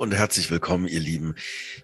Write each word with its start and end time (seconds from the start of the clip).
Und 0.00 0.12
herzlich 0.14 0.50
willkommen, 0.50 0.86
ihr 0.88 1.00
Lieben, 1.00 1.34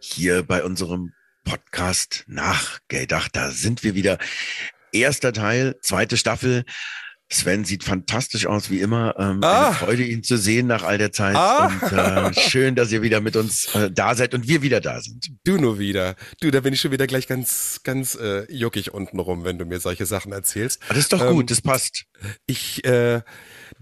hier 0.01 0.43
bei 0.43 0.65
unserem 0.65 1.13
Podcast 1.45 2.25
nach 2.27 2.79
Geldach. 2.89 3.29
Da 3.33 3.51
sind 3.51 3.83
wir 3.83 3.95
wieder. 3.95 4.19
Erster 4.93 5.33
Teil, 5.33 5.77
zweite 5.83 6.17
Staffel. 6.17 6.65
Sven 7.31 7.65
sieht 7.65 7.83
fantastisch 7.83 8.45
aus, 8.47 8.69
wie 8.71 8.81
immer. 8.81 9.15
Ähm, 9.19 9.41
Ah. 9.43 9.69
Eine 9.69 9.75
Freude, 9.77 10.03
ihn 10.05 10.23
zu 10.23 10.37
sehen 10.37 10.67
nach 10.67 10.83
all 10.83 10.99
der 10.99 11.13
Zeit. 11.13 11.35
Ah. 11.35 12.27
Und 12.29 12.37
äh, 12.37 12.41
schön, 12.41 12.75
dass 12.75 12.93
ihr 12.93 13.01
wieder 13.01 13.23
mit 13.23 13.37
uns 13.37 13.75
äh, 13.75 13.91
da 13.91 14.15
seid 14.15 14.35
und 14.35 14.47
wir 14.49 14.61
wieder 14.61 14.81
da 14.83 15.01
sind. 15.01 15.31
Du 15.45 15.57
nur 15.57 15.79
wieder. 15.79 16.15
Du, 16.41 16.51
da 16.51 16.61
bin 16.61 16.75
ich 16.75 16.81
schon 16.83 16.91
wieder 16.93 17.07
gleich 17.07 17.27
ganz, 17.27 17.81
ganz 17.85 18.15
äh, 18.17 18.45
juckig 18.53 18.93
untenrum, 18.93 19.45
wenn 19.45 19.59
du 19.59 19.65
mir 19.65 19.81
solche 19.81 20.05
Sachen 20.05 20.33
erzählst. 20.33 20.83
Aber 20.85 20.95
das 20.95 21.05
ist 21.05 21.13
doch 21.15 21.23
Ähm, 21.23 21.33
gut, 21.33 21.51
das 21.51 21.63
passt. 21.63 22.05
Ich, 22.45 22.85
äh, 22.85 23.23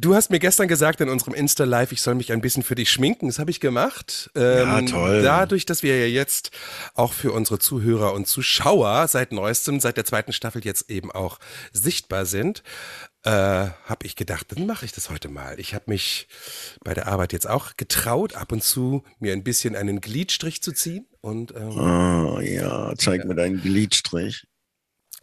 du 0.00 0.14
hast 0.14 0.30
mir 0.30 0.38
gestern 0.38 0.68
gesagt 0.68 1.00
in 1.00 1.08
unserem 1.08 1.34
Insta-Live, 1.34 1.92
ich 1.92 2.02
soll 2.02 2.14
mich 2.14 2.32
ein 2.32 2.40
bisschen 2.40 2.62
für 2.62 2.74
dich 2.74 2.90
schminken. 2.90 3.26
Das 3.28 3.38
habe 3.38 3.50
ich 3.50 3.60
gemacht. 3.60 4.30
Ähm, 4.34 4.68
Ja, 4.68 4.82
toll. 4.82 5.22
Dadurch, 5.22 5.66
dass 5.66 5.82
wir 5.82 5.98
ja 5.98 6.06
jetzt 6.06 6.50
auch 6.94 7.12
für 7.12 7.32
unsere 7.32 7.58
Zuhörer 7.58 8.12
und 8.14 8.26
Zuschauer 8.26 9.06
seit 9.08 9.32
neuestem, 9.32 9.80
seit 9.80 9.96
der 9.96 10.04
zweiten 10.04 10.32
Staffel 10.32 10.64
jetzt 10.64 10.90
eben 10.90 11.10
auch 11.12 11.38
sichtbar 11.72 12.26
sind, 12.26 12.62
äh, 13.24 13.30
habe 13.30 14.04
ich 14.04 14.16
gedacht, 14.16 14.46
dann 14.50 14.66
mache 14.66 14.86
ich 14.86 14.92
das 14.92 15.10
heute 15.10 15.28
mal. 15.28 15.60
Ich 15.60 15.74
habe 15.74 15.84
mich 15.88 16.26
bei 16.82 16.94
der 16.94 17.06
Arbeit 17.06 17.32
jetzt 17.32 17.48
auch 17.48 17.76
getraut, 17.76 18.34
ab 18.34 18.50
und 18.52 18.62
zu 18.62 19.04
mir 19.18 19.34
ein 19.34 19.44
bisschen 19.44 19.76
einen 19.76 20.00
Gliedstrich 20.00 20.62
zu 20.62 20.72
ziehen 20.72 21.06
und 21.20 21.54
ähm, 21.54 21.78
Oh 21.78 22.40
ja, 22.40 22.94
zeig 22.96 23.26
mir 23.26 23.34
deinen 23.34 23.60
Gliedstrich. 23.60 24.46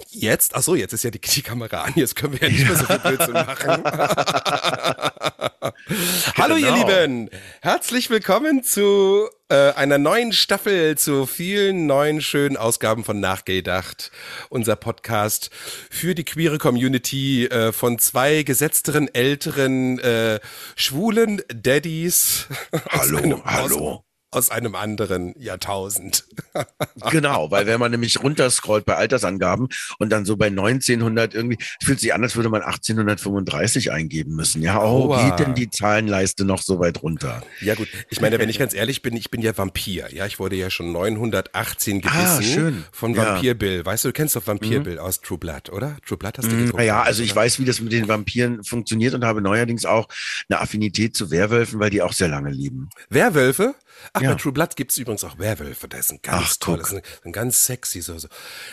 Jetzt, 0.09 0.55
ach 0.55 0.61
so, 0.61 0.75
jetzt 0.75 0.93
ist 0.93 1.03
ja 1.03 1.09
die, 1.09 1.19
die 1.19 1.41
Kamera 1.41 1.81
an, 1.81 1.93
jetzt 1.95 2.15
können 2.15 2.33
wir 2.33 2.47
ja 2.47 2.53
nicht 2.53 2.67
mehr 2.67 2.75
so 2.75 2.85
viel 2.85 2.99
Blödsinn 2.99 3.33
machen. 3.33 3.83
Hallo 6.37 6.55
ihr 6.55 6.67
Genau. 6.67 6.87
Lieben, 6.87 7.29
herzlich 7.61 8.11
willkommen 8.11 8.63
zu 8.63 9.27
äh, 9.49 9.71
einer 9.73 9.97
neuen 9.97 10.33
Staffel, 10.33 10.97
zu 10.99 11.25
vielen 11.25 11.87
neuen 11.87 12.21
schönen 12.21 12.57
Ausgaben 12.57 13.03
von 13.03 13.19
Nachgedacht. 13.19 14.11
Unser 14.49 14.75
Podcast 14.75 15.49
für 15.89 16.13
die 16.13 16.25
queere 16.25 16.59
Community 16.59 17.47
äh, 17.47 17.71
von 17.71 17.97
zwei 17.97 18.43
gesetzteren, 18.43 19.07
älteren, 19.13 19.97
äh, 19.99 20.39
schwulen 20.75 21.41
Daddies. 21.47 22.45
Hallo, 22.91 23.41
hallo. 23.45 24.03
Aus, 24.31 24.49
einem 24.49 24.75
anderen 24.75 25.33
Jahrtausend. 25.39 26.25
Genau, 27.11 27.51
weil 27.51 27.67
wenn 27.67 27.79
man 27.79 27.91
nämlich 27.91 28.21
runterscrollt 28.23 28.83
bei 28.85 28.95
Altersangaben 28.95 29.67
und 29.99 30.09
dann 30.09 30.25
so 30.25 30.35
bei 30.35 30.47
1900 30.47 31.35
irgendwie, 31.35 31.57
fühlt 31.83 31.99
sich 31.99 32.13
an, 32.13 32.23
als 32.23 32.35
würde 32.35 32.49
man 32.49 32.63
1835 32.63 33.91
eingeben 33.91 34.35
müssen. 34.35 34.61
Ja, 34.61 34.79
oh, 34.81 35.13
Aua. 35.13 35.29
geht 35.29 35.39
denn 35.45 35.53
die 35.53 35.69
Zahlenleiste 35.69 36.43
noch 36.45 36.61
so 36.61 36.79
weit 36.79 37.03
runter? 37.03 37.43
Ja 37.61 37.75
gut, 37.75 37.87
ich 38.09 38.19
meine, 38.19 38.39
wenn 38.39 38.49
ich 38.49 38.57
ganz 38.59 38.73
ehrlich 38.73 39.01
bin, 39.03 39.15
ich 39.15 39.29
bin 39.29 39.41
ja 39.41 39.55
Vampir. 39.57 40.13
Ja, 40.13 40.25
ich 40.25 40.39
wurde 40.39 40.55
ja 40.55 40.69
schon 40.69 40.91
918 40.91 42.01
gebissen 42.01 42.19
Ah, 42.19 42.41
schön. 42.41 42.83
von 42.91 43.13
Ja. 43.13 43.33
Vampir 43.35 43.53
Bill. 43.53 43.85
Weißt 43.85 44.03
du, 44.03 44.09
du 44.09 44.13
kennst 44.13 44.35
doch 44.35 44.45
Vampir 44.47 44.79
Bill 44.81 44.99
aus 44.99 45.21
True 45.21 45.37
Blood, 45.37 45.69
oder? 45.69 45.97
True 46.05 46.17
Blood 46.17 46.37
hast 46.39 46.51
du 46.51 46.57
geguckt? 46.57 46.77
Naja, 46.77 47.01
also 47.03 47.21
ich 47.23 47.31
oder? 47.33 47.41
weiß, 47.41 47.59
wie 47.59 47.65
das 47.65 47.79
mit 47.79 47.91
den 47.91 48.07
Vampiren 48.07 48.63
funktioniert 48.63 49.13
und 49.13 49.23
habe 49.23 49.41
neuerdings 49.41 49.85
auch 49.85 50.07
eine 50.49 50.59
Affinität 50.61 51.15
zu 51.15 51.29
Werwölfen, 51.31 51.79
weil 51.79 51.89
die 51.91 52.01
auch 52.01 52.13
sehr 52.13 52.27
lange 52.27 52.49
leben. 52.49 52.89
Werwölfe? 53.09 53.75
Ach, 54.17 54.21
Ja. 54.21 54.31
bei 54.33 54.35
True 54.39 54.51
Blood 54.51 54.75
gibt's 54.75 54.97
übrigens 54.97 55.23
auch 55.23 55.37
Werwölfe. 55.39 55.87
Das 55.87 56.01
ist 56.01 56.11
ein 56.11 56.19
ganz 56.21 56.45
Ach, 56.51 56.55
tolles, 56.59 56.89
guck. 56.89 56.97
ein, 56.97 57.03
ein 57.25 57.31
ganz 57.31 57.65
sexy 57.65 58.01
so, 58.01 58.17
so. 58.17 58.27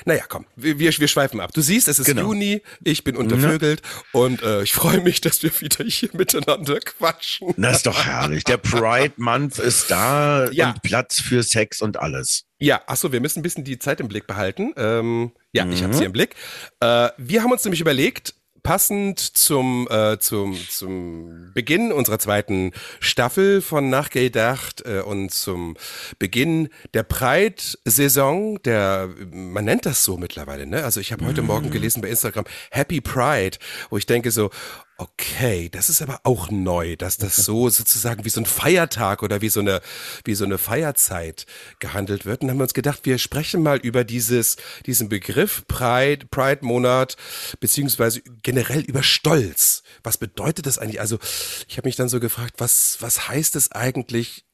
Naja, 0.04 0.24
komm, 0.28 0.46
wir, 0.56 0.78
wir, 0.78 0.92
wir 0.98 1.08
schweifen 1.08 1.40
ab. 1.40 1.52
Du 1.52 1.60
siehst, 1.60 1.88
es 1.88 1.98
ist 1.98 2.06
Genau. 2.06 2.22
Juni, 2.22 2.62
ich 2.82 3.04
bin 3.04 3.16
untervögelt 3.16 3.82
und 4.12 4.42
äh, 4.42 4.62
ich 4.62 4.72
freue 4.72 5.00
mich, 5.00 5.20
dass 5.20 5.42
wir 5.42 5.52
wieder 5.60 5.84
hier 5.84 6.10
miteinander 6.12 6.80
quatschen. 6.80 7.54
Das 7.56 7.76
ist 7.78 7.86
doch 7.86 8.04
herrlich. 8.04 8.44
Der 8.44 8.56
Pride 8.58 9.14
Month 9.16 9.58
ist 9.58 9.90
da 9.90 10.50
Ja. 10.50 10.70
und 10.70 10.82
Platz 10.82 11.20
für 11.20 11.42
Sex 11.42 11.80
und 11.82 11.98
alles. 11.98 12.44
Ja, 12.58 12.82
achso, 12.86 13.12
wir 13.12 13.20
müssen 13.20 13.40
ein 13.40 13.42
bisschen 13.42 13.64
die 13.64 13.78
Zeit 13.78 14.00
im 14.00 14.08
Blick 14.08 14.26
behalten. 14.26 14.72
Ähm, 14.76 15.32
ja, 15.52 15.66
ich 15.66 15.80
Mhm. 15.80 15.84
habe 15.84 15.94
sie 15.94 16.04
im 16.04 16.12
Blick. 16.12 16.34
Äh, 16.80 17.10
wir 17.18 17.42
haben 17.42 17.52
uns 17.52 17.64
nämlich 17.64 17.80
überlegt, 17.80 18.34
passend 18.64 19.20
zum, 19.20 19.86
äh, 19.90 20.18
zum, 20.18 20.56
zum 20.68 21.52
Beginn 21.52 21.92
unserer 21.92 22.18
zweiten 22.18 22.72
Staffel 22.98 23.60
von 23.60 23.90
Nachgedacht 23.90 24.82
äh, 24.86 25.00
und 25.00 25.30
zum 25.30 25.76
Beginn 26.18 26.70
der 26.94 27.04
Pride-Saison, 27.04 28.60
der, 28.62 29.10
man 29.30 29.66
nennt 29.66 29.86
das 29.86 30.02
so 30.02 30.16
mittlerweile, 30.16 30.66
ne? 30.66 30.82
Also 30.82 30.98
ich 30.98 31.12
habe 31.12 31.26
heute 31.26 31.42
Morgen 31.42 31.70
gelesen 31.70 32.00
bei 32.00 32.08
Instagram 32.08 32.46
Happy 32.70 33.02
Pride, 33.02 33.58
wo 33.90 33.98
ich 33.98 34.06
denke 34.06 34.30
so, 34.30 34.50
Okay, 34.96 35.68
das 35.70 35.88
ist 35.88 36.02
aber 36.02 36.20
auch 36.22 36.52
neu, 36.52 36.94
dass 36.94 37.16
das 37.16 37.34
so 37.34 37.68
sozusagen 37.68 38.24
wie 38.24 38.28
so 38.30 38.40
ein 38.40 38.46
Feiertag 38.46 39.24
oder 39.24 39.40
wie 39.40 39.48
so 39.48 39.58
eine, 39.58 39.80
wie 40.24 40.36
so 40.36 40.44
eine 40.44 40.56
Feierzeit 40.56 41.46
gehandelt 41.80 42.26
wird. 42.26 42.42
Und 42.42 42.50
haben 42.50 42.58
wir 42.58 42.62
uns 42.62 42.74
gedacht, 42.74 43.00
wir 43.02 43.18
sprechen 43.18 43.60
mal 43.60 43.78
über 43.78 44.04
dieses, 44.04 44.56
diesen 44.86 45.08
Begriff 45.08 45.66
Pride, 45.66 46.26
Pride-Monat, 46.30 47.16
beziehungsweise 47.58 48.22
generell 48.44 48.82
über 48.82 49.02
Stolz. 49.02 49.82
Was 50.04 50.16
bedeutet 50.16 50.66
das 50.66 50.78
eigentlich? 50.78 51.00
Also, 51.00 51.18
ich 51.66 51.76
habe 51.76 51.88
mich 51.88 51.96
dann 51.96 52.08
so 52.08 52.20
gefragt, 52.20 52.54
was, 52.58 52.98
was 53.00 53.28
heißt 53.28 53.56
es 53.56 53.72
eigentlich, 53.72 54.44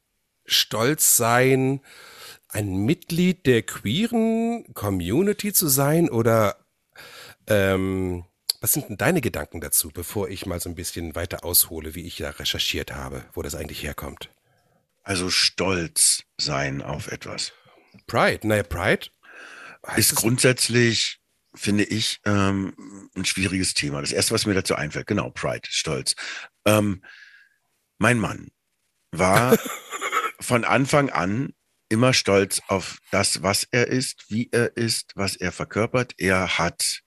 stolz 0.47 1.19
sein, 1.19 1.83
ein 2.49 2.77
Mitglied 2.87 3.45
der 3.45 3.61
queeren 3.61 4.65
Community 4.73 5.53
zu 5.53 5.69
sein 5.69 6.09
oder 6.09 6.57
ähm, 7.47 8.25
was 8.61 8.73
sind 8.73 8.89
denn 8.91 8.99
deine 8.99 9.21
Gedanken 9.21 9.61
dazu, 9.61 9.89
bevor 9.89 10.29
ich 10.29 10.47
mal 10.47 10.61
so 10.61 10.69
ein 10.69 10.75
bisschen 10.75 11.15
weiter 11.15 11.45
aushole, 11.45 11.95
wie 11.95 12.07
ich 12.07 12.19
da 12.19 12.31
recherchiert 12.31 12.93
habe, 12.93 13.25
wo 13.33 13.43
das 13.43 13.55
eigentlich 13.55 13.83
herkommt? 13.83 14.31
Also 15.03 15.31
stolz 15.31 16.25
sein 16.39 16.83
auf 16.83 17.09
etwas. 17.11 17.53
Pride, 18.07 18.47
naja, 18.47 18.63
Pride 18.63 19.09
ist 19.97 20.15
grundsätzlich, 20.15 21.21
finde 21.55 21.85
ich, 21.85 22.21
ähm, 22.27 23.09
ein 23.17 23.25
schwieriges 23.25 23.73
Thema. 23.73 24.03
Das 24.03 24.13
erste, 24.13 24.35
was 24.35 24.45
mir 24.45 24.55
dazu 24.55 24.75
einfällt, 24.75 25.07
genau, 25.07 25.31
Pride, 25.31 25.67
Stolz. 25.69 26.15
Ähm, 26.67 27.03
mein 27.99 28.19
Mann 28.19 28.51
war 29.11 29.59
von 30.41 30.65
Anfang 30.65 31.09
an 31.11 31.55
immer 31.89 32.13
stolz 32.13 32.61
auf 32.69 32.99
das, 33.11 33.43
was 33.43 33.67
er 33.71 33.89
ist, 33.89 34.27
wie 34.29 34.49
er 34.53 34.77
ist, 34.77 35.13
was 35.17 35.35
er 35.35 35.51
verkörpert. 35.51 36.15
Er 36.19 36.59
hat 36.59 37.03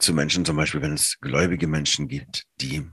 zu 0.00 0.12
Menschen, 0.12 0.44
zum 0.44 0.56
Beispiel, 0.56 0.82
wenn 0.82 0.94
es 0.94 1.18
gläubige 1.20 1.66
Menschen 1.66 2.08
gibt, 2.08 2.46
die 2.60 2.88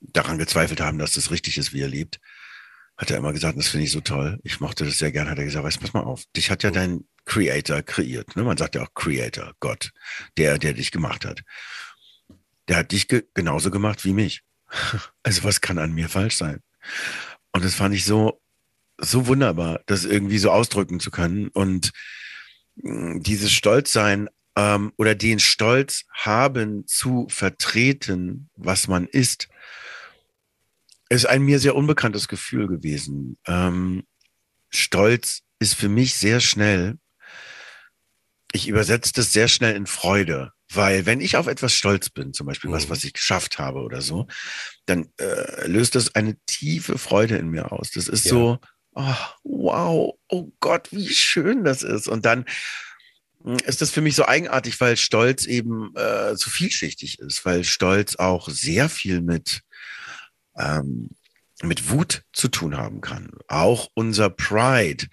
daran 0.00 0.38
gezweifelt 0.38 0.80
haben, 0.80 0.98
dass 0.98 1.14
das 1.14 1.30
richtig 1.30 1.58
ist, 1.58 1.72
wie 1.72 1.82
er 1.82 1.88
lebt, 1.88 2.20
hat 2.96 3.10
er 3.10 3.16
immer 3.16 3.32
gesagt, 3.32 3.56
das 3.56 3.68
finde 3.68 3.84
ich 3.84 3.92
so 3.92 4.00
toll. 4.00 4.40
Ich 4.42 4.60
mochte 4.60 4.84
das 4.84 4.98
sehr 4.98 5.12
gern, 5.12 5.30
hat 5.30 5.38
er 5.38 5.44
gesagt, 5.44 5.64
weißt, 5.64 5.76
du, 5.76 5.80
pass 5.80 5.92
mal 5.92 6.02
auf, 6.02 6.24
dich 6.36 6.50
hat 6.50 6.62
ja 6.62 6.70
dein 6.70 7.04
Creator 7.24 7.82
kreiert. 7.82 8.34
Ne? 8.34 8.42
Man 8.42 8.56
sagt 8.56 8.74
ja 8.74 8.82
auch 8.82 8.94
Creator, 8.94 9.54
Gott, 9.60 9.92
der, 10.36 10.58
der 10.58 10.72
dich 10.72 10.90
gemacht 10.90 11.24
hat. 11.24 11.42
Der 12.66 12.78
hat 12.78 12.92
dich 12.92 13.06
ge 13.06 13.24
genauso 13.34 13.70
gemacht 13.70 14.04
wie 14.04 14.12
mich. 14.12 14.42
Also 15.22 15.44
was 15.44 15.60
kann 15.60 15.78
an 15.78 15.92
mir 15.92 16.08
falsch 16.08 16.36
sein? 16.36 16.62
Und 17.52 17.64
das 17.64 17.74
fand 17.74 17.94
ich 17.94 18.04
so, 18.04 18.40
so 18.98 19.26
wunderbar, 19.26 19.80
das 19.86 20.04
irgendwie 20.04 20.38
so 20.38 20.50
ausdrücken 20.50 21.00
zu 21.00 21.10
können 21.10 21.48
und 21.48 21.92
mh, 22.76 23.20
dieses 23.20 23.52
Stolzsein 23.52 24.28
ähm, 24.58 24.92
oder 24.96 25.14
den 25.14 25.38
Stolz 25.38 26.02
haben 26.12 26.84
zu 26.88 27.28
vertreten, 27.30 28.50
was 28.56 28.88
man 28.88 29.06
ist, 29.06 29.48
ist 31.08 31.26
ein 31.26 31.42
mir 31.42 31.60
sehr 31.60 31.76
unbekanntes 31.76 32.26
Gefühl 32.26 32.66
gewesen. 32.66 33.38
Ähm, 33.46 34.02
Stolz 34.68 35.42
ist 35.60 35.74
für 35.74 35.88
mich 35.88 36.14
sehr 36.14 36.40
schnell, 36.40 36.98
ich 38.52 38.66
übersetze 38.66 39.12
das 39.12 39.32
sehr 39.32 39.46
schnell 39.46 39.76
in 39.76 39.86
Freude, 39.86 40.52
weil 40.72 41.06
wenn 41.06 41.20
ich 41.20 41.36
auf 41.36 41.46
etwas 41.46 41.72
stolz 41.74 42.10
bin, 42.10 42.32
zum 42.32 42.46
Beispiel 42.48 42.70
was, 42.72 42.86
Mhm. 42.86 42.90
was 42.90 43.04
ich 43.04 43.12
geschafft 43.12 43.58
habe 43.60 43.80
oder 43.80 44.02
so, 44.02 44.26
dann 44.86 45.08
äh, 45.20 45.66
löst 45.68 45.94
das 45.94 46.14
eine 46.16 46.36
tiefe 46.46 46.98
Freude 46.98 47.36
in 47.36 47.48
mir 47.48 47.70
aus. 47.72 47.92
Das 47.92 48.08
ist 48.08 48.24
Ja. 48.24 48.30
so, 48.30 48.58
oh, 48.94 49.14
wow, 49.44 50.14
oh 50.28 50.50
Gott, 50.60 50.88
wie 50.90 51.08
schön 51.08 51.62
das 51.62 51.82
ist. 51.84 52.08
Und 52.08 52.26
dann 52.26 52.44
ist 53.64 53.80
das 53.80 53.90
für 53.90 54.00
mich 54.00 54.14
so 54.14 54.26
eigenartig, 54.26 54.80
weil 54.80 54.96
Stolz 54.96 55.46
eben 55.46 55.94
äh, 55.94 56.36
so 56.36 56.50
vielschichtig 56.50 57.18
ist, 57.20 57.44
weil 57.44 57.64
Stolz 57.64 58.16
auch 58.16 58.48
sehr 58.48 58.88
viel 58.88 59.20
mit 59.20 59.62
ähm, 60.56 61.10
mit 61.62 61.90
Wut 61.90 62.22
zu 62.32 62.48
tun 62.48 62.76
haben 62.76 63.00
kann. 63.00 63.30
Auch 63.48 63.88
unser 63.94 64.30
Pride, 64.30 65.06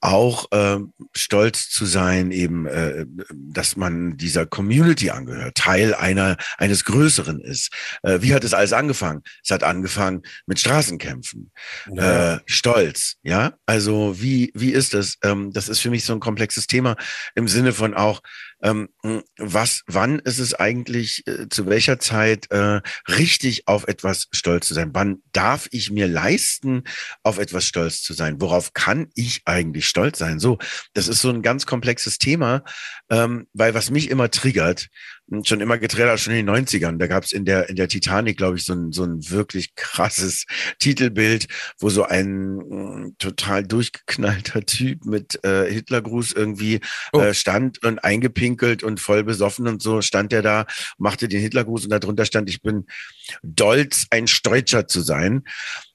auch 0.00 0.50
äh, 0.52 0.78
stolz 1.14 1.70
zu 1.70 1.86
sein, 1.86 2.30
eben, 2.30 2.66
äh, 2.66 3.06
dass 3.32 3.76
man 3.76 4.16
dieser 4.16 4.46
Community 4.46 5.10
angehört, 5.10 5.56
Teil 5.56 5.94
einer 5.94 6.36
eines 6.58 6.84
Größeren 6.84 7.40
ist. 7.40 7.72
Äh, 8.02 8.18
wie 8.20 8.34
hat 8.34 8.44
es 8.44 8.52
alles 8.52 8.74
angefangen? 8.74 9.22
Es 9.42 9.50
hat 9.50 9.62
angefangen 9.62 10.22
mit 10.46 10.58
Straßenkämpfen, 10.58 11.50
ja. 11.92 12.34
äh, 12.34 12.40
Stolz, 12.44 13.16
ja. 13.22 13.54
Also 13.64 14.20
wie 14.20 14.52
wie 14.54 14.70
ist 14.70 14.92
das? 14.92 15.16
Ähm, 15.22 15.52
das 15.52 15.68
ist 15.68 15.80
für 15.80 15.90
mich 15.90 16.04
so 16.04 16.12
ein 16.12 16.20
komplexes 16.20 16.66
Thema 16.66 16.96
im 17.34 17.48
Sinne 17.48 17.72
von 17.72 17.94
auch 17.94 18.20
ähm, 18.62 18.88
was, 19.38 19.82
wann 19.86 20.18
ist 20.20 20.38
es 20.38 20.54
eigentlich, 20.54 21.26
äh, 21.26 21.48
zu 21.48 21.66
welcher 21.66 21.98
Zeit 21.98 22.50
äh, 22.50 22.80
richtig 23.08 23.68
auf 23.68 23.86
etwas 23.88 24.28
stolz 24.32 24.66
zu 24.66 24.74
sein? 24.74 24.90
Wann 24.92 25.22
darf 25.32 25.68
ich 25.70 25.90
mir 25.90 26.08
leisten, 26.08 26.84
auf 27.22 27.38
etwas 27.38 27.64
stolz 27.64 28.02
zu 28.02 28.14
sein? 28.14 28.40
Worauf 28.40 28.72
kann 28.72 29.08
ich 29.14 29.42
eigentlich 29.44 29.86
stolz 29.86 30.18
sein? 30.18 30.38
So, 30.38 30.58
das 30.94 31.08
ist 31.08 31.20
so 31.20 31.30
ein 31.30 31.42
ganz 31.42 31.66
komplexes 31.66 32.18
Thema, 32.18 32.64
ähm, 33.10 33.46
weil 33.52 33.74
was 33.74 33.90
mich 33.90 34.10
immer 34.10 34.30
triggert, 34.30 34.88
schon 35.42 35.60
immer 35.60 35.78
getrellert, 35.78 36.20
schon 36.20 36.34
in 36.34 36.46
den 36.46 36.54
90ern. 36.54 36.98
Da 36.98 37.06
gab 37.08 37.24
es 37.24 37.32
in 37.32 37.44
der, 37.44 37.68
in 37.68 37.76
der 37.76 37.88
Titanic, 37.88 38.36
glaube 38.36 38.56
ich, 38.56 38.64
so 38.64 38.74
ein, 38.74 38.92
so 38.92 39.02
ein 39.02 39.28
wirklich 39.30 39.74
krasses 39.74 40.46
Titelbild, 40.78 41.46
wo 41.78 41.88
so 41.88 42.04
ein 42.04 42.56
mh, 42.56 43.10
total 43.18 43.64
durchgeknallter 43.64 44.64
Typ 44.64 45.04
mit 45.04 45.42
äh, 45.44 45.70
Hitlergruß 45.70 46.32
irgendwie 46.32 46.80
oh. 47.12 47.20
äh, 47.20 47.34
stand 47.34 47.82
und 47.84 47.98
eingepinkelt 47.98 48.82
und 48.82 49.00
voll 49.00 49.24
besoffen 49.24 49.66
und 49.66 49.82
so 49.82 50.00
stand 50.00 50.32
er 50.32 50.42
da, 50.42 50.66
machte 50.98 51.28
den 51.28 51.40
Hitlergruß 51.40 51.84
und 51.84 51.90
darunter 51.90 52.24
stand, 52.24 52.48
ich 52.48 52.62
bin 52.62 52.86
stolz, 53.52 54.06
ein 54.10 54.28
Stolzer 54.28 54.86
zu 54.86 55.00
sein 55.00 55.42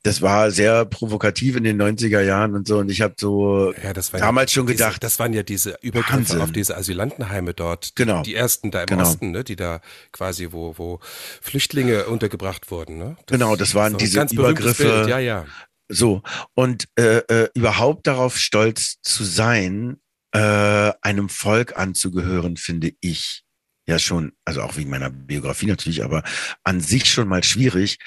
das 0.03 0.21
war 0.21 0.49
sehr 0.49 0.85
provokativ 0.85 1.55
in 1.55 1.63
den 1.63 1.79
90er 1.79 2.21
Jahren 2.21 2.55
und 2.55 2.67
so. 2.67 2.79
Und 2.79 2.89
ich 2.89 3.01
habe 3.01 3.13
so 3.19 3.71
ja, 3.83 3.93
damals 3.93 4.51
ja, 4.51 4.55
schon 4.55 4.65
gedacht. 4.65 4.93
Diese, 4.93 4.99
das 4.99 5.19
waren 5.19 5.33
ja 5.33 5.43
diese 5.43 5.77
Übergriffe 5.81 6.17
Wahnsinn. 6.17 6.41
auf 6.41 6.51
diese 6.51 6.75
Asylantenheime 6.75 7.53
dort. 7.53 7.95
Genau. 7.95 8.23
Die 8.23 8.33
ersten 8.33 8.71
da 8.71 8.81
im 8.81 8.87
genau. 8.87 9.03
Osten, 9.03 9.31
ne, 9.31 9.43
die 9.43 9.55
da 9.55 9.81
quasi, 10.11 10.51
wo, 10.51 10.73
wo 10.77 10.99
Flüchtlinge 11.41 12.05
untergebracht 12.05 12.71
wurden. 12.71 12.97
Ne? 12.97 13.15
Das, 13.27 13.37
genau, 13.37 13.55
das 13.55 13.75
waren 13.75 13.93
das 13.93 14.01
diese 14.03 14.25
Übergriffe. 14.31 14.83
Bild. 14.83 15.07
Ja, 15.07 15.19
ja. 15.19 15.45
So. 15.87 16.23
Und 16.55 16.87
äh, 16.95 17.17
äh, 17.17 17.49
überhaupt 17.53 18.07
darauf 18.07 18.37
stolz 18.37 19.01
zu 19.03 19.23
sein, 19.23 19.97
äh, 20.31 20.91
einem 21.01 21.29
Volk 21.29 21.77
anzugehören, 21.77 22.57
finde 22.57 22.93
ich 23.01 23.43
ja 23.87 23.99
schon, 23.99 24.31
also 24.45 24.61
auch 24.61 24.77
wegen 24.77 24.89
meiner 24.89 25.09
Biografie 25.09 25.65
natürlich, 25.65 26.03
aber 26.03 26.23
an 26.63 26.81
sich 26.81 27.11
schon 27.11 27.27
mal 27.27 27.43
schwierig, 27.43 27.97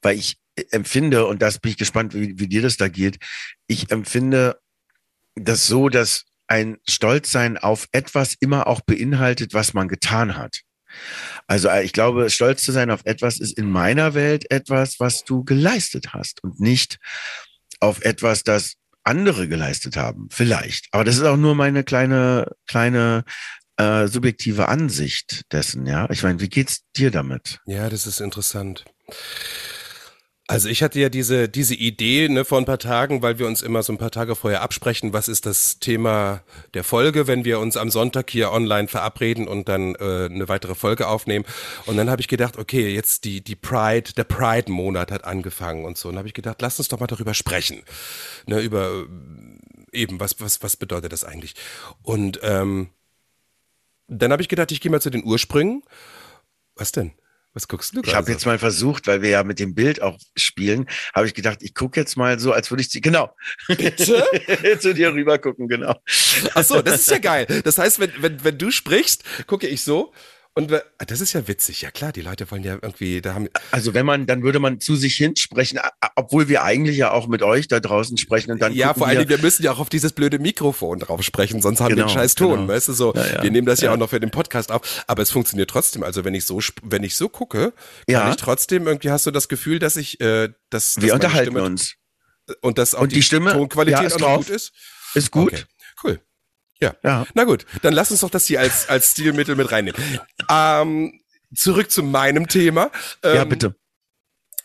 weil 0.00 0.16
ich 0.16 0.36
empfinde, 0.70 1.26
und 1.26 1.42
das 1.42 1.58
bin 1.58 1.72
ich 1.72 1.78
gespannt, 1.78 2.14
wie, 2.14 2.38
wie 2.38 2.48
dir 2.48 2.62
das 2.62 2.76
da 2.76 2.88
geht, 2.88 3.18
ich 3.66 3.90
empfinde 3.90 4.60
das 5.34 5.66
so, 5.66 5.88
dass 5.88 6.24
ein 6.46 6.76
Stolzsein 6.86 7.56
auf 7.56 7.88
etwas 7.92 8.34
immer 8.38 8.66
auch 8.66 8.82
beinhaltet, 8.82 9.54
was 9.54 9.72
man 9.72 9.88
getan 9.88 10.36
hat. 10.36 10.62
Also 11.46 11.68
äh, 11.68 11.82
ich 11.84 11.92
glaube, 11.92 12.28
stolz 12.30 12.62
zu 12.62 12.72
sein 12.72 12.90
auf 12.90 13.00
etwas 13.04 13.40
ist 13.40 13.56
in 13.56 13.70
meiner 13.70 14.14
Welt 14.14 14.50
etwas, 14.50 15.00
was 15.00 15.24
du 15.24 15.44
geleistet 15.44 16.12
hast 16.12 16.42
und 16.44 16.60
nicht 16.60 16.98
auf 17.80 18.04
etwas, 18.04 18.42
das 18.42 18.74
andere 19.02 19.48
geleistet 19.48 19.96
haben. 19.96 20.28
Vielleicht. 20.30 20.88
Aber 20.92 21.04
das 21.04 21.16
ist 21.16 21.24
auch 21.24 21.36
nur 21.36 21.54
meine 21.54 21.84
kleine, 21.84 22.52
kleine 22.66 23.24
äh, 23.76 24.06
subjektive 24.06 24.68
Ansicht 24.68 25.42
dessen, 25.50 25.86
ja. 25.86 26.08
Ich 26.10 26.22
meine, 26.22 26.40
wie 26.40 26.48
geht's 26.48 26.82
dir 26.94 27.10
damit? 27.10 27.60
Ja, 27.66 27.88
das 27.88 28.06
ist 28.06 28.20
interessant. 28.20 28.84
Also 30.48 30.68
ich 30.68 30.82
hatte 30.82 30.98
ja 30.98 31.08
diese, 31.08 31.48
diese 31.48 31.74
Idee 31.74 32.28
ne, 32.28 32.44
vor 32.44 32.58
ein 32.58 32.64
paar 32.64 32.78
Tagen, 32.78 33.22
weil 33.22 33.38
wir 33.38 33.46
uns 33.46 33.62
immer 33.62 33.82
so 33.82 33.92
ein 33.92 33.98
paar 33.98 34.10
Tage 34.10 34.34
vorher 34.34 34.60
absprechen, 34.60 35.12
was 35.12 35.28
ist 35.28 35.46
das 35.46 35.78
Thema 35.78 36.42
der 36.74 36.82
Folge, 36.82 37.26
wenn 37.28 37.44
wir 37.44 37.60
uns 37.60 37.76
am 37.76 37.90
Sonntag 37.90 38.28
hier 38.28 38.50
online 38.50 38.88
verabreden 38.88 39.46
und 39.46 39.68
dann 39.68 39.94
äh, 39.94 40.26
eine 40.26 40.48
weitere 40.48 40.74
Folge 40.74 41.06
aufnehmen. 41.06 41.44
Und 41.86 41.96
dann 41.96 42.10
habe 42.10 42.20
ich 42.20 42.28
gedacht, 42.28 42.58
okay, 42.58 42.92
jetzt 42.92 43.24
die, 43.24 43.40
die 43.40 43.54
Pride, 43.54 44.12
der 44.14 44.24
Pride-Monat 44.24 45.12
hat 45.12 45.24
angefangen 45.24 45.84
und 45.84 45.96
so. 45.96 46.08
Und 46.08 46.18
habe 46.18 46.28
ich 46.28 46.34
gedacht, 46.34 46.60
lass 46.60 46.78
uns 46.78 46.88
doch 46.88 46.98
mal 46.98 47.06
darüber 47.06 47.34
sprechen. 47.34 47.82
Ne, 48.46 48.60
über 48.60 49.06
eben, 49.92 50.18
was, 50.18 50.40
was, 50.40 50.62
was 50.62 50.76
bedeutet 50.76 51.12
das 51.12 51.24
eigentlich? 51.24 51.54
Und 52.02 52.40
ähm, 52.42 52.88
dann 54.08 54.32
habe 54.32 54.42
ich 54.42 54.48
gedacht, 54.48 54.72
ich 54.72 54.80
gehe 54.80 54.90
mal 54.90 55.00
zu 55.00 55.10
den 55.10 55.24
Ursprüngen. 55.24 55.82
Was 56.74 56.90
denn? 56.90 57.12
Was 57.54 57.68
guckst 57.68 57.94
du 57.94 58.00
Ich 58.02 58.14
habe 58.14 58.30
jetzt 58.30 58.46
mal 58.46 58.58
versucht, 58.58 59.06
weil 59.06 59.20
wir 59.20 59.28
ja 59.28 59.44
mit 59.44 59.58
dem 59.58 59.74
Bild 59.74 60.00
auch 60.00 60.18
spielen, 60.36 60.88
habe 61.14 61.26
ich 61.26 61.34
gedacht, 61.34 61.58
ich 61.62 61.74
gucke 61.74 62.00
jetzt 62.00 62.16
mal 62.16 62.38
so, 62.38 62.52
als 62.52 62.70
würde 62.70 62.82
ich 62.82 62.88
sie, 62.88 63.00
genau. 63.00 63.34
Bitte? 63.68 64.24
zu 64.80 64.94
dir 64.94 65.12
rüber 65.12 65.38
gucken, 65.38 65.68
genau. 65.68 65.94
Ach 66.54 66.64
so, 66.64 66.80
das 66.80 67.00
ist 67.00 67.10
ja 67.10 67.18
geil. 67.18 67.46
Das 67.64 67.76
heißt, 67.76 68.00
wenn, 68.00 68.12
wenn, 68.20 68.42
wenn 68.42 68.56
du 68.56 68.70
sprichst, 68.70 69.24
gucke 69.46 69.66
ich 69.66 69.82
so 69.82 70.12
und 70.54 70.70
das 70.98 71.20
ist 71.22 71.32
ja 71.32 71.48
witzig, 71.48 71.80
ja 71.80 71.90
klar, 71.90 72.12
die 72.12 72.20
Leute 72.20 72.50
wollen 72.50 72.62
ja 72.62 72.74
irgendwie, 72.74 73.22
da 73.22 73.34
haben. 73.34 73.48
Also 73.70 73.94
wenn 73.94 74.04
man, 74.04 74.26
dann 74.26 74.42
würde 74.42 74.58
man 74.58 74.80
zu 74.80 74.96
sich 74.96 75.14
hinsprechen, 75.16 75.80
obwohl 76.14 76.48
wir 76.48 76.62
eigentlich 76.62 76.98
ja 76.98 77.10
auch 77.10 77.26
mit 77.26 77.42
euch 77.42 77.68
da 77.68 77.80
draußen 77.80 78.18
sprechen 78.18 78.52
und 78.52 78.60
dann. 78.60 78.74
Ja, 78.74 78.92
vor 78.92 79.06
allen 79.06 79.18
Dingen, 79.18 79.30
wir 79.30 79.38
müssen 79.38 79.62
ja 79.62 79.72
auch 79.72 79.78
auf 79.78 79.88
dieses 79.88 80.12
blöde 80.12 80.38
Mikrofon 80.38 80.98
drauf 80.98 81.22
sprechen, 81.22 81.62
sonst 81.62 81.80
haben 81.80 81.88
genau, 81.88 81.96
wir 81.96 82.04
einen 82.04 82.12
genau, 82.12 82.22
scheiß 82.22 82.34
Ton, 82.34 82.60
genau. 82.60 82.68
weißt 82.68 82.88
du 82.88 82.92
so. 82.92 83.14
Ja, 83.14 83.26
ja, 83.26 83.42
wir 83.42 83.50
nehmen 83.50 83.66
das 83.66 83.80
ja, 83.80 83.86
ja, 83.86 83.94
auch 83.94 83.98
noch 83.98 84.10
für 84.10 84.20
den 84.20 84.30
Podcast 84.30 84.70
auf, 84.70 85.04
aber 85.06 85.22
es 85.22 85.30
funktioniert 85.30 85.70
trotzdem. 85.70 86.02
Also 86.02 86.24
wenn 86.24 86.34
ich 86.34 86.44
so, 86.44 86.60
wenn 86.82 87.02
ich 87.02 87.16
so 87.16 87.30
gucke, 87.30 87.72
kann 88.06 88.30
ich 88.30 88.36
trotzdem 88.36 88.86
irgendwie 88.86 89.10
hast 89.10 89.24
du 89.24 89.30
das 89.30 89.48
Gefühl, 89.48 89.78
dass 89.78 89.96
ich, 89.96 90.20
äh, 90.20 90.50
dass, 90.68 90.94
dass 90.94 91.02
wir 91.02 91.14
unterhalten 91.14 91.52
Stimme, 91.52 91.64
uns 91.64 91.94
und 92.60 92.76
dass 92.76 92.94
auch 92.94 93.02
und 93.02 93.12
die, 93.12 93.16
die 93.16 93.22
Stimme 93.22 93.52
Tonqualität 93.52 94.22
auch 94.22 94.36
gut 94.36 94.50
ist. 94.50 94.72
Ist 95.14 95.30
gut. 95.30 95.52
Okay, 95.52 95.62
cool. 96.04 96.20
Ja. 96.82 96.96
ja. 97.04 97.26
Na 97.34 97.44
gut, 97.44 97.64
dann 97.82 97.94
lass 97.94 98.10
uns 98.10 98.20
doch 98.20 98.30
das 98.30 98.46
hier 98.46 98.60
als, 98.60 98.88
als 98.88 99.12
Stilmittel 99.12 99.54
mit 99.54 99.70
reinnehmen. 99.70 100.02
Ähm, 100.50 101.20
zurück 101.54 101.90
zu 101.90 102.02
meinem 102.02 102.48
Thema. 102.48 102.90
Ähm, 103.22 103.36
ja, 103.36 103.44
bitte. 103.44 103.76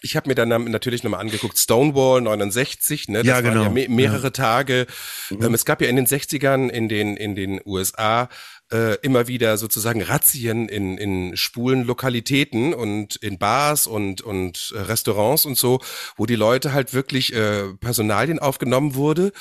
Ich 0.02 0.16
habe 0.16 0.30
mir 0.30 0.36
dann 0.36 0.50
natürlich 0.50 1.04
nochmal 1.04 1.22
angeguckt, 1.22 1.58
Stonewall 1.58 2.22
69, 2.22 3.10
ne? 3.10 3.20
Das 3.20 3.28
ja, 3.28 3.42
genau. 3.42 3.66
waren 3.66 3.76
ja 3.78 3.88
me 3.88 3.88
mehrere 3.90 4.26
ja. 4.26 4.30
Tage. 4.30 4.88
Mhm. 5.30 5.44
Ähm, 5.44 5.54
es 5.54 5.66
gab 5.66 5.82
ja 5.82 5.90
in 5.90 5.96
den 5.96 6.08
60ern 6.08 6.70
in 6.70 6.88
den, 6.88 7.18
in 7.18 7.36
den 7.36 7.60
USA 7.66 8.30
äh, 8.72 8.96
immer 9.02 9.28
wieder 9.28 9.58
sozusagen 9.58 10.02
Razzien 10.02 10.70
in, 10.70 10.98
in 10.98 11.38
schwulen 11.38 11.84
Lokalitäten 11.84 12.74
und 12.74 13.16
in 13.18 13.38
Bars 13.38 13.86
und, 13.88 14.22
und 14.22 14.72
Restaurants 14.76 15.46
und 15.46 15.58
so, 15.58 15.82
wo 16.16 16.26
die 16.26 16.36
Leute 16.36 16.74
halt 16.74 16.94
wirklich 16.94 17.34
äh, 17.34 17.74
Personalien 17.80 18.40
aufgenommen 18.40 18.96
wurde 18.96 19.32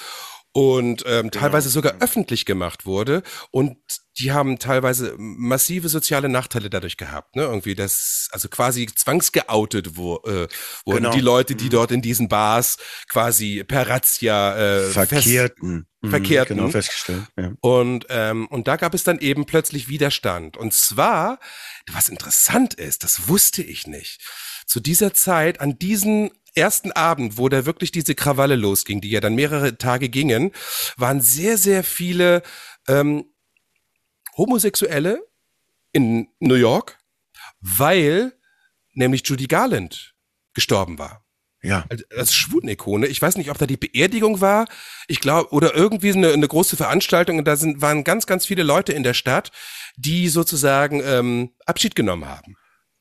und 0.56 1.04
ähm, 1.04 1.28
genau. 1.28 1.42
teilweise 1.42 1.68
sogar 1.68 1.96
öffentlich 2.00 2.46
gemacht 2.46 2.86
wurde 2.86 3.22
und 3.50 3.76
die 4.18 4.32
haben 4.32 4.58
teilweise 4.58 5.14
massive 5.18 5.90
soziale 5.90 6.30
Nachteile 6.30 6.70
dadurch 6.70 6.96
gehabt, 6.96 7.36
ne? 7.36 7.42
Irgendwie 7.42 7.74
das, 7.74 8.30
also 8.32 8.48
quasi 8.48 8.86
zwangsgeoutet 8.86 9.98
wo, 9.98 10.16
äh, 10.24 10.48
wurden 10.86 11.02
genau. 11.02 11.10
die 11.10 11.20
Leute, 11.20 11.56
die 11.56 11.66
mhm. 11.66 11.70
dort 11.70 11.90
in 11.90 12.00
diesen 12.00 12.28
Bars 12.28 12.78
quasi 13.10 13.64
per 13.64 13.86
Razzia 13.86 14.56
äh, 14.56 14.90
verkehrten, 14.92 15.80
fest, 15.80 16.00
mhm, 16.00 16.10
verkehrten. 16.10 16.56
Genau 16.56 16.70
festgestellt. 16.70 17.24
Ja. 17.36 17.52
Und 17.60 18.06
ähm, 18.08 18.46
und 18.46 18.66
da 18.66 18.76
gab 18.76 18.94
es 18.94 19.04
dann 19.04 19.18
eben 19.18 19.44
plötzlich 19.44 19.88
Widerstand. 19.88 20.56
Und 20.56 20.72
zwar, 20.72 21.38
was 21.92 22.08
interessant 22.08 22.72
ist, 22.72 23.04
das 23.04 23.28
wusste 23.28 23.62
ich 23.62 23.86
nicht. 23.86 24.22
Zu 24.64 24.80
dieser 24.80 25.12
Zeit, 25.12 25.60
an 25.60 25.78
diesen 25.78 26.30
ersten 26.56 26.92
Abend, 26.92 27.38
wo 27.38 27.48
da 27.48 27.66
wirklich 27.66 27.92
diese 27.92 28.14
Krawalle 28.14 28.56
losging, 28.56 29.00
die 29.00 29.10
ja 29.10 29.20
dann 29.20 29.34
mehrere 29.34 29.78
Tage 29.78 30.08
gingen, 30.08 30.52
waren 30.96 31.20
sehr, 31.20 31.58
sehr 31.58 31.84
viele 31.84 32.42
ähm, 32.88 33.26
Homosexuelle 34.36 35.26
in 35.92 36.28
New 36.40 36.54
York, 36.54 36.98
weil 37.60 38.32
nämlich 38.94 39.26
Judy 39.26 39.46
Garland 39.46 40.14
gestorben 40.54 40.98
war. 40.98 41.24
Ja. 41.62 41.84
Als 42.16 42.34
Schwulenikone. 42.34 43.06
Ich 43.08 43.20
weiß 43.20 43.36
nicht, 43.36 43.50
ob 43.50 43.58
da 43.58 43.66
die 43.66 43.76
Beerdigung 43.76 44.40
war. 44.40 44.66
Ich 45.08 45.20
glaube, 45.20 45.52
oder 45.52 45.74
irgendwie 45.74 46.12
eine, 46.12 46.32
eine 46.32 46.46
große 46.46 46.76
Veranstaltung. 46.76 47.38
Und 47.38 47.44
da 47.46 47.56
sind, 47.56 47.80
waren 47.82 48.04
ganz, 48.04 48.26
ganz 48.26 48.46
viele 48.46 48.62
Leute 48.62 48.92
in 48.92 49.02
der 49.02 49.14
Stadt, 49.14 49.50
die 49.96 50.28
sozusagen 50.28 51.02
ähm, 51.04 51.54
Abschied 51.66 51.96
genommen 51.96 52.26
haben 52.26 52.56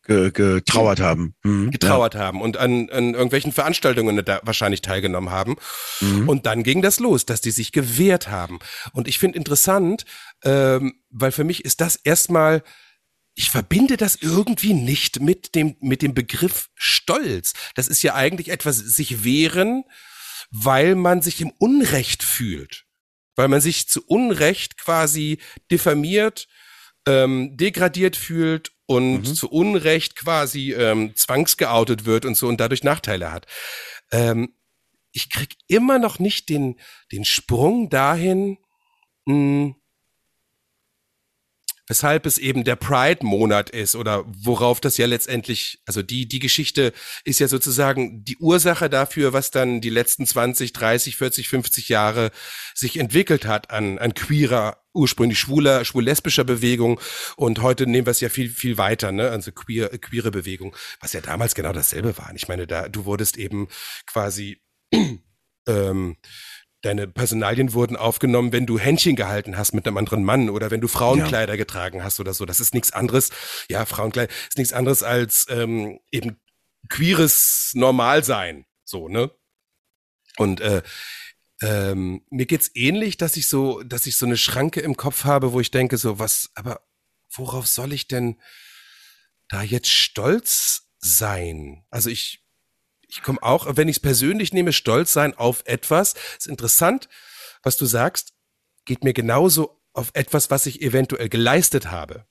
getrauert 0.06 1.00
haben. 1.00 1.36
Mhm. 1.44 1.72
Getrauert 1.72 2.14
ja. 2.14 2.22
haben 2.22 2.42
und 2.42 2.58
an, 2.58 2.90
an 2.90 3.14
irgendwelchen 3.14 3.52
Veranstaltungen 3.52 4.24
da 4.24 4.40
wahrscheinlich 4.44 4.82
teilgenommen 4.82 5.32
haben. 5.32 5.56
Mhm. 6.00 6.30
Und 6.30 6.46
dann 6.46 6.64
ging 6.64 6.82
das 6.82 7.00
los, 7.00 7.26
dass 7.26 7.42
die 7.42 7.52
sich 7.52 7.72
gewehrt 7.72 8.30
haben. 8.30 8.60
Und 8.94 9.08
ich 9.08 9.20
finde 9.20 9.38
interessant, 9.38 10.06
ähm, 10.44 11.02
weil 11.10 11.32
für 11.32 11.44
mich 11.44 11.66
ist 11.66 11.82
das 11.82 11.96
erstmal, 11.96 12.64
ich 13.34 13.50
verbinde 13.50 13.98
das 13.98 14.16
irgendwie 14.16 14.74
nicht 14.74 15.20
mit 15.20 15.56
dem, 15.56 15.76
mit 15.80 16.02
dem 16.02 16.14
Begriff 16.14 16.70
Stolz. 16.76 17.54
Das 17.74 17.88
ist 17.88 18.04
ja 18.04 18.14
eigentlich 18.16 18.50
etwas, 18.50 18.78
sich 18.78 19.24
wehren, 19.24 19.84
weil 20.52 20.96
man 20.96 21.22
sich 21.22 21.42
im 21.42 21.52
Unrecht 21.58 22.24
fühlt. 22.24 22.86
Weil 23.36 23.50
man 23.50 23.60
sich 23.60 23.90
zu 23.90 24.02
Unrecht 24.06 24.78
quasi 24.78 25.40
diffamiert, 25.70 26.48
ähm, 27.08 27.56
degradiert 27.58 28.16
fühlt 28.16 28.72
und 28.88 29.20
mhm. 29.20 29.26
zu 29.26 29.50
Unrecht 29.50 30.16
quasi 30.16 30.74
ähm, 30.74 31.16
zwangsgeoutet 31.16 32.06
wird 32.06 32.26
und 32.26 32.36
so 32.36 32.48
und 32.48 32.60
dadurch 32.60 32.84
Nachteile 32.84 33.32
hat. 33.32 33.48
ähm, 34.12 34.56
ich 35.16 35.30
krieg 35.30 35.56
immer 35.68 35.98
noch 35.98 36.20
nicht 36.20 36.50
den, 36.50 36.78
den 37.12 37.24
Sprung 37.24 37.90
dahin, 37.90 38.58
mh, 39.26 39.76
weshalb 41.88 42.26
es 42.26 42.38
eben 42.38 42.64
der 42.64 42.76
Pride-Monat 42.76 43.70
ist 43.70 43.96
oder 43.96 44.24
worauf 44.28 44.80
das 44.80 44.98
ja 44.98 45.06
letztendlich, 45.06 45.82
also 45.86 46.02
die, 46.02 46.28
die 46.28 46.40
Geschichte 46.40 46.94
ist 47.24 47.40
ja 47.40 47.48
sozusagen 47.48 48.24
die 48.24 48.38
Ursache 48.38 48.90
dafür, 48.90 49.34
was 49.34 49.52
dann 49.52 49.82
die 49.82 49.90
letzten 49.90 50.26
20, 50.26 50.74
30, 50.74 51.18
40, 51.18 51.48
50 51.48 51.90
Jahre 51.90 52.32
sich 52.74 52.98
entwickelt 52.98 53.46
hat 53.46 53.70
an, 53.70 54.00
an 54.00 54.14
queerer, 54.14 54.78
ursprünglich 54.94 55.40
schwuler, 55.40 55.86
schwul-lesbischer 55.86 56.44
Bewegung 56.44 57.00
und 57.36 57.62
heute 57.62 57.86
nehmen 57.86 58.08
wir 58.08 58.12
es 58.12 58.22
ja 58.22 58.30
viel, 58.30 58.50
viel 58.50 58.78
weiter, 58.78 59.12
ne, 59.12 59.30
also 59.30 59.52
queer, 59.52 59.90
queere 59.90 60.32
Bewegung, 60.32 60.76
was 61.02 61.14
ja 61.14 61.22
damals 61.22 61.54
genau 61.54 61.74
dasselbe 61.74 62.18
war. 62.18 62.32
Ich 62.36 62.48
meine, 62.48 62.66
da, 62.66 62.88
du 62.88 63.06
wurdest 63.06 63.38
eben 63.38 63.68
quasi, 64.08 64.62
ähm, 65.68 66.18
deine 66.86 67.08
Personalien 67.08 67.74
wurden 67.74 67.98
aufgenommen, 67.98 68.52
wenn 68.52 68.66
du 68.68 68.78
Händchen 68.78 69.16
gehalten 69.16 69.58
hast 69.58 69.74
mit 69.74 69.88
einem 69.88 69.98
anderen 69.98 70.24
Mann 70.24 70.50
oder 70.50 70.70
wenn 70.70 70.82
du 70.82 70.88
Frauenkleider 70.88 71.54
ja. 71.54 71.58
getragen 71.58 72.04
hast 72.04 72.20
oder 72.20 72.34
so. 72.34 72.46
Das 72.46 72.60
ist 72.60 72.74
nichts 72.74 72.92
anderes. 72.92 73.32
Ja, 73.70 73.86
Frauenkleider 73.86 74.32
ist 74.48 74.58
nichts 74.58 74.74
anderes 74.74 75.02
als 75.02 75.48
ähm, 75.50 76.00
eben 76.12 76.40
queeres 76.90 77.72
Normalsein. 77.74 78.66
So, 78.84 79.08
ne? 79.08 79.32
Und 80.38 80.62
äh, 80.62 80.84
ähm, 81.62 82.24
mir 82.30 82.46
geht's 82.46 82.70
ähnlich, 82.76 83.18
dass 83.18 83.36
ich 83.38 83.48
so, 83.48 83.82
dass 83.82 84.06
ich 84.06 84.18
so 84.18 84.26
eine 84.26 84.38
Schranke 84.38 84.82
im 84.82 84.96
Kopf 84.96 85.24
habe, 85.24 85.54
wo 85.54 85.60
ich 85.60 85.72
denke, 85.72 85.98
so, 85.98 86.20
was, 86.20 86.52
aber 86.54 86.82
worauf 87.34 87.66
soll 87.66 87.94
ich 87.94 88.08
denn 88.08 88.40
da 89.50 89.64
jetzt 89.64 89.90
stolz 89.90 90.92
sein? 91.00 91.84
Also 91.90 92.12
ich, 92.12 92.45
ich 93.16 93.24
komme 93.24 93.42
auch, 93.42 93.78
wenn 93.78 93.88
ich 93.88 93.98
es 93.98 94.02
persönlich 94.02 94.52
nehme, 94.52 94.74
stolz 94.74 95.14
sein 95.14 95.34
auf 95.34 95.64
etwas. 95.66 96.16
Ist 96.38 96.48
interessant, 96.48 97.08
was 97.64 97.78
du 97.78 97.86
sagst, 97.86 98.34
geht 98.84 99.04
mir 99.06 99.14
genauso 99.14 99.82
auf 99.94 100.12
etwas, 100.14 100.52
was 100.52 100.66
ich 100.66 100.82
eventuell 100.82 101.30
geleistet 101.30 101.92
habe. 101.92 102.26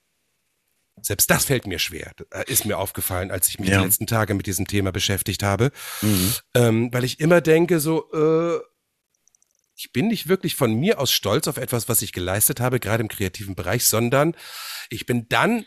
Selbst 1.00 1.30
das 1.30 1.46
fällt 1.46 1.66
mir 1.66 1.78
schwer, 1.78 2.12
äh, 2.30 2.44
ist 2.46 2.66
mir 2.66 2.78
aufgefallen, 2.78 3.30
als 3.30 3.48
ich 3.48 3.58
mich 3.58 3.70
ja. 3.70 3.78
die 3.78 3.84
letzten 3.84 4.06
Tage 4.06 4.34
mit 4.34 4.46
diesem 4.46 4.66
Thema 4.66 4.92
beschäftigt 4.92 5.42
habe. 5.42 5.72
Mhm. 6.02 6.34
Ähm, 6.54 6.92
weil 6.92 7.04
ich 7.04 7.18
immer 7.18 7.40
denke, 7.40 7.80
so, 7.80 8.10
äh, 8.12 8.60
ich 9.74 9.92
bin 9.92 10.08
nicht 10.08 10.28
wirklich 10.28 10.54
von 10.54 10.74
mir 10.74 11.00
aus 11.00 11.12
stolz 11.12 11.48
auf 11.48 11.56
etwas, 11.56 11.88
was 11.88 12.02
ich 12.02 12.12
geleistet 12.12 12.60
habe, 12.60 12.78
gerade 12.78 13.02
im 13.02 13.08
kreativen 13.08 13.54
Bereich, 13.54 13.86
sondern 13.86 14.36
ich 14.90 15.06
bin 15.06 15.28
dann 15.28 15.64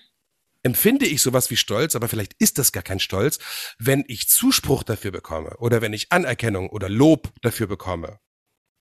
empfinde 0.67 1.05
ich 1.05 1.21
sowas 1.21 1.49
wie 1.49 1.55
Stolz, 1.55 1.95
aber 1.95 2.09
vielleicht 2.09 2.33
ist 2.39 2.57
das 2.57 2.73
gar 2.73 2.83
kein 2.83 2.99
Stolz, 2.99 3.39
wenn 3.79 4.03
ich 4.09 4.27
Zuspruch 4.27 4.83
dafür 4.83 5.11
bekomme 5.11 5.55
oder 5.59 5.81
wenn 5.81 5.93
ich 5.93 6.11
Anerkennung 6.11 6.69
oder 6.69 6.89
Lob 6.89 7.31
dafür 7.41 7.67
bekomme. 7.67 8.19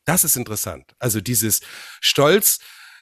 Das 0.05 0.25
ist 0.25 0.37
interessant. 0.37 0.97
Also 0.99 1.21
dieses 1.21 1.61
Stolz 2.01 2.59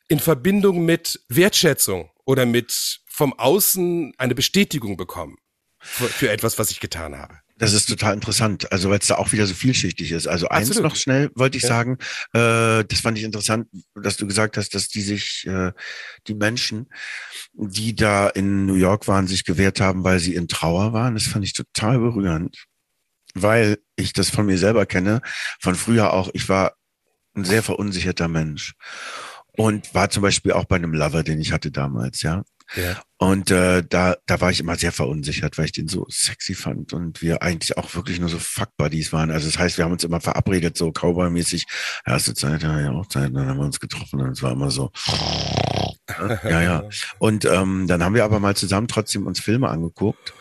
in 0.09 0.21
Verbindung 0.21 0.85
mit 0.85 1.25
Wertschätzung 1.29 2.11
oder 2.26 2.45
mit 2.45 3.00
vom 3.07 3.33
Außen 3.33 4.12
eine 4.19 4.35
Bestätigung 4.35 4.99
bekommen 4.99 5.38
für, 5.79 6.09
für 6.09 6.31
etwas, 6.31 6.59
was 6.59 6.71
ich 6.71 6.81
getan 6.81 7.17
habe. 7.17 7.41
Das 7.64 7.73
ist 7.73 7.88
total 7.88 8.14
interessant, 8.14 8.71
also 8.73 8.90
weil 8.90 8.99
es 8.99 9.06
da 9.06 9.16
auch 9.16 9.33
wieder 9.33 9.47
so 9.47 9.54
vielschichtig 9.54 10.12
ist. 10.12 10.26
Also 10.26 10.49
eins 10.49 10.68
Absolut. 10.68 10.90
noch 10.90 10.97
schnell 10.97 11.30
wollte 11.35 11.56
ich 11.56 11.62
ja. 11.62 11.71
sagen, 11.71 11.99
äh, 12.33 12.85
das 12.85 13.00
fand 13.00 13.18
ich 13.18 13.25
interessant, 13.25 13.68
dass 13.94 14.16
du 14.16 14.26
gesagt 14.26 14.56
hast, 14.56 14.75
dass 14.75 14.88
die 14.88 15.02
sich, 15.02 15.47
äh, 15.47 15.73
die 16.26 16.35
Menschen, 16.35 16.88
die 17.54 17.94
da 17.94 18.28
in 18.28 18.66
New 18.66 18.75
York 18.75 19.09
waren, 19.09 19.26
sich 19.26 19.44
gewehrt 19.44 19.80
haben, 19.80 20.04
weil 20.04 20.21
sie 20.21 20.35
in 20.35 20.49
Trauer 20.49 20.92
waren. 20.92 21.14
Das 21.14 21.25
fand 21.25 21.44
ich 21.44 21.52
total 21.52 21.99
berührend, 21.99 22.64
weil 23.35 23.78
ich 23.97 24.12
das 24.12 24.30
von 24.30 24.47
mir 24.47 24.59
selber 24.59 24.87
kenne, 24.87 25.23
von 25.61 25.75
früher 25.75 26.12
auch. 26.12 26.30
Ich 26.35 26.49
war 26.49 26.75
ein 27.35 27.44
sehr 27.44 27.62
verunsicherter 27.62 28.28
Mensch 28.28 28.75
und 29.56 29.94
war 29.94 30.11
zum 30.11 30.23
Beispiel 30.23 30.52
auch 30.52 30.64
bei 30.64 30.76
einem 30.76 30.94
Lover, 30.94 31.23
den 31.23 31.40
ich 31.40 31.52
hatte 31.52 31.71
damals, 31.71 32.23
ja. 32.23 32.42
Und 33.18 33.50
äh, 33.50 33.83
da, 33.88 34.16
da 34.26 34.40
war 34.40 34.50
ich 34.50 34.61
immer 34.61 34.76
sehr 34.76 34.92
verunsichert, 34.92 35.56
weil 35.56 35.66
ich 35.66 35.73
den 35.73 35.88
so 35.88 36.06
sexy 36.11 36.54
fand 36.54 36.92
und 36.92 37.23
wir 37.23 37.42
eigentlich 37.42 37.78
auch 37.78 37.94
wirklich 37.94 38.21
nur 38.21 38.28
so 38.28 38.38
Fuck-Buddies 38.38 39.12
waren. 39.12 39.30
Also 39.30 39.47
das 39.47 39.59
heißt, 39.59 39.78
wir 39.78 39.85
haben 39.85 39.92
uns 39.92 40.04
immer 40.04 40.21
verabredet, 40.21 40.76
so 40.76 40.90
Cowboy-mäßig. 40.90 41.64
Erste 42.04 42.35
Zeit, 42.35 42.62
ja, 42.62 42.80
ja, 42.80 42.90
auch 42.90 43.06
Zeit, 43.06 43.35
dann 43.35 43.47
haben 43.47 43.59
wir 43.59 43.64
uns 43.64 43.80
getroffen 43.80 44.21
und 44.21 44.30
es 44.30 44.42
war 44.42 44.52
immer 44.52 44.71
so. 44.71 44.90
ja, 46.44 46.62
ja. 46.62 46.85
Und 47.18 47.44
ähm, 47.44 47.87
dann 47.87 48.02
haben 48.02 48.14
wir 48.14 48.25
aber 48.25 48.40
mal 48.40 48.56
zusammen 48.56 48.88
trotzdem 48.88 49.26
uns 49.26 49.40
Filme 49.40 49.68
angeguckt. 49.68 50.35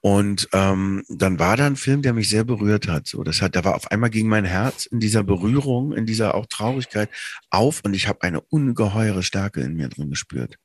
Und 0.00 0.48
ähm, 0.52 1.02
dann 1.08 1.38
war 1.38 1.56
da 1.56 1.66
ein 1.66 1.76
Film, 1.76 2.02
der 2.02 2.12
mich 2.12 2.28
sehr 2.28 2.44
berührt 2.44 2.86
hat. 2.86 3.08
So, 3.08 3.24
das 3.24 3.42
hat, 3.42 3.56
da 3.56 3.64
war 3.64 3.74
auf 3.74 3.90
einmal 3.90 4.10
ging 4.10 4.28
mein 4.28 4.44
Herz 4.44 4.86
in 4.86 5.00
dieser 5.00 5.24
Berührung, 5.24 5.92
in 5.92 6.06
dieser 6.06 6.34
auch 6.36 6.46
Traurigkeit 6.46 7.10
auf 7.50 7.80
und 7.84 7.94
ich 7.94 8.06
habe 8.06 8.22
eine 8.22 8.40
ungeheure 8.40 9.24
Stärke 9.24 9.62
in 9.62 9.74
mir 9.74 9.88
drin 9.88 10.10
gespürt 10.10 10.58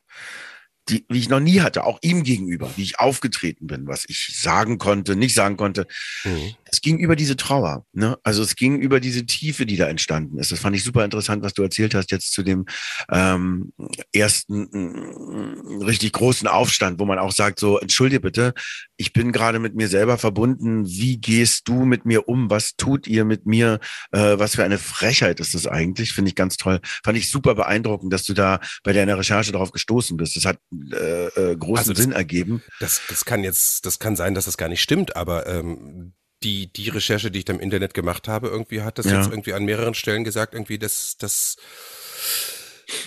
die, 0.90 1.06
wie 1.10 1.20
ich 1.20 1.30
noch 1.30 1.40
nie 1.40 1.62
hatte, 1.62 1.84
auch 1.84 2.00
ihm 2.02 2.24
gegenüber, 2.24 2.70
wie 2.76 2.84
ich 2.84 3.00
aufgetreten 3.00 3.68
bin, 3.68 3.88
was 3.88 4.06
ich 4.08 4.38
sagen 4.40 4.78
konnte, 4.78 5.16
nicht 5.16 5.36
sagen 5.36 5.58
konnte. 5.58 5.88
Mhm. 6.24 6.56
Es 6.66 6.82
ging 6.82 7.00
über 7.00 7.16
diese 7.16 7.36
Trauer, 7.36 7.86
ne? 7.94 8.18
Also 8.24 8.42
es 8.42 8.56
ging 8.56 8.80
über 8.80 9.00
diese 9.00 9.26
Tiefe, 9.26 9.66
die 9.66 9.76
da 9.76 9.88
entstanden 9.88 10.40
ist. 10.40 10.52
Das 10.52 10.60
fand 10.60 10.76
ich 10.76 10.84
super 10.84 11.04
interessant, 11.04 11.44
was 11.44 11.54
du 11.54 11.62
erzählt 11.62 11.94
hast 11.94 12.12
jetzt 12.12 12.32
zu 12.32 12.44
dem 12.44 12.66
ähm, 13.12 13.74
ersten 14.14 14.70
äh, 14.72 15.84
richtig 15.84 16.14
großen 16.14 16.48
Aufstand, 16.48 17.00
wo 17.00 17.06
man 17.06 17.20
auch 17.20 17.32
sagt, 17.32 17.60
so, 17.60 17.78
entschuldige 17.78 18.22
bitte, 18.22 18.54
ich 18.98 19.14
bin 19.14 19.32
gerade 19.32 19.60
mit 19.60 19.76
mir 19.76 19.88
selber 19.88 20.18
verbunden. 20.18 20.88
Wie 20.88 21.18
gehst 21.18 21.68
du 21.68 21.86
mit 21.86 22.06
mir 22.06 22.28
um? 22.28 22.50
Was 22.50 22.76
tut 22.76 23.08
ihr 23.08 23.26
mit 23.26 23.46
mir? 23.46 23.80
Äh, 24.12 24.40
was 24.40 24.56
für 24.56 24.64
eine 24.64 24.78
Frechheit 24.78 25.40
ist 25.40 25.54
das 25.54 25.68
eigentlich? 25.68 26.14
Finde 26.14 26.30
ich 26.30 26.36
ganz 26.36 26.58
toll. 26.58 26.80
Fand 27.04 27.18
ich 27.18 27.30
super 27.30 27.56
beeindruckend, 27.56 28.14
dass 28.14 28.24
du 28.24 28.34
da 28.34 28.60
bei 28.84 28.94
deiner 28.94 29.18
Recherche 29.18 29.52
darauf 29.52 29.72
gestoßen 29.72 30.18
bist. 30.18 30.36
Das 30.36 30.46
hat 30.46 30.58
äh, 30.72 31.28
äh, 31.28 31.56
großen 31.56 31.78
also 31.78 31.94
das, 31.94 32.04
Sinn 32.04 32.12
ergeben. 32.12 32.64
Das, 32.80 33.02
das 33.10 33.26
kann 33.26 33.44
jetzt, 33.44 33.86
das 33.86 34.00
kann 34.00 34.16
sein, 34.16 34.34
dass 34.34 34.46
das 34.46 34.58
gar 34.58 34.70
nicht 34.70 34.82
stimmt, 34.82 35.16
aber 35.16 35.48
ähm, 35.48 36.14
die, 36.44 36.72
die 36.72 36.90
Recherche, 36.90 37.30
die 37.30 37.40
ich 37.40 37.46
da 37.46 37.54
im 37.54 37.60
Internet 37.60 37.94
gemacht 37.94 38.28
habe, 38.28 38.48
irgendwie 38.48 38.82
hat 38.82 38.98
das 38.98 39.06
ja. 39.06 39.18
jetzt 39.18 39.30
irgendwie 39.30 39.54
an 39.54 39.66
mehreren 39.66 39.94
Stellen 39.94 40.24
gesagt, 40.24 40.54
irgendwie, 40.54 40.80
dass 40.80 41.18
das 41.18 41.58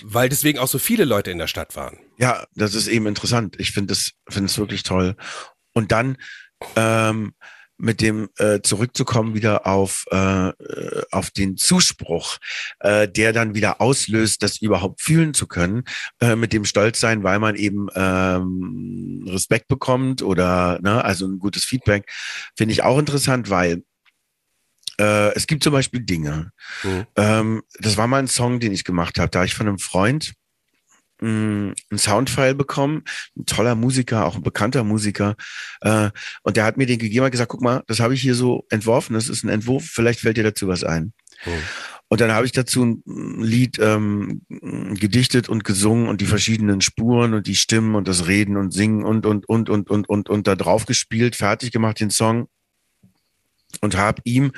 weil 0.02 0.28
deswegen 0.28 0.59
auch 0.59 0.68
so 0.68 0.78
viele 0.78 1.04
Leute 1.04 1.30
in 1.30 1.38
der 1.38 1.47
Stadt 1.47 1.76
waren. 1.76 1.99
Ja, 2.18 2.47
das 2.54 2.75
ist 2.75 2.87
eben 2.87 3.06
interessant. 3.06 3.56
Ich 3.59 3.73
finde 3.73 3.92
es 3.92 4.12
finde 4.28 4.47
es 4.47 4.59
wirklich 4.59 4.83
toll. 4.83 5.16
Und 5.73 5.92
dann 5.92 6.16
ähm, 6.76 7.35
mit 7.76 8.00
dem 8.00 8.28
äh, 8.38 8.60
zurückzukommen 8.60 9.34
wieder 9.34 9.66
auf 9.66 10.04
äh, 10.10 10.52
auf 11.10 11.30
den 11.30 11.56
Zuspruch, 11.56 12.38
äh, 12.80 13.08
der 13.08 13.32
dann 13.32 13.54
wieder 13.54 13.80
auslöst, 13.80 14.42
das 14.42 14.60
überhaupt 14.60 15.00
fühlen 15.00 15.34
zu 15.34 15.46
können, 15.46 15.84
äh, 16.20 16.36
mit 16.36 16.52
dem 16.52 16.64
Stolz 16.64 17.00
sein, 17.00 17.22
weil 17.22 17.38
man 17.38 17.56
eben 17.56 17.88
ähm, 17.94 19.24
Respekt 19.28 19.68
bekommt 19.68 20.22
oder 20.22 20.78
ne, 20.82 21.04
also 21.04 21.26
ein 21.26 21.38
gutes 21.38 21.64
Feedback, 21.64 22.10
finde 22.56 22.72
ich 22.72 22.82
auch 22.82 22.98
interessant, 22.98 23.50
weil 23.50 23.82
äh, 24.98 25.34
es 25.34 25.46
gibt 25.46 25.64
zum 25.64 25.72
Beispiel 25.72 26.00
Dinge. 26.00 26.52
Mhm. 26.82 27.06
Ähm, 27.16 27.62
das 27.78 27.96
war 27.96 28.06
mal 28.06 28.18
ein 28.18 28.28
Song, 28.28 28.60
den 28.60 28.72
ich 28.72 28.84
gemacht 28.84 29.18
habe. 29.18 29.30
Da 29.30 29.44
ich 29.44 29.54
von 29.54 29.66
einem 29.66 29.78
Freund 29.78 30.34
ein 31.23 31.75
Soundfile 31.97 32.54
bekommen, 32.54 33.04
ein 33.37 33.47
toller 33.47 33.75
Musiker, 33.75 34.26
auch 34.26 34.37
ein 34.37 34.42
bekannter 34.42 34.85
Musiker. 34.85 35.37
Äh, 35.80 36.11
und 36.42 36.56
der 36.56 36.64
hat 36.64 36.76
mir 36.76 36.87
den 36.87 36.99
gegeben 36.99 37.25
und 37.25 37.30
gesagt, 37.30 37.50
guck 37.50 37.62
mal, 37.62 37.83
das 37.87 38.00
habe 38.00 38.14
ich 38.14 38.21
hier 38.21 38.35
so 38.35 38.66
entworfen, 38.71 39.14
das 39.14 39.28
ist 39.28 39.44
ein 39.44 39.49
Entwurf, 39.49 39.85
vielleicht 39.85 40.21
fällt 40.21 40.37
dir 40.37 40.44
dazu 40.44 40.68
was 40.68 40.85
ein. 40.85 41.12
Oh. 41.47 41.50
Und 42.09 42.21
dann 42.21 42.33
habe 42.33 42.47
ich 42.47 42.52
dazu 42.52 42.85
ein 42.85 43.42
Lied 43.42 43.78
ähm, 43.80 44.42
gedichtet 44.49 45.49
und 45.49 45.64
gesungen 45.64 46.09
und 46.09 46.21
die 46.21 46.26
verschiedenen 46.26 46.80
Spuren 46.80 47.35
und 47.35 47.47
die 47.47 47.56
Stimmen 47.56 47.94
und 47.94 48.06
das 48.06 48.26
Reden 48.26 48.56
und 48.56 48.73
Singen 48.73 49.04
und 49.04 49.26
und 49.26 49.49
und 49.49 49.71
und 49.71 49.90
und 49.90 50.09
und 50.09 50.28
und 50.28 50.47
da 50.47 50.54
drauf 50.54 50.87
gespielt, 50.87 51.35
fertig 51.35 51.73
gemacht 51.73 52.00
den 52.00 52.11
Song 52.11 52.49
und 53.80 53.97
habe 53.97 54.21
ihm 54.25 54.52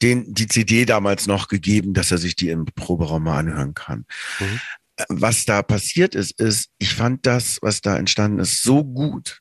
den 0.00 0.32
die 0.32 0.46
CD 0.46 0.86
damals 0.86 1.26
noch 1.26 1.48
gegeben, 1.48 1.92
dass 1.92 2.12
er 2.12 2.18
sich 2.18 2.36
die 2.36 2.50
im 2.50 2.64
Proberaum 2.64 3.24
mal 3.24 3.38
anhören 3.38 3.74
kann. 3.74 4.06
Mhm 4.38 4.60
was 5.08 5.44
da 5.44 5.62
passiert 5.62 6.14
ist, 6.14 6.40
ist, 6.40 6.70
ich 6.78 6.94
fand 6.94 7.26
das, 7.26 7.58
was 7.62 7.80
da 7.80 7.96
entstanden 7.96 8.38
ist, 8.38 8.62
so 8.62 8.84
gut. 8.84 9.40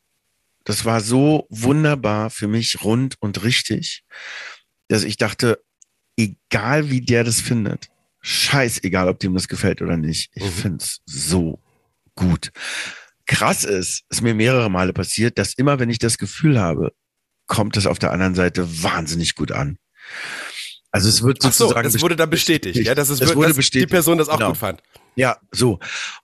Das 0.64 0.86
war 0.86 1.02
so 1.02 1.48
wunderbar 1.50 2.30
für 2.30 2.48
mich 2.48 2.84
rund 2.84 3.16
und 3.20 3.44
richtig, 3.44 4.04
dass 4.88 5.04
ich 5.04 5.18
dachte, 5.18 5.64
egal 6.18 6.90
wie 6.90 7.02
der 7.02 7.24
das 7.24 7.40
findet, 7.40 7.90
scheißegal, 8.22 9.08
ob 9.08 9.20
dem 9.20 9.36
das 9.36 9.48
gefällt 9.48 9.82
oder 9.82 9.98
nicht, 9.98 10.32
ich 10.34 10.44
mhm. 10.44 10.52
find's 10.52 11.02
so 11.06 11.62
gut. 12.16 12.52
Krass 13.28 13.64
ist, 13.64 14.04
ist 14.10 14.22
mir 14.22 14.34
mehrere 14.34 14.70
Male 14.70 14.94
passiert, 14.94 15.38
dass 15.38 15.54
immer, 15.54 15.80
wenn 15.80 15.90
ich 15.90 16.00
das 16.00 16.18
Gefühl 16.18 16.60
habe, 16.60 16.94
kommt 17.48 17.78
es 17.78 17.86
auf 17.86 18.00
der 18.00 18.12
anderen 18.12 18.36
Seite 18.36 18.84
wahnsinnig 18.84 19.36
gut 19.36 19.52
an. 19.52 19.78
Also 20.92 21.10
es 21.10 21.22
wird 21.22 21.42
sozusagen. 21.42 21.72
Ach 21.78 21.84
so, 21.84 21.94
das 21.94 22.02
wurde 22.02 22.16
dann 22.16 22.30
bestätigt, 22.30 22.74
bestätigt. 22.74 22.88
ja, 22.88 22.96
dass 22.96 23.10
es 23.10 23.20
das 23.20 23.30
wird, 23.30 23.38
wurde 23.38 23.50
dass 23.50 23.58
bestätigt. 23.58 23.90
die 23.90 23.94
Person 23.94 24.18
das 24.18 24.30
auch 24.30 24.38
genau. 24.38 24.50
gut 24.50 24.58
fand. 24.58 24.82
Ja, 25.16 25.38
so. 25.52 25.80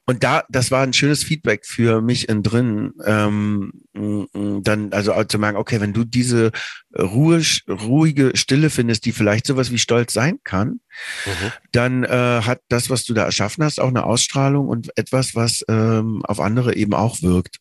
Und 0.05 0.23
da, 0.23 0.43
das 0.49 0.71
war 0.71 0.83
ein 0.83 0.93
schönes 0.93 1.23
Feedback 1.23 1.65
für 1.65 2.01
mich 2.01 2.27
in 2.27 2.43
drin, 2.43 2.93
ähm, 3.05 3.71
dann 3.93 4.91
also 4.91 5.23
zu 5.23 5.39
merken, 5.39 5.57
okay, 5.57 5.79
wenn 5.79 5.93
du 5.93 6.03
diese 6.03 6.51
Ruhe, 6.97 7.41
ruhige 7.69 8.31
Stille 8.35 8.69
findest, 8.69 9.05
die 9.05 9.13
vielleicht 9.13 9.47
sowas 9.47 9.71
wie 9.71 9.77
Stolz 9.77 10.11
sein 10.11 10.39
kann, 10.43 10.81
mhm. 11.25 11.51
dann 11.71 12.03
äh, 12.03 12.41
hat 12.43 12.59
das, 12.67 12.89
was 12.89 13.05
du 13.05 13.13
da 13.13 13.23
erschaffen 13.23 13.63
hast, 13.63 13.79
auch 13.79 13.87
eine 13.87 14.03
Ausstrahlung 14.03 14.67
und 14.67 14.89
etwas, 14.97 15.35
was 15.35 15.63
ähm, 15.69 16.21
auf 16.25 16.41
andere 16.41 16.75
eben 16.75 16.93
auch 16.93 17.21
wirkt. 17.21 17.57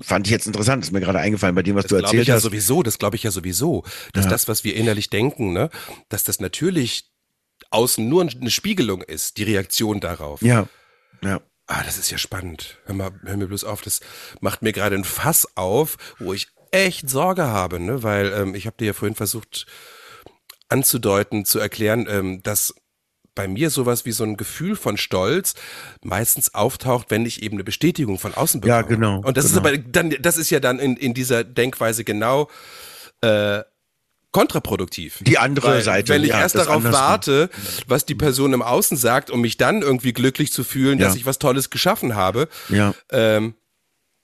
Fand 0.00 0.26
ich 0.26 0.30
jetzt 0.30 0.46
interessant, 0.46 0.84
ist 0.84 0.92
mir 0.92 1.00
gerade 1.00 1.18
eingefallen 1.18 1.54
bei 1.54 1.62
dem, 1.62 1.76
was 1.76 1.84
das 1.84 1.90
du 1.90 1.96
erzählt 1.96 2.22
ich 2.22 2.30
hast. 2.30 2.36
Ja 2.36 2.40
sowieso, 2.40 2.82
das 2.82 2.98
glaube 2.98 3.16
ich 3.16 3.22
ja 3.22 3.30
sowieso, 3.30 3.84
dass 4.14 4.24
ja. 4.24 4.30
das, 4.30 4.48
was 4.48 4.64
wir 4.64 4.76
innerlich 4.76 5.10
denken, 5.10 5.52
ne, 5.52 5.68
dass 6.08 6.24
das 6.24 6.40
natürlich 6.40 7.09
außen 7.70 8.08
nur 8.08 8.22
eine 8.22 8.50
Spiegelung 8.50 9.02
ist, 9.02 9.36
die 9.36 9.44
Reaktion 9.44 10.00
darauf. 10.00 10.42
Ja. 10.42 10.66
Ja. 11.22 11.40
Ah, 11.66 11.82
das 11.84 11.98
ist 11.98 12.10
ja 12.10 12.18
spannend. 12.18 12.78
Hör 12.84 12.94
mal, 12.94 13.10
hör 13.24 13.36
mir 13.36 13.46
bloß 13.46 13.64
auf, 13.64 13.82
das 13.82 14.00
macht 14.40 14.62
mir 14.62 14.72
gerade 14.72 14.96
ein 14.96 15.04
Fass 15.04 15.56
auf, 15.56 15.96
wo 16.18 16.32
ich 16.32 16.48
echt 16.72 17.08
Sorge 17.08 17.44
habe, 17.44 17.78
ne? 17.78 18.02
Weil 18.02 18.32
ähm, 18.32 18.54
ich 18.54 18.66
habe 18.66 18.76
dir 18.78 18.86
ja 18.86 18.92
vorhin 18.92 19.14
versucht 19.14 19.66
anzudeuten, 20.68 21.44
zu 21.44 21.58
erklären, 21.58 22.06
ähm, 22.08 22.42
dass 22.42 22.74
bei 23.34 23.46
mir 23.48 23.70
sowas 23.70 24.04
wie 24.04 24.12
so 24.12 24.24
ein 24.24 24.36
Gefühl 24.36 24.76
von 24.76 24.96
Stolz 24.96 25.54
meistens 26.02 26.54
auftaucht, 26.54 27.10
wenn 27.10 27.24
ich 27.24 27.42
eben 27.42 27.56
eine 27.56 27.64
Bestätigung 27.64 28.18
von 28.18 28.34
außen 28.34 28.60
bekomme. 28.60 28.80
Ja, 28.80 28.86
genau. 28.86 29.20
Und 29.20 29.36
das 29.36 29.46
genau. 29.46 29.60
ist 29.60 29.66
aber 29.66 29.78
dann, 29.78 30.10
das 30.20 30.36
ist 30.36 30.50
ja 30.50 30.60
dann 30.60 30.78
in, 30.78 30.96
in 30.96 31.14
dieser 31.14 31.44
Denkweise 31.44 32.04
genau 32.04 32.50
äh, 33.22 33.62
kontraproduktiv. 34.32 35.18
Die 35.22 35.38
andere 35.38 35.68
Weil, 35.68 35.82
Seite. 35.82 36.12
Wenn 36.12 36.22
ich 36.22 36.30
ja, 36.30 36.40
erst 36.40 36.54
darauf 36.54 36.84
warte, 36.84 37.50
was 37.86 38.04
die 38.06 38.14
Person 38.14 38.52
im 38.52 38.62
Außen 38.62 38.96
sagt, 38.96 39.30
um 39.30 39.40
mich 39.40 39.56
dann 39.56 39.82
irgendwie 39.82 40.12
glücklich 40.12 40.52
zu 40.52 40.64
fühlen, 40.64 40.98
Ja. 40.98 41.06
dass 41.06 41.16
ich 41.16 41.26
was 41.26 41.38
Tolles 41.38 41.70
geschaffen 41.70 42.14
habe, 42.14 42.48
Ja. 42.68 42.94
ähm, 43.10 43.54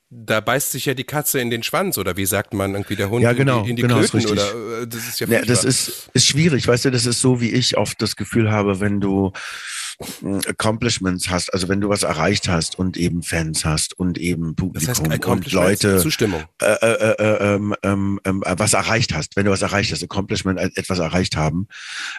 da 0.09 0.41
beißt 0.41 0.71
sich 0.71 0.85
ja 0.87 0.95
die 0.95 1.03
Katze 1.05 1.41
in 1.41 1.51
den 1.51 1.65
Schwanz 1.65 1.99
oder 1.99 2.17
wie 2.17 2.27
sagt 2.27 2.55
man 2.55 2.73
irgendwie 2.75 2.95
der 2.95 3.11
Hund 3.11 3.25
Ja, 3.25 3.33
genau, 3.33 3.59
in 3.59 3.65
die, 3.65 3.71
in 3.71 3.77
die 3.77 3.83
genau, 3.83 3.99
ist 3.99 4.11
Klöten 4.13 4.31
richtig. 4.31 4.55
oder 4.55 4.83
äh, 4.83 4.87
das 4.87 5.09
ist 5.09 5.19
ja 5.19 5.27
Ja, 5.27 5.43
das 5.43 5.65
ist, 5.65 6.09
ist 6.13 6.27
schwierig, 6.27 6.69
weißt 6.69 6.85
du, 6.85 6.91
das 6.93 7.07
ist 7.07 7.21
so, 7.21 7.41
wie 7.41 7.51
ich 7.51 7.77
oft 7.77 8.01
das 8.01 8.15
Gefühl 8.15 8.53
habe, 8.53 8.79
wenn 8.79 9.01
du 9.01 9.33
Accomplishments 10.47 11.31
hast, 11.31 11.53
also 11.53 11.69
wenn 11.69 11.81
du 11.81 11.89
was 11.89 12.03
erreicht 12.03 12.49
hast 12.49 12.79
und 12.79 12.97
eben 12.97 13.23
Fans 13.23 13.65
hast 13.65 13.99
und 13.99 14.19
eben 14.19 14.55
das 14.57 15.01
Publikum 15.01 15.37
heißt 15.37 15.47
und 15.47 15.53
Leute 15.53 15.99
Zustimmung. 15.99 16.45
äh, 16.61 16.75
äh, 16.75 17.15
äh, 17.19 17.55
ähm, 17.55 17.75
ähm, 17.83 18.21
ähm, 18.25 18.43
äh, 18.45 18.55
was 18.59 18.75
erreicht 18.75 19.15
hast, 19.15 19.37
wenn 19.37 19.47
du 19.47 19.53
was 19.53 19.63
erreicht 19.63 19.93
hast, 19.93 20.03
Accomplishment, 20.03 20.59
äh, 20.59 20.71
etwas 20.75 20.99
erreicht 20.99 21.37
haben, 21.37 21.69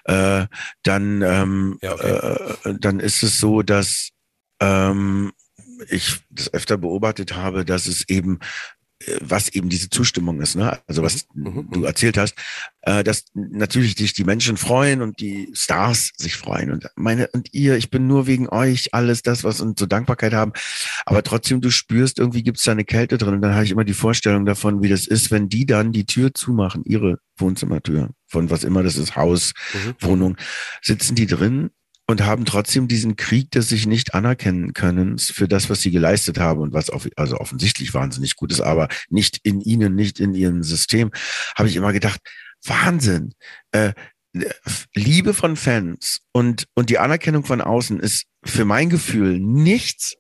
äh, 0.06 0.46
dann, 0.84 1.22
ähm, 1.22 1.78
Ja, 1.82 1.94
okay. 1.94 2.56
äh, 2.64 2.76
dann 2.80 3.00
ist 3.00 3.24
es 3.24 3.40
so, 3.40 3.62
dass 3.62 4.10
ähm, 4.60 5.32
ich 5.90 6.20
das 6.30 6.54
öfter 6.54 6.78
beobachtet 6.78 7.36
habe, 7.36 7.64
dass 7.64 7.86
es 7.86 8.08
eben 8.10 8.40
äh, 8.40 8.46
was 9.22 9.50
eben 9.50 9.70
diese 9.70 9.90
Zustimmung 9.90 10.42
ist, 10.42 10.56
ne? 10.56 10.80
Also 10.88 11.04
was 11.04 11.28
Mhm, 11.34 11.70
du 11.72 11.80
mhm. 11.80 11.86
erzählt 11.86 12.18
hast, 12.18 12.36
äh, 12.82 13.04
dass 13.04 13.26
natürlich 13.34 13.96
sich 13.96 14.14
die 14.14 14.24
Menschen 14.24 14.58
freuen 14.58 15.02
und 15.02 15.20
die 15.20 15.50
Stars 15.54 16.12
sich 16.18 16.36
freuen 16.36 16.72
und 16.72 16.88
meine 16.96 17.28
und 17.34 17.54
ihr, 17.54 17.78
ich 17.78 17.90
bin 17.92 18.08
nur 18.08 18.26
wegen 18.26 18.50
euch 18.50 18.94
alles 18.94 19.22
das, 19.22 19.44
was 19.44 19.62
und 19.62 19.78
so 19.78 19.86
Dankbarkeit 19.86 20.34
haben, 20.34 20.54
aber 21.06 21.22
trotzdem 21.22 21.62
du 21.62 21.70
spürst, 21.70 22.18
irgendwie 22.18 22.42
gibt 22.44 22.58
es 22.58 22.64
da 22.64 22.72
eine 22.72 22.86
Kälte 22.86 23.18
drin 23.18 23.36
und 23.36 23.42
dann 23.42 23.54
habe 23.54 23.66
ich 23.66 23.72
immer 23.72 23.86
die 23.86 23.94
Vorstellung 23.94 24.46
davon, 24.46 24.82
wie 24.82 24.90
das 24.90 25.06
ist, 25.06 25.30
wenn 25.30 25.48
die 25.48 25.66
dann 25.68 25.92
die 25.92 26.06
Tür 26.06 26.34
zumachen, 26.34 26.84
ihre 26.86 27.20
Wohnzimmertür 27.38 28.10
von 28.26 28.50
was 28.50 28.64
immer 28.64 28.84
das 28.84 28.98
ist, 28.98 29.16
Haus, 29.16 29.54
Mhm. 29.74 29.96
Wohnung, 30.02 30.38
sitzen 30.82 31.16
die 31.16 31.28
drin 31.28 31.70
und 32.08 32.26
haben 32.26 32.46
trotzdem 32.46 32.88
diesen 32.88 33.18
Krieg 33.18 33.52
des 33.52 33.68
sich 33.68 33.86
nicht 33.86 34.14
anerkennen 34.14 34.74
können 34.74 35.18
für 35.20 35.48
das, 35.48 35.70
was 35.70 35.82
sie 35.82 35.92
geleistet 35.92 36.40
haben 36.40 36.62
und 36.62 36.74
was 36.74 36.90
auf, 36.90 37.08
also 37.18 37.38
offensichtlich 37.38 37.94
wahnsinnig 37.94 38.36
gut 38.36 38.52
ist, 38.52 38.62
aber 38.62 38.88
nicht 39.10 39.40
in 39.44 39.60
ihnen, 39.62 39.94
nicht 39.94 40.20
in 40.20 40.34
ihrem 40.34 40.64
System, 40.64 41.12
habe 41.56 41.68
ich 41.68 41.76
immer 41.76 41.94
gedacht, 41.94 42.22
Wahnsinn. 42.64 43.34
Äh, 43.72 43.94
Liebe 44.94 45.34
von 45.34 45.56
Fans 45.56 46.22
und, 46.32 46.68
und 46.76 46.90
die 46.90 47.00
Anerkennung 47.00 47.44
von 47.44 47.62
außen 47.62 48.00
ist 48.00 48.26
für 48.44 48.66
mein 48.66 48.90
Gefühl 48.90 49.40
nichts, 49.40 50.16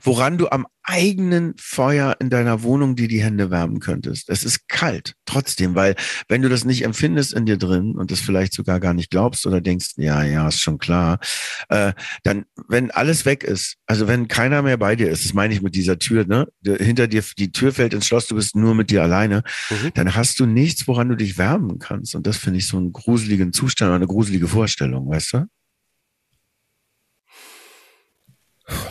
woran 0.00 0.38
du 0.38 0.48
am 0.48 0.66
eigenen 0.88 1.54
Feuer 1.58 2.16
in 2.18 2.30
deiner 2.30 2.62
Wohnung 2.62 2.96
dir 2.96 3.08
die 3.08 3.22
Hände 3.22 3.50
wärmen 3.50 3.78
könntest. 3.78 4.30
Es 4.30 4.42
ist 4.42 4.68
kalt, 4.68 5.14
trotzdem, 5.26 5.74
weil 5.74 5.94
wenn 6.28 6.40
du 6.40 6.48
das 6.48 6.64
nicht 6.64 6.82
empfindest 6.82 7.34
in 7.34 7.44
dir 7.44 7.58
drin 7.58 7.92
und 7.92 8.10
das 8.10 8.20
vielleicht 8.20 8.54
sogar 8.54 8.80
gar 8.80 8.94
nicht 8.94 9.10
glaubst 9.10 9.46
oder 9.46 9.60
denkst, 9.60 9.90
ja, 9.96 10.22
ja, 10.24 10.48
ist 10.48 10.60
schon 10.60 10.78
klar, 10.78 11.20
äh, 11.68 11.92
dann, 12.22 12.46
wenn 12.68 12.90
alles 12.90 13.26
weg 13.26 13.44
ist, 13.44 13.76
also 13.86 14.08
wenn 14.08 14.28
keiner 14.28 14.62
mehr 14.62 14.78
bei 14.78 14.96
dir 14.96 15.10
ist, 15.10 15.26
das 15.26 15.34
meine 15.34 15.52
ich 15.52 15.60
mit 15.60 15.74
dieser 15.74 15.98
Tür, 15.98 16.24
ne, 16.26 16.48
hinter 16.64 17.06
dir, 17.06 17.22
die 17.38 17.52
Tür 17.52 17.72
fällt 17.72 17.92
ins 17.92 18.06
Schloss, 18.06 18.26
du 18.26 18.34
bist 18.34 18.56
nur 18.56 18.74
mit 18.74 18.90
dir 18.90 19.02
alleine, 19.02 19.42
Mhm. 19.70 19.90
dann 19.94 20.14
hast 20.14 20.40
du 20.40 20.46
nichts, 20.46 20.88
woran 20.88 21.10
du 21.10 21.16
dich 21.16 21.36
wärmen 21.36 21.78
kannst. 21.78 22.14
Und 22.14 22.26
das 22.26 22.38
finde 22.38 22.58
ich 22.60 22.66
so 22.66 22.78
einen 22.78 22.92
gruseligen 22.92 23.52
Zustand, 23.52 23.88
oder 23.90 23.96
eine 23.96 24.06
gruselige 24.06 24.48
Vorstellung, 24.48 25.08
weißt 25.10 25.34
du? 25.34 25.46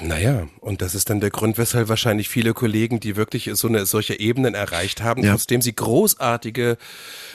Naja, 0.01 0.47
und 0.59 0.81
das 0.81 0.95
ist 0.95 1.09
dann 1.09 1.19
der 1.19 1.29
Grund, 1.29 1.57
weshalb 1.59 1.87
wahrscheinlich 1.87 2.29
viele 2.29 2.53
Kollegen, 2.53 2.99
die 2.99 3.15
wirklich 3.15 3.49
so 3.53 3.67
eine 3.67 3.85
solche 3.85 4.19
Ebenen 4.19 4.55
erreicht 4.55 5.01
haben, 5.03 5.23
Ja. 5.23 5.31
trotzdem 5.33 5.61
sie 5.61 5.75
großartige 5.75 6.77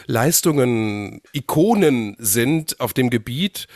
Leistungen, 0.07 1.20
Ikonen 1.33 2.16
sind 2.18 2.81
auf 2.81 2.92
dem 2.94 3.11
Gebiet, 3.11 3.68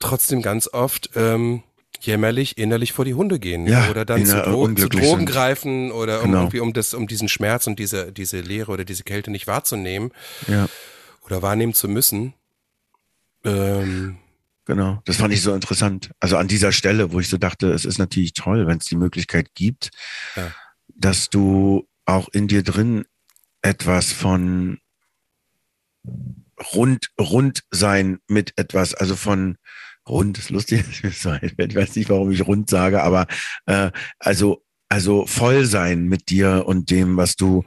trotzdem 0.00 0.42
ganz 0.42 0.68
oft 0.72 1.10
ähm, 1.14 1.62
jämmerlich 2.00 2.58
innerlich 2.58 2.92
vor 2.92 3.04
die 3.04 3.14
Hunde 3.14 3.38
gehen 3.38 3.66
Ja, 3.66 3.88
oder 3.88 4.04
dann 4.04 4.26
zu, 4.26 4.42
Dro 4.42 4.68
zu 4.74 4.88
Drogen 4.88 5.20
sind. 5.20 5.26
greifen 5.30 5.92
oder 5.92 6.18
um 6.22 6.26
Genau. 6.26 6.38
irgendwie 6.42 6.60
um 6.60 6.72
das 6.72 6.92
um 6.92 7.06
diesen 7.06 7.28
Schmerz 7.28 7.66
und 7.66 7.78
diese 7.78 8.12
diese 8.12 8.40
Leere 8.40 8.70
oder 8.72 8.84
diese 8.84 9.04
Kälte 9.04 9.30
nicht 9.30 9.46
wahrzunehmen 9.46 10.10
Ja. 10.48 10.68
oder 11.24 11.40
wahrnehmen 11.40 11.72
zu 11.72 11.88
müssen. 11.88 12.34
Ähm, 13.44 14.16
Genau, 14.66 15.00
das 15.04 15.16
fand 15.16 15.32
ich 15.32 15.42
so 15.42 15.54
interessant. 15.54 16.10
Also 16.18 16.36
an 16.36 16.48
dieser 16.48 16.72
Stelle, 16.72 17.12
wo 17.12 17.20
ich 17.20 17.28
so 17.28 17.38
dachte, 17.38 17.70
es 17.72 17.84
ist 17.84 17.98
natürlich 17.98 18.32
toll, 18.32 18.66
wenn 18.66 18.78
es 18.78 18.86
die 18.86 18.96
Möglichkeit 18.96 19.54
gibt, 19.54 19.90
Ja. 20.34 20.52
dass 20.88 21.30
du 21.30 21.88
auch 22.04 22.28
in 22.30 22.48
dir 22.48 22.62
drin 22.64 23.04
etwas 23.62 24.12
von 24.12 24.78
rund, 26.74 27.10
rund 27.20 27.62
sein 27.70 28.18
mit 28.28 28.52
etwas, 28.56 28.94
also 28.94 29.14
von 29.16 29.56
rund, 30.08 30.38
ist 30.38 30.50
lustig, 30.50 30.84
ich 31.04 31.24
weiß 31.24 31.96
nicht, 31.96 32.10
warum 32.10 32.30
ich 32.32 32.46
rund 32.46 32.68
sage, 32.68 33.02
aber 33.02 33.26
äh, 33.66 33.90
also, 34.18 34.64
also 34.88 35.26
voll 35.26 35.64
sein 35.64 36.06
mit 36.06 36.28
dir 36.28 36.64
und 36.66 36.90
dem, 36.90 37.16
was 37.16 37.36
du 37.36 37.64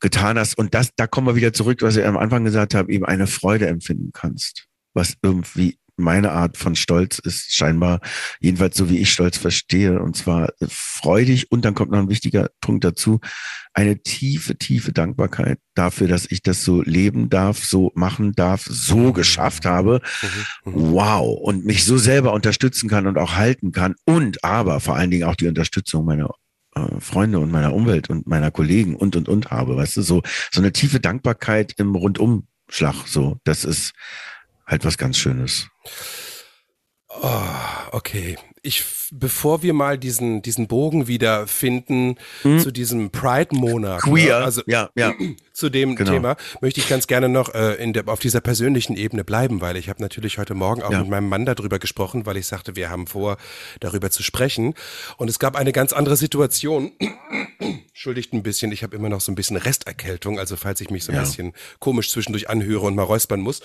getan 0.00 0.38
hast. 0.38 0.58
Und 0.58 0.74
das, 0.74 0.90
da 0.96 1.06
kommen 1.06 1.28
wir 1.28 1.36
wieder 1.36 1.52
zurück, 1.52 1.82
was 1.82 1.96
ich 1.96 2.04
am 2.04 2.16
Anfang 2.16 2.44
gesagt 2.44 2.74
habe, 2.74 2.92
eben 2.92 3.04
eine 3.04 3.26
Freude 3.26 3.66
empfinden 3.68 4.10
kannst, 4.12 4.66
was 4.94 5.14
irgendwie 5.22 5.78
meine 5.96 6.32
Art 6.32 6.56
von 6.56 6.76
Stolz 6.76 7.18
ist 7.18 7.54
scheinbar, 7.54 8.00
jedenfalls 8.40 8.76
so 8.76 8.90
wie 8.90 8.98
ich 8.98 9.12
Stolz 9.12 9.36
verstehe, 9.38 10.00
und 10.00 10.16
zwar 10.16 10.52
freudig. 10.66 11.50
Und 11.50 11.64
dann 11.64 11.74
kommt 11.74 11.92
noch 11.92 11.98
ein 11.98 12.08
wichtiger 12.08 12.50
Punkt 12.60 12.84
dazu, 12.84 13.20
eine 13.72 14.02
tiefe, 14.02 14.56
tiefe 14.56 14.92
Dankbarkeit 14.92 15.58
dafür, 15.74 16.08
dass 16.08 16.30
ich 16.30 16.42
das 16.42 16.64
so 16.64 16.82
leben 16.82 17.28
darf, 17.28 17.64
so 17.64 17.92
machen 17.94 18.32
darf, 18.32 18.64
so 18.64 19.12
geschafft 19.12 19.66
habe. 19.66 20.00
mhm, 20.64 20.72
mhm. 20.72 20.92
Wow. 20.92 21.38
Und 21.40 21.64
mich 21.64 21.84
so 21.84 21.98
selber 21.98 22.32
unterstützen 22.32 22.88
kann 22.88 23.06
und 23.06 23.18
auch 23.18 23.34
halten 23.34 23.72
kann. 23.72 23.94
Und 24.04 24.44
aber 24.44 24.80
vor 24.80 24.96
allen 24.96 25.10
Dingen 25.10 25.24
auch 25.24 25.36
die 25.36 25.48
Unterstützung 25.48 26.04
meiner 26.04 26.30
äh, 26.74 27.00
Freunde 27.00 27.38
und 27.38 27.50
meiner 27.50 27.74
Umwelt 27.74 28.10
und 28.10 28.26
meiner 28.26 28.50
Kollegen 28.50 28.96
und 28.96 29.16
und 29.16 29.28
und 29.28 29.50
habe, 29.50 29.76
weißt 29.76 29.96
du, 29.96 30.02
so 30.02 30.22
so 30.52 30.60
eine 30.60 30.72
tiefe 30.72 31.00
Dankbarkeit 31.00 31.74
im 31.76 31.94
Rundumschlag, 31.94 33.06
so. 33.06 33.38
Das 33.44 33.64
ist 33.64 33.92
halt 34.66 34.84
was 34.84 34.98
ganz 34.98 35.18
Schönes. 35.18 35.68
Oh, 37.22 37.30
okay. 37.92 38.36
Ich, 38.62 38.82
bevor 39.12 39.62
wir 39.62 39.72
mal 39.74 39.98
diesen, 39.98 40.40
diesen 40.42 40.66
Bogen 40.68 41.06
wieder 41.06 41.46
finden 41.46 42.16
Hm? 42.42 42.58
zu 42.60 42.72
diesem 42.72 43.10
Pride-Monat, 43.10 44.00
Queer, 44.02 44.38
ne, 44.40 44.44
also 44.44 44.62
ja, 44.66 44.88
ja, 44.96 45.12
zu 45.52 45.68
dem 45.68 45.96
Genau. 45.96 46.10
Thema, 46.12 46.36
möchte 46.62 46.80
ich 46.80 46.88
ganz 46.88 47.06
gerne 47.06 47.28
noch 47.28 47.54
äh, 47.54 47.74
in 47.74 47.92
der, 47.92 48.08
auf 48.08 48.20
dieser 48.20 48.40
persönlichen 48.40 48.96
Ebene 48.96 49.22
bleiben, 49.22 49.60
weil 49.60 49.76
ich 49.76 49.88
habe 49.90 50.00
natürlich 50.02 50.38
heute 50.38 50.54
Morgen 50.54 50.82
auch 50.82 50.90
Ja. 50.90 51.00
mit 51.00 51.08
meinem 51.10 51.28
Mann 51.28 51.44
darüber 51.44 51.78
gesprochen, 51.78 52.24
weil 52.26 52.38
ich 52.38 52.46
sagte, 52.46 52.74
wir 52.74 52.88
haben 52.90 53.06
vor, 53.06 53.36
darüber 53.80 54.10
zu 54.10 54.22
sprechen. 54.22 54.74
Und 55.18 55.28
es 55.28 55.38
gab 55.38 55.56
eine 55.56 55.72
ganz 55.72 55.92
andere 55.92 56.16
Situation. 56.16 56.90
Entschuldigt 57.60 58.32
ein 58.32 58.42
bisschen, 58.42 58.72
ich 58.72 58.82
habe 58.82 58.96
immer 58.96 59.10
noch 59.10 59.20
so 59.20 59.30
ein 59.30 59.34
bisschen 59.36 59.58
Resterkältung, 59.58 60.38
also 60.38 60.56
falls 60.56 60.80
ich 60.80 60.90
mich 60.90 61.04
so 61.04 61.12
ein 61.12 61.20
bisschen 61.20 61.52
komisch 61.80 62.10
zwischendurch 62.10 62.48
anhöre 62.48 62.86
und 62.86 62.94
mal 62.96 63.02
räuspern 63.02 63.40
muss. 63.40 63.60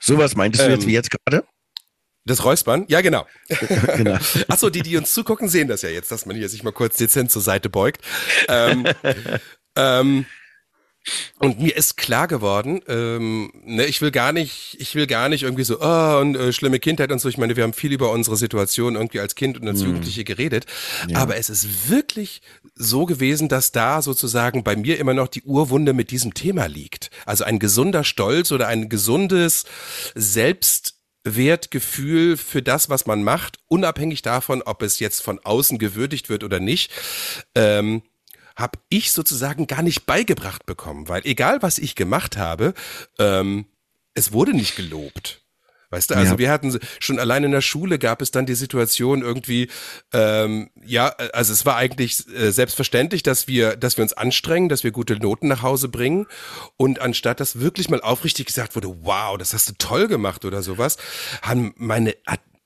Sowas 0.00 0.36
meintest 0.36 0.66
du 0.66 0.70
jetzt 0.70 0.82
Ähm, 0.82 0.88
wie 0.88 0.92
jetzt 0.92 1.10
gerade? 1.10 1.44
Das 2.26 2.44
Räuspern? 2.44 2.84
Ja, 2.88 3.00
genau. 3.02 3.26
genau. 3.96 4.18
Achso, 4.48 4.68
die, 4.68 4.82
die 4.82 4.96
uns 4.96 5.14
zugucken, 5.14 5.48
sehen 5.48 5.68
das 5.68 5.82
ja 5.82 5.88
jetzt, 5.88 6.10
dass 6.10 6.26
man 6.26 6.36
hier 6.36 6.48
sich 6.48 6.64
mal 6.64 6.72
kurz 6.72 6.96
dezent 6.96 7.30
zur 7.30 7.42
Seite 7.42 7.70
beugt. 7.70 8.02
Ähm, 8.48 8.84
ähm, 9.76 10.26
Und 11.38 11.60
mir 11.60 11.76
ist 11.76 11.96
klar 11.96 12.26
geworden, 12.26 12.80
ähm, 12.88 13.52
ne, 13.64 13.86
ich 13.86 14.00
will 14.00 14.10
gar 14.10 14.32
nicht, 14.32 14.76
ich 14.80 14.94
will 14.94 15.06
gar 15.06 15.28
nicht 15.28 15.44
irgendwie 15.44 15.64
so, 15.64 15.80
oh, 15.80 16.18
und 16.20 16.36
äh, 16.36 16.52
schlimme 16.52 16.80
Kindheit 16.80 17.12
und 17.12 17.20
so. 17.20 17.28
Ich 17.28 17.38
meine, 17.38 17.56
wir 17.56 17.62
haben 17.62 17.72
viel 17.72 17.92
über 17.92 18.10
unsere 18.10 18.36
Situation 18.36 18.96
irgendwie 18.96 19.20
als 19.20 19.34
Kind 19.34 19.60
und 19.60 19.68
als 19.68 19.80
mhm. 19.80 19.88
Jugendliche 19.88 20.24
geredet. 20.24 20.66
Ja. 21.08 21.18
Aber 21.18 21.36
es 21.36 21.50
ist 21.50 21.90
wirklich 21.90 22.42
so 22.74 23.06
gewesen, 23.06 23.48
dass 23.48 23.72
da 23.72 24.02
sozusagen 24.02 24.64
bei 24.64 24.76
mir 24.76 24.98
immer 24.98 25.14
noch 25.14 25.28
die 25.28 25.42
Urwunde 25.42 25.92
mit 25.92 26.10
diesem 26.10 26.34
Thema 26.34 26.66
liegt. 26.66 27.10
Also 27.24 27.44
ein 27.44 27.58
gesunder 27.58 28.04
Stolz 28.04 28.52
oder 28.52 28.68
ein 28.68 28.88
gesundes 28.88 29.64
Selbstwertgefühl 30.14 32.36
für 32.36 32.62
das, 32.62 32.90
was 32.90 33.06
man 33.06 33.22
macht, 33.22 33.58
unabhängig 33.68 34.22
davon, 34.22 34.62
ob 34.62 34.82
es 34.82 34.98
jetzt 34.98 35.22
von 35.22 35.38
außen 35.38 35.78
gewürdigt 35.78 36.28
wird 36.28 36.44
oder 36.44 36.60
nicht. 36.60 36.90
Ähm, 37.54 38.02
habe 38.56 38.78
ich 38.88 39.12
sozusagen 39.12 39.66
gar 39.66 39.82
nicht 39.82 40.06
beigebracht 40.06 40.66
bekommen, 40.66 41.08
weil 41.08 41.22
egal 41.24 41.62
was 41.62 41.78
ich 41.78 41.94
gemacht 41.94 42.36
habe, 42.36 42.74
ähm, 43.18 43.66
es 44.14 44.32
wurde 44.32 44.54
nicht 44.54 44.76
gelobt. 44.76 45.42
Weißt 45.90 46.10
du, 46.10 46.16
also 46.16 46.32
ja. 46.32 46.38
wir 46.38 46.50
hatten 46.50 46.76
schon 46.98 47.20
allein 47.20 47.44
in 47.44 47.52
der 47.52 47.60
Schule 47.60 47.98
gab 48.00 48.20
es 48.20 48.32
dann 48.32 48.44
die 48.44 48.56
Situation 48.56 49.22
irgendwie, 49.22 49.68
ähm, 50.12 50.70
ja, 50.84 51.08
also 51.32 51.52
es 51.52 51.64
war 51.64 51.76
eigentlich 51.76 52.26
äh, 52.28 52.50
selbstverständlich, 52.50 53.22
dass 53.22 53.46
wir, 53.46 53.76
dass 53.76 53.96
wir 53.96 54.02
uns 54.02 54.12
anstrengen, 54.12 54.68
dass 54.68 54.82
wir 54.82 54.90
gute 54.90 55.16
Noten 55.16 55.46
nach 55.46 55.62
Hause 55.62 55.88
bringen 55.88 56.26
und 56.76 57.00
anstatt 57.00 57.38
dass 57.38 57.60
wirklich 57.60 57.88
mal 57.88 58.00
aufrichtig 58.00 58.46
gesagt 58.46 58.74
wurde, 58.74 58.96
wow, 59.02 59.38
das 59.38 59.54
hast 59.54 59.68
du 59.68 59.74
toll 59.78 60.08
gemacht 60.08 60.44
oder 60.44 60.60
sowas, 60.60 60.96
haben 61.42 61.72
meine, 61.76 62.16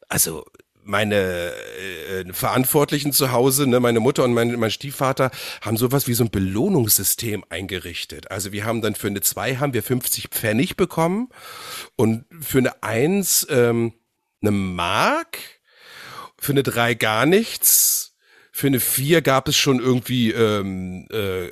also 0.09 0.46
meine 0.85 1.53
äh, 1.53 2.33
Verantwortlichen 2.33 3.12
zu 3.12 3.33
Hause, 3.33 3.66
ne, 3.66 3.81
meine 3.81 4.01
Mutter 4.01 4.25
und 4.25 4.33
mein, 4.33 4.59
mein 4.59 4.71
Stiefvater, 4.71 5.31
haben 5.61 5.77
sowas 5.77 6.07
wie 6.07 6.14
so 6.14 6.25
ein 6.25 6.31
Belohnungssystem 6.31 7.45
eingerichtet. 7.49 8.31
Also 8.31 8.53
wir 8.53 8.64
haben 8.64 8.83
dann 8.83 8.95
für 8.95 9.09
eine 9.09 9.21
2 9.21 9.57
haben 9.57 9.75
wir 9.75 9.83
50 9.83 10.29
Pfennig 10.29 10.77
bekommen 10.77 11.29
und 11.97 12.25
für 12.40 12.59
eine 12.59 12.83
1 12.83 13.47
ähm, 13.51 13.93
eine 14.43 14.51
Mark, 14.51 15.38
für 16.38 16.53
eine 16.53 16.62
3 16.62 16.95
gar 16.95 17.27
nichts. 17.27 18.07
Für 18.53 18.66
eine 18.66 18.81
4 18.81 19.23
gab 19.23 19.49
es 19.49 19.57
schon 19.57 19.79
irgendwie 19.79 20.33
ähm, 20.33 21.07
äh, 21.11 21.49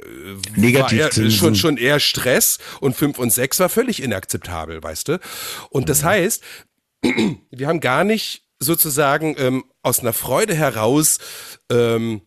Negativ 0.57 1.35
schon, 1.35 1.55
schon 1.55 1.77
eher 1.77 2.01
Stress 2.01 2.59
und 2.81 2.97
5 2.97 3.19
und 3.19 3.33
6 3.33 3.61
war 3.61 3.69
völlig 3.69 4.03
inakzeptabel, 4.03 4.83
weißt 4.83 5.09
du? 5.09 5.21
Und 5.71 5.89
das 5.89 6.05
heißt, 6.05 6.43
wir 7.51 7.69
haben 7.69 7.81
gar 7.81 8.05
nicht 8.05 8.48
sozusagen 8.61 9.35
ähm, 9.39 9.65
aus 9.83 10.01
einer 10.01 10.13
Freude 10.13 10.55
heraus 10.55 11.19
ähm, 11.71 12.23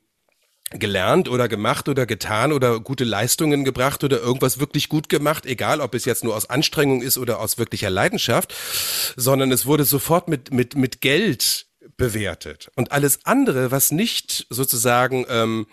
gelernt 0.71 1.27
oder 1.27 1.47
gemacht 1.47 1.89
oder 1.89 2.05
getan 2.05 2.53
oder 2.53 2.79
gute 2.79 3.03
Leistungen 3.03 3.65
gebracht 3.65 4.03
oder 4.03 4.19
irgendwas 4.19 4.59
wirklich 4.59 4.89
gut 4.89 5.09
gemacht, 5.09 5.45
egal 5.45 5.81
ob 5.81 5.93
es 5.93 6.05
jetzt 6.05 6.23
nur 6.23 6.35
aus 6.35 6.49
Anstrengung 6.49 7.01
ist 7.01 7.17
oder 7.17 7.39
aus 7.39 7.57
wirklicher 7.57 7.89
Leidenschaft, 7.89 8.53
sondern 9.17 9.51
es 9.51 9.65
wurde 9.65 9.83
sofort 9.83 10.29
mit, 10.29 10.53
mit, 10.53 10.75
mit 10.75 11.01
Geld 11.01 11.67
bewertet. 11.97 12.71
Und 12.75 12.91
alles 12.91 13.25
andere, 13.25 13.71
was 13.71 13.91
nicht 13.91 14.47
sozusagen 14.49 15.25
ähm, 15.29 15.67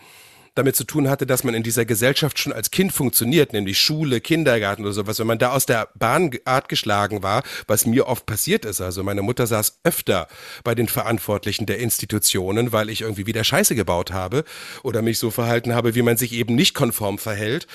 damit 0.58 0.76
zu 0.76 0.84
tun 0.84 1.08
hatte, 1.08 1.26
dass 1.26 1.44
man 1.44 1.54
in 1.54 1.62
dieser 1.62 1.84
Gesellschaft 1.84 2.38
schon 2.38 2.52
als 2.52 2.70
Kind 2.70 2.92
funktioniert, 2.92 3.52
nämlich 3.52 3.80
Schule, 3.80 4.20
Kindergarten 4.20 4.82
oder 4.82 4.92
sowas, 4.92 5.18
wenn 5.18 5.26
man 5.26 5.38
da 5.38 5.52
aus 5.52 5.66
der 5.66 5.88
Bahnart 5.94 6.68
geschlagen 6.68 7.22
war, 7.22 7.42
was 7.66 7.86
mir 7.86 8.06
oft 8.06 8.26
passiert 8.26 8.64
ist. 8.64 8.80
Also 8.80 9.02
meine 9.02 9.22
Mutter 9.22 9.46
saß 9.46 9.80
öfter 9.84 10.28
bei 10.64 10.74
den 10.74 10.88
Verantwortlichen 10.88 11.66
der 11.66 11.78
Institutionen, 11.78 12.72
weil 12.72 12.90
ich 12.90 13.02
irgendwie 13.02 13.26
wieder 13.26 13.44
Scheiße 13.44 13.74
gebaut 13.74 14.12
habe 14.12 14.44
oder 14.82 15.00
mich 15.00 15.18
so 15.18 15.30
verhalten 15.30 15.74
habe, 15.74 15.94
wie 15.94 16.02
man 16.02 16.16
sich 16.16 16.32
eben 16.32 16.54
nicht 16.54 16.74
konform 16.74 17.18
verhält. 17.18 17.66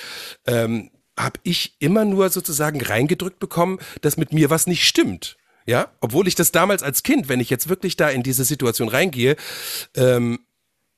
Ähm, 0.45 0.91
habe 1.17 1.39
ich 1.43 1.75
immer 1.79 2.05
nur 2.05 2.29
sozusagen 2.29 2.81
reingedrückt 2.81 3.39
bekommen, 3.39 3.79
dass 4.01 4.17
mit 4.17 4.33
mir 4.33 4.49
was 4.49 4.67
nicht 4.67 4.87
stimmt. 4.87 5.37
Ja, 5.65 5.91
obwohl 6.01 6.27
ich 6.27 6.35
das 6.35 6.51
damals 6.51 6.83
als 6.83 7.03
Kind, 7.03 7.29
wenn 7.29 7.39
ich 7.39 7.49
jetzt 7.49 7.69
wirklich 7.69 7.95
da 7.95 8.09
in 8.09 8.23
diese 8.23 8.43
Situation 8.43 8.89
reingehe, 8.89 9.37
ähm, 9.95 10.39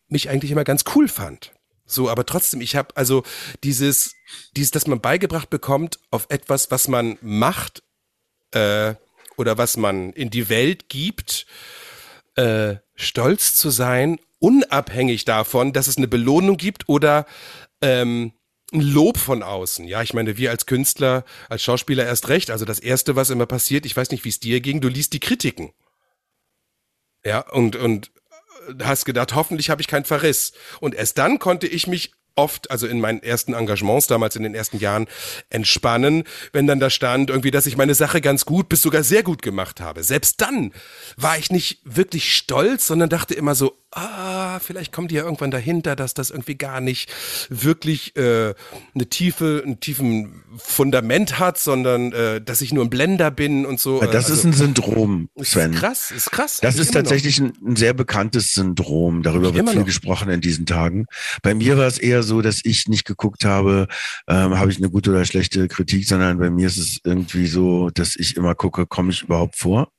mich 0.08 0.30
eigentlich 0.30 0.52
immer 0.52 0.64
ganz 0.64 0.84
cool 0.96 1.08
fand. 1.08 1.52
So, 1.86 2.10
aber 2.10 2.26
trotzdem, 2.26 2.62
ich 2.62 2.76
habe 2.76 2.96
also 2.96 3.24
dieses, 3.64 4.16
dieses, 4.56 4.72
dass 4.72 4.88
man 4.88 5.02
beigebracht 5.02 5.50
bekommt 5.50 6.00
auf 6.10 6.26
etwas, 6.30 6.72
was 6.72 6.88
man 6.88 7.18
macht 7.22 7.84
äh, 8.52 8.96
oder 9.38 9.58
was 9.58 9.78
man 9.78 10.12
in 10.14 10.30
die 10.30 10.50
Welt 10.50 10.90
gibt, 10.90 11.46
äh, 12.36 12.76
stolz 12.96 13.56
zu 13.56 13.70
sein, 13.70 14.20
unabhängig 14.40 15.26
davon, 15.26 15.74
dass 15.74 15.88
es 15.88 15.98
eine 15.98 16.08
Belohnung 16.08 16.58
gibt 16.58 16.90
oder 16.90 17.26
ähm, 17.82 18.34
ein 18.74 18.82
Lob 18.82 19.18
von 19.18 19.44
außen. 19.44 19.88
Ja, 19.88 20.02
ich 20.02 20.14
meine, 20.14 20.38
wir 20.38 20.50
als 20.50 20.66
Künstler, 20.66 21.24
als 21.50 21.64
Schauspieler 21.64 22.06
erst 22.06 22.30
recht. 22.30 22.50
Also 22.50 22.66
das 22.66 22.80
Erste, 22.80 23.16
was 23.16 23.30
immer 23.30 23.46
passiert, 23.46 23.86
ich 23.86 23.96
weiß 23.96 24.10
nicht, 24.10 24.26
wie 24.26 24.30
es 24.30 24.40
dir 24.40 24.60
ging, 24.60 24.82
du 24.82 24.88
liest 24.88 25.14
die 25.14 25.20
Kritiken. 25.20 25.72
Ja, 27.24 27.40
und, 27.40 27.76
und 27.76 28.12
hast 28.84 29.06
gedacht, 29.06 29.36
hoffentlich 29.36 29.70
habe 29.70 29.82
ich 29.82 29.88
keinen 29.88 30.06
Verriss. 30.06 30.54
Und 30.80 30.96
erst 30.96 31.18
dann 31.18 31.40
konnte 31.40 31.68
ich 31.68 31.88
mich 31.88 32.14
oft, 32.36 32.70
also 32.72 32.88
in 32.88 33.00
meinen 33.00 33.24
ersten 33.24 33.54
Engagements 33.54 34.08
damals 34.08 34.36
in 34.36 34.44
den 34.44 34.56
ersten 34.56 34.78
Jahren, 34.80 35.08
entspannen, 35.50 36.24
wenn 36.54 36.68
dann 36.68 36.80
da 36.80 36.90
stand 36.90 37.30
irgendwie, 37.30 37.52
dass 37.52 37.66
ich 37.66 37.78
meine 37.78 37.96
Sache 37.96 38.22
ganz 38.22 38.46
gut 38.46 38.70
bis 38.70 38.82
sogar 38.82 39.04
sehr 39.04 39.24
gut 39.24 39.42
gemacht 39.42 39.82
habe. 39.82 40.04
Selbst 40.04 40.42
dann 40.42 40.72
war 41.18 41.38
ich 41.38 41.52
nicht 41.52 41.80
wirklich 41.84 42.36
stolz, 42.36 42.88
sondern 42.88 43.10
dachte 43.10 43.34
immer 43.34 43.56
so, 43.56 43.78
ah, 43.96 44.60
vielleicht 44.60 44.92
kommt 44.92 45.12
ihr 45.12 45.20
ja 45.20 45.24
irgendwann 45.24 45.52
dahinter, 45.52 45.96
dass 45.96 46.14
das 46.14 46.30
irgendwie 46.30 46.56
gar 46.56 46.82
nicht 46.82 47.10
wirklich 47.50 48.16
äh, 48.18 48.54
eine 48.94 49.10
tiefe, 49.10 49.62
einen 49.66 49.80
tiefen 49.80 50.44
Fundament 50.58 51.40
hat, 51.40 51.58
sondern 51.58 52.12
äh, 52.12 52.42
dass 52.42 52.62
ich 52.62 52.74
nur 52.74 52.84
ein 52.84 52.90
Blender 52.90 53.32
bin 53.32 53.66
und 53.66 53.80
so. 53.80 54.02
Das 54.02 54.26
also, 54.26 54.34
ist 54.34 54.44
ein 54.44 54.54
Syndrom, 54.54 55.30
Sven. 55.42 55.74
Ist 55.74 55.80
krass, 55.80 56.12
ist 56.12 56.32
krass. 56.32 56.60
Das 56.62 56.78
ist 56.78 56.94
tatsächlich 56.94 57.40
ein, 57.40 57.54
ein, 57.66 57.76
sehr 57.76 57.94
bekanntes 57.94 58.54
Syndrom. 58.54 59.24
Darüber 59.24 59.54
wird 59.54 59.70
viel 59.70 59.80
noch. 59.80 59.86
gesprochen 59.86 60.30
in 60.30 60.42
diesen 60.42 60.66
Tagen. 60.66 61.06
Bei 61.42 61.54
mir 61.54 61.78
war 61.78 61.88
es 61.88 61.98
eher 61.98 62.24
so, 62.26 62.42
dass 62.42 62.62
ich 62.64 62.88
nicht 62.88 63.06
geguckt 63.06 63.46
habe, 63.46 63.88
ähm, 64.28 64.58
habe 64.60 64.72
ich 64.72 64.78
eine 64.78 64.90
gute 64.90 65.12
oder 65.12 65.26
schlechte 65.26 65.68
Kritik, 65.68 66.06
sondern 66.06 66.40
bei 66.40 66.50
mir 66.50 66.68
ist 66.68 66.78
es 66.78 67.00
irgendwie 67.04 67.48
so, 67.48 67.90
dass 67.90 68.16
ich 68.16 68.36
immer 68.36 68.56
gucke, 68.56 68.86
komme 68.86 69.12
ich 69.12 69.24
überhaupt 69.24 69.56
vor? 69.56 69.90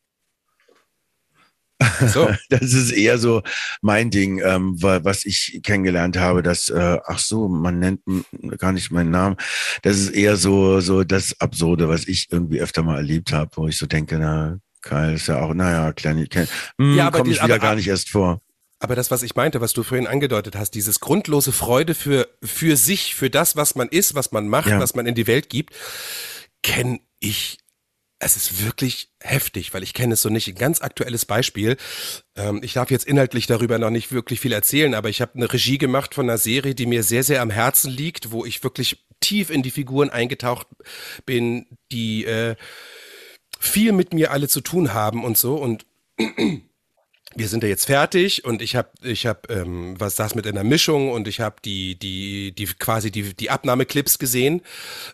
So. 2.06 2.28
Das 2.48 2.72
ist 2.72 2.90
eher 2.92 3.18
so 3.18 3.42
mein 3.82 4.10
Ding, 4.10 4.40
ähm, 4.44 4.74
was 4.80 5.24
ich 5.24 5.60
kennengelernt 5.62 6.16
habe, 6.16 6.42
dass, 6.42 6.68
äh, 6.68 6.98
ach 7.04 7.18
so, 7.18 7.48
man 7.48 7.78
nennt 7.78 8.00
gar 8.58 8.72
nicht 8.72 8.90
meinen 8.90 9.10
Namen. 9.10 9.36
Das 9.82 9.98
ist 9.98 10.10
eher 10.10 10.36
so, 10.36 10.80
so 10.80 11.04
das 11.04 11.38
Absurde, 11.40 11.88
was 11.88 12.06
ich 12.08 12.28
irgendwie 12.30 12.60
öfter 12.60 12.82
mal 12.82 12.96
erlebt 12.96 13.32
habe, 13.32 13.50
wo 13.56 13.68
ich 13.68 13.76
so 13.76 13.86
denke, 13.86 14.18
na, 14.18 14.58
Kyle 14.82 15.14
ist 15.14 15.26
ja 15.26 15.40
auch, 15.40 15.52
naja, 15.52 15.92
kleine, 15.92 16.26
kleine 16.26 16.48
hm, 16.78 16.96
ja, 16.96 17.10
komme 17.10 17.30
ich 17.30 17.42
wieder 17.42 17.54
aber, 17.54 17.58
gar 17.58 17.74
nicht 17.74 17.88
erst 17.88 18.08
vor. 18.10 18.40
Aber 18.78 18.94
das, 18.94 19.10
was 19.10 19.22
ich 19.22 19.34
meinte, 19.34 19.60
was 19.60 19.72
du 19.72 19.82
vorhin 19.82 20.06
angedeutet 20.06 20.56
hast, 20.56 20.72
dieses 20.72 21.00
grundlose 21.00 21.52
Freude 21.52 21.94
für, 21.94 22.28
für 22.42 22.76
sich, 22.76 23.14
für 23.14 23.30
das, 23.30 23.56
was 23.56 23.74
man 23.74 23.88
ist, 23.88 24.14
was 24.14 24.32
man 24.32 24.48
macht, 24.48 24.68
ja. 24.68 24.80
was 24.80 24.94
man 24.94 25.06
in 25.06 25.14
die 25.14 25.26
Welt 25.26 25.48
gibt, 25.48 25.74
kenne 26.62 27.00
ich 27.18 27.58
es 28.18 28.36
ist 28.36 28.64
wirklich 28.64 29.10
heftig, 29.20 29.74
weil 29.74 29.82
ich 29.82 29.92
kenne 29.92 30.14
es 30.14 30.22
so 30.22 30.30
nicht. 30.30 30.48
Ein 30.48 30.54
ganz 30.54 30.80
aktuelles 30.80 31.26
Beispiel. 31.26 31.76
Ähm, 32.34 32.60
ich 32.62 32.72
darf 32.72 32.90
jetzt 32.90 33.06
inhaltlich 33.06 33.46
darüber 33.46 33.78
noch 33.78 33.90
nicht 33.90 34.10
wirklich 34.10 34.40
viel 34.40 34.52
erzählen, 34.52 34.94
aber 34.94 35.10
ich 35.10 35.20
habe 35.20 35.34
eine 35.34 35.52
Regie 35.52 35.78
gemacht 35.78 36.14
von 36.14 36.28
einer 36.28 36.38
Serie, 36.38 36.74
die 36.74 36.86
mir 36.86 37.02
sehr, 37.02 37.22
sehr 37.22 37.42
am 37.42 37.50
Herzen 37.50 37.90
liegt, 37.90 38.30
wo 38.30 38.44
ich 38.46 38.64
wirklich 38.64 39.04
tief 39.20 39.50
in 39.50 39.62
die 39.62 39.70
Figuren 39.70 40.08
eingetaucht 40.08 40.66
bin, 41.26 41.66
die 41.92 42.24
äh, 42.24 42.56
viel 43.58 43.92
mit 43.92 44.14
mir 44.14 44.30
alle 44.30 44.48
zu 44.48 44.62
tun 44.62 44.94
haben 44.94 45.22
und 45.22 45.36
so. 45.36 45.56
Und 45.56 45.84
wir 47.36 47.48
sind 47.48 47.62
ja 47.62 47.68
jetzt 47.68 47.84
fertig 47.84 48.44
und 48.44 48.62
ich 48.62 48.76
habe 48.76 48.88
ich 49.02 49.26
habe 49.26 49.52
ähm, 49.52 49.94
was 49.98 50.16
das 50.16 50.34
mit 50.34 50.46
einer 50.46 50.64
Mischung 50.64 51.10
und 51.10 51.28
ich 51.28 51.40
habe 51.40 51.56
die 51.64 51.98
die 51.98 52.52
die 52.52 52.66
quasi 52.66 53.10
die 53.10 53.34
die 53.34 53.50
Abnahmeclips 53.50 54.18
gesehen. 54.18 54.62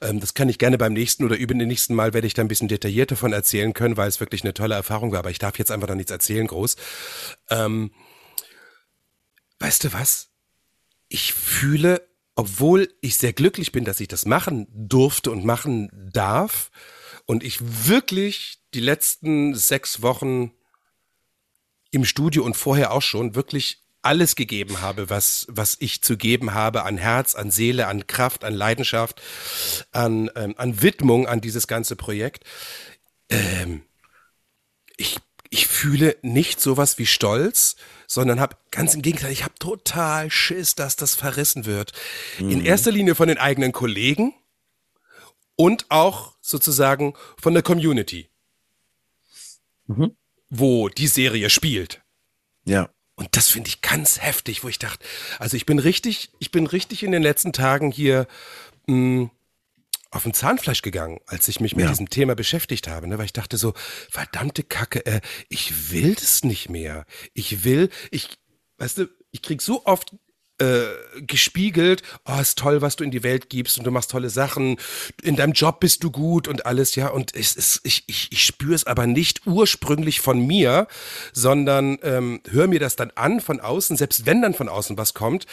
Ähm, 0.01 0.21
das 0.21 0.35
kann 0.35 0.49
ich 0.49 0.59
gerne 0.59 0.79
beim 0.79 0.93
nächsten 0.93 1.25
oder 1.25 1.37
über 1.37 1.55
den 1.55 1.69
nächsten 1.69 1.95
Mal 1.95 2.15
werde 2.15 2.27
ich 2.27 2.35
da 2.35 2.43
ein 2.43 2.49
bisschen 2.49 2.69
detaillierter 2.69 3.17
von 3.17 3.33
erzählen 3.33 3.73
können, 3.73 3.97
weil 3.97 4.09
es 4.09 4.21
wirklich 4.21 4.43
eine 4.45 4.55
tolle 4.55 4.77
Erfahrung 4.77 5.13
war. 5.13 5.19
Aber 5.19 5.31
ich 5.31 5.39
darf 5.39 5.59
jetzt 5.59 5.73
einfach 5.73 5.89
noch 5.89 5.97
nichts 5.97 6.13
erzählen 6.13 6.47
groß. 6.47 6.77
Ähm, 7.51 7.91
weißt 9.59 9.85
du 9.85 9.93
was? 9.93 10.31
Ich 11.09 11.35
fühle, 11.35 12.09
obwohl 12.37 12.89
ich 13.01 13.17
sehr 13.17 13.33
glücklich 13.33 13.73
bin, 13.73 13.85
dass 13.85 14.01
ich 14.01 14.09
das 14.09 14.27
machen 14.27 14.67
durfte 14.71 15.31
und 15.31 15.45
machen 15.45 15.91
darf 16.13 16.71
und 17.27 17.43
ich 17.43 17.59
wirklich 17.89 18.59
die 18.75 18.81
letzten 18.81 19.55
sechs 19.55 20.03
Wochen 20.03 20.53
im 21.93 22.05
Studio 22.05 22.45
und 22.45 22.57
vorher 22.57 22.93
auch 22.93 23.03
schon 23.03 23.37
wirklich 23.37 23.79
alles 24.03 24.35
gegeben 24.35 24.81
habe, 24.81 25.09
was, 25.11 25.47
was 25.49 25.77
ich 25.79 26.03
zu 26.03 26.17
geben 26.17 26.55
habe 26.55 26.83
an 26.83 26.99
Herz, 26.99 27.37
an 27.37 27.53
Seele, 27.53 27.87
an 27.87 28.09
Kraft, 28.09 28.43
an 28.43 28.53
Leidenschaft, 28.53 29.23
an, 29.93 30.29
ähm, 30.35 30.55
an 30.57 30.83
Widmung 30.83 31.29
an 31.29 31.41
dieses 31.41 31.69
ganze 31.69 31.95
Projekt. 31.95 32.45
Ähm, 33.29 33.83
ich, 34.97 35.19
ich 35.51 35.69
fühle 35.69 36.17
nicht 36.23 36.61
sowas 36.61 36.99
wie 36.99 37.07
Stolz, 37.07 37.77
sondern 38.09 38.41
habe 38.41 38.57
ganz 38.73 38.95
im 38.95 39.03
Gegenteil, 39.03 39.31
ich 39.31 39.45
habe 39.45 39.55
total 39.61 40.33
Schiss, 40.33 40.75
dass 40.75 40.97
das 40.97 41.15
verrissen 41.15 41.65
wird. 41.65 41.93
Mhm. 42.41 42.51
In 42.51 42.65
erster 42.65 42.91
Linie 42.91 43.15
von 43.15 43.29
den 43.29 43.39
eigenen 43.39 43.71
Kollegen, 43.71 44.35
und 45.57 45.91
auch 45.91 46.35
sozusagen 46.41 47.15
von 47.41 47.55
der 47.55 47.63
Community, 47.63 48.29
Mhm. 49.87 50.17
Wo 50.55 50.91
die 50.91 51.07
Serie 51.07 51.49
spielt. 51.49 52.03
Ja. 52.67 52.91
Und 53.15 53.29
das 53.37 53.49
finde 53.49 53.69
ich 53.69 53.81
ganz 53.81 54.21
heftig, 54.21 54.63
wo 54.63 54.69
ich 54.69 54.79
dachte, 54.79 55.05
also 55.39 55.57
ich 55.57 55.65
bin 55.65 55.79
richtig, 55.79 56.31
ich 56.41 56.51
bin 56.51 56.67
richtig 56.67 57.03
in 57.03 57.11
den 57.11 57.23
letzten 57.23 57.55
Tagen 57.55 57.91
hier 57.91 58.27
mh, 58.87 59.31
auf 60.11 60.25
dem 60.25 60.35
Zahnfleisch 60.35 60.83
gegangen, 60.83 61.21
als 61.27 61.49
ich 61.49 61.59
mich 61.61 61.75
mit 61.75 61.85
Ja. 61.87 61.91
diesem 61.91 62.11
Thema 62.11 62.35
beschäftigt 62.35 62.87
habe, 62.87 63.07
ne? 63.07 63.17
weil 63.17 63.25
ich 63.25 63.33
dachte 63.33 63.57
so, 63.57 63.73
verdammte 64.11 64.63
Kacke, 64.63 65.07
äh, 65.07 65.23
ich 65.49 65.91
will 65.91 66.15
das 66.15 66.45
nicht 66.45 66.69
mehr. 66.69 67.07
Ich 67.33 67.65
will, 67.65 67.89
ich, 68.11 68.29
weißt 68.77 68.99
du, 68.99 69.07
ich 69.31 69.41
krieg 69.41 69.63
so 69.63 69.87
oft 69.87 70.15
äh, 70.63 71.23
gespiegelt, 71.23 72.03
oh, 72.25 72.41
ist 72.41 72.59
toll, 72.59 72.83
was 72.83 72.95
du 72.97 73.03
in 73.03 73.11
die 73.11 73.25
Welt 73.25 73.51
gibst 73.51 73.79
und 73.79 73.85
du 73.85 73.91
machst 73.91 74.13
tolle 74.13 74.31
Sachen, 74.31 74.77
in 75.23 75.35
deinem 75.35 75.53
Job 75.53 75.81
bist 75.81 76.05
du 76.05 76.11
gut 76.11 76.47
und 76.47 76.67
alles, 76.67 76.95
ja, 76.95 77.09
und 77.09 77.35
es 77.35 77.57
ist, 77.57 77.81
ich, 77.83 78.05
ich, 78.07 78.31
ich 78.31 78.45
spüre 78.45 78.75
es 78.75 78.87
aber 78.87 79.07
nicht 79.09 79.47
ursprünglich 79.47 80.21
von 80.21 80.39
mir, 80.47 80.87
sondern 81.33 81.99
ähm, 82.03 82.41
höre 82.49 82.69
mir 82.69 82.79
das 82.79 82.95
dann 82.95 83.11
an 83.17 83.41
von 83.41 83.59
außen, 83.59 83.97
selbst 83.97 84.25
wenn 84.25 84.41
dann 84.41 84.55
von 84.55 84.69
außen 84.69 84.97
was 84.97 85.15
kommt, 85.15 85.47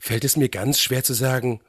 fällt 0.00 0.24
es 0.24 0.36
mir 0.36 0.48
ganz 0.48 0.80
schwer 0.80 1.04
zu 1.04 1.12
sagen, 1.12 1.60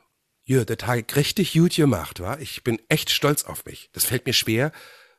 ja, 0.46 0.64
der 0.64 0.78
Tag 0.78 1.16
richtig 1.16 1.54
gut 1.54 1.76
gemacht, 1.76 2.20
war. 2.20 2.40
Ich 2.40 2.64
bin 2.64 2.80
echt 2.88 3.10
stolz 3.10 3.44
auf 3.44 3.66
mich. 3.66 3.90
Das 3.94 4.06
fällt 4.06 4.26
mir 4.26 4.34
schwer, 4.34 4.72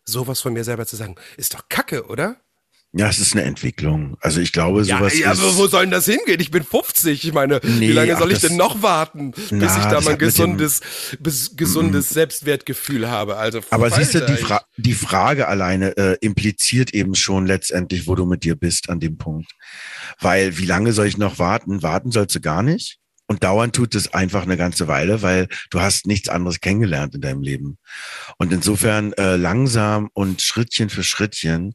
sowas 0.04 0.40
von 0.40 0.52
mir 0.52 0.64
selber 0.64 0.86
zu 0.86 0.96
sagen. 0.96 1.16
Ist 1.36 1.54
doch 1.54 1.68
Kacke, 1.68 2.06
oder? 2.06 2.40
Ja, 2.98 3.08
es 3.10 3.18
ist 3.18 3.34
eine 3.34 3.42
Entwicklung. 3.42 4.16
Also 4.20 4.40
ich 4.40 4.52
glaube, 4.52 4.82
sowas 4.84 5.18
ja, 5.18 5.30
ist. 5.32 5.40
aber 5.40 5.54
wo 5.56 5.66
soll 5.66 5.82
denn 5.82 5.90
das 5.90 6.06
hingehen? 6.06 6.40
Ich 6.40 6.50
bin 6.50 6.64
50. 6.64 7.26
Ich 7.26 7.32
meine, 7.34 7.60
wie 7.62 7.88
Nee, 7.88 7.92
lange 7.92 8.14
ach, 8.14 8.20
soll 8.20 8.32
ich 8.32 8.38
denn 8.38 8.56
noch 8.56 8.80
warten, 8.80 9.32
bis 9.32 9.50
Na, 9.50 9.66
ich 9.66 9.84
da 9.84 10.00
mit 10.00 10.08
dem- 10.08 10.18
gesundes, 10.18 10.80
gesundes 11.56 12.08
Selbstwertgefühl 12.08 13.10
habe? 13.10 13.36
Also, 13.36 13.60
Aber 13.70 13.90
siehst 13.90 14.14
du, 14.14 14.24
die, 14.24 14.36
Fra 14.36 14.62
die 14.78 14.94
Frage 14.94 15.46
alleine 15.46 15.94
äh, 15.98 16.16
impliziert 16.22 16.94
eben 16.94 17.14
schon 17.14 17.46
letztendlich, 17.46 18.06
wo 18.06 18.14
du 18.14 18.24
mit 18.24 18.44
dir 18.44 18.56
bist 18.56 18.88
an 18.88 18.98
dem 18.98 19.18
Punkt. 19.18 19.50
Weil 20.20 20.56
wie 20.56 20.64
lange 20.66 20.92
soll 20.94 21.06
ich 21.06 21.18
noch 21.18 21.38
warten? 21.38 21.82
Warten 21.82 22.12
sollst 22.12 22.34
du 22.34 22.40
gar 22.40 22.62
nicht. 22.62 22.96
Und 23.28 23.42
dauernd 23.42 23.74
tut 23.74 23.94
es 23.96 24.14
einfach 24.14 24.44
eine 24.44 24.56
ganze 24.56 24.86
Weile, 24.88 25.20
weil 25.20 25.48
du 25.70 25.80
hast 25.80 26.06
nichts 26.06 26.28
anderes 26.28 26.60
kennengelernt 26.60 27.14
in 27.14 27.20
deinem 27.20 27.42
Leben. 27.42 27.76
Und 28.38 28.52
insofern 28.52 29.12
äh, 29.14 29.34
langsam 29.36 30.08
und 30.14 30.40
Schrittchen 30.42 30.88
für 30.90 31.02
Schrittchen 31.02 31.74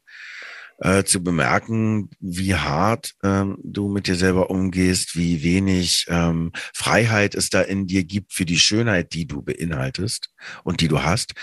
äh, 0.82 1.04
zu 1.04 1.24
bemerken, 1.24 2.10
wie 2.20 2.56
hart 2.56 3.14
ähm, 3.24 3.58
du 3.64 3.88
mit 3.88 4.08
dir 4.08 4.16
selber 4.16 4.50
umgehst, 4.50 5.16
wie 5.16 5.44
wenig 5.44 6.08
ähm, 6.10 6.52
Freiheit 6.74 7.36
es 7.36 7.50
da 7.50 7.62
in 7.62 7.88
dir 7.88 8.04
gibt 8.04 8.34
für 8.34 8.46
die 8.46 8.60
Schönheit, 8.60 9.14
die 9.14 9.28
du 9.28 9.44
beinhaltest 9.44 10.30
und 10.64 10.82
die 10.82 10.88
du 10.88 11.04
hast. 11.04 11.34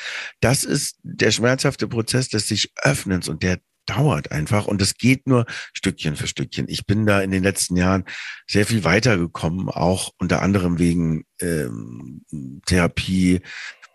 Das 0.40 0.64
ist 0.64 0.98
der 1.02 1.30
schmerzhafte 1.30 1.86
Prozess 1.86 2.28
des 2.28 2.48
sich 2.48 2.72
Öffnens 2.82 3.28
und 3.28 3.42
der 3.42 3.58
dauert 3.86 4.32
einfach 4.32 4.66
und 4.66 4.82
es 4.82 4.96
geht 4.96 5.26
nur 5.26 5.46
Stückchen 5.72 6.16
für 6.16 6.26
Stückchen. 6.26 6.66
Ich 6.68 6.86
bin 6.86 7.06
da 7.06 7.20
in 7.20 7.30
den 7.30 7.42
letzten 7.42 7.76
Jahren 7.76 8.04
sehr 8.46 8.66
viel 8.66 8.84
weitergekommen, 8.84 9.68
auch 9.68 10.10
unter 10.18 10.42
anderem 10.42 10.78
wegen 10.78 11.24
ähm, 11.40 12.22
Therapie, 12.66 13.40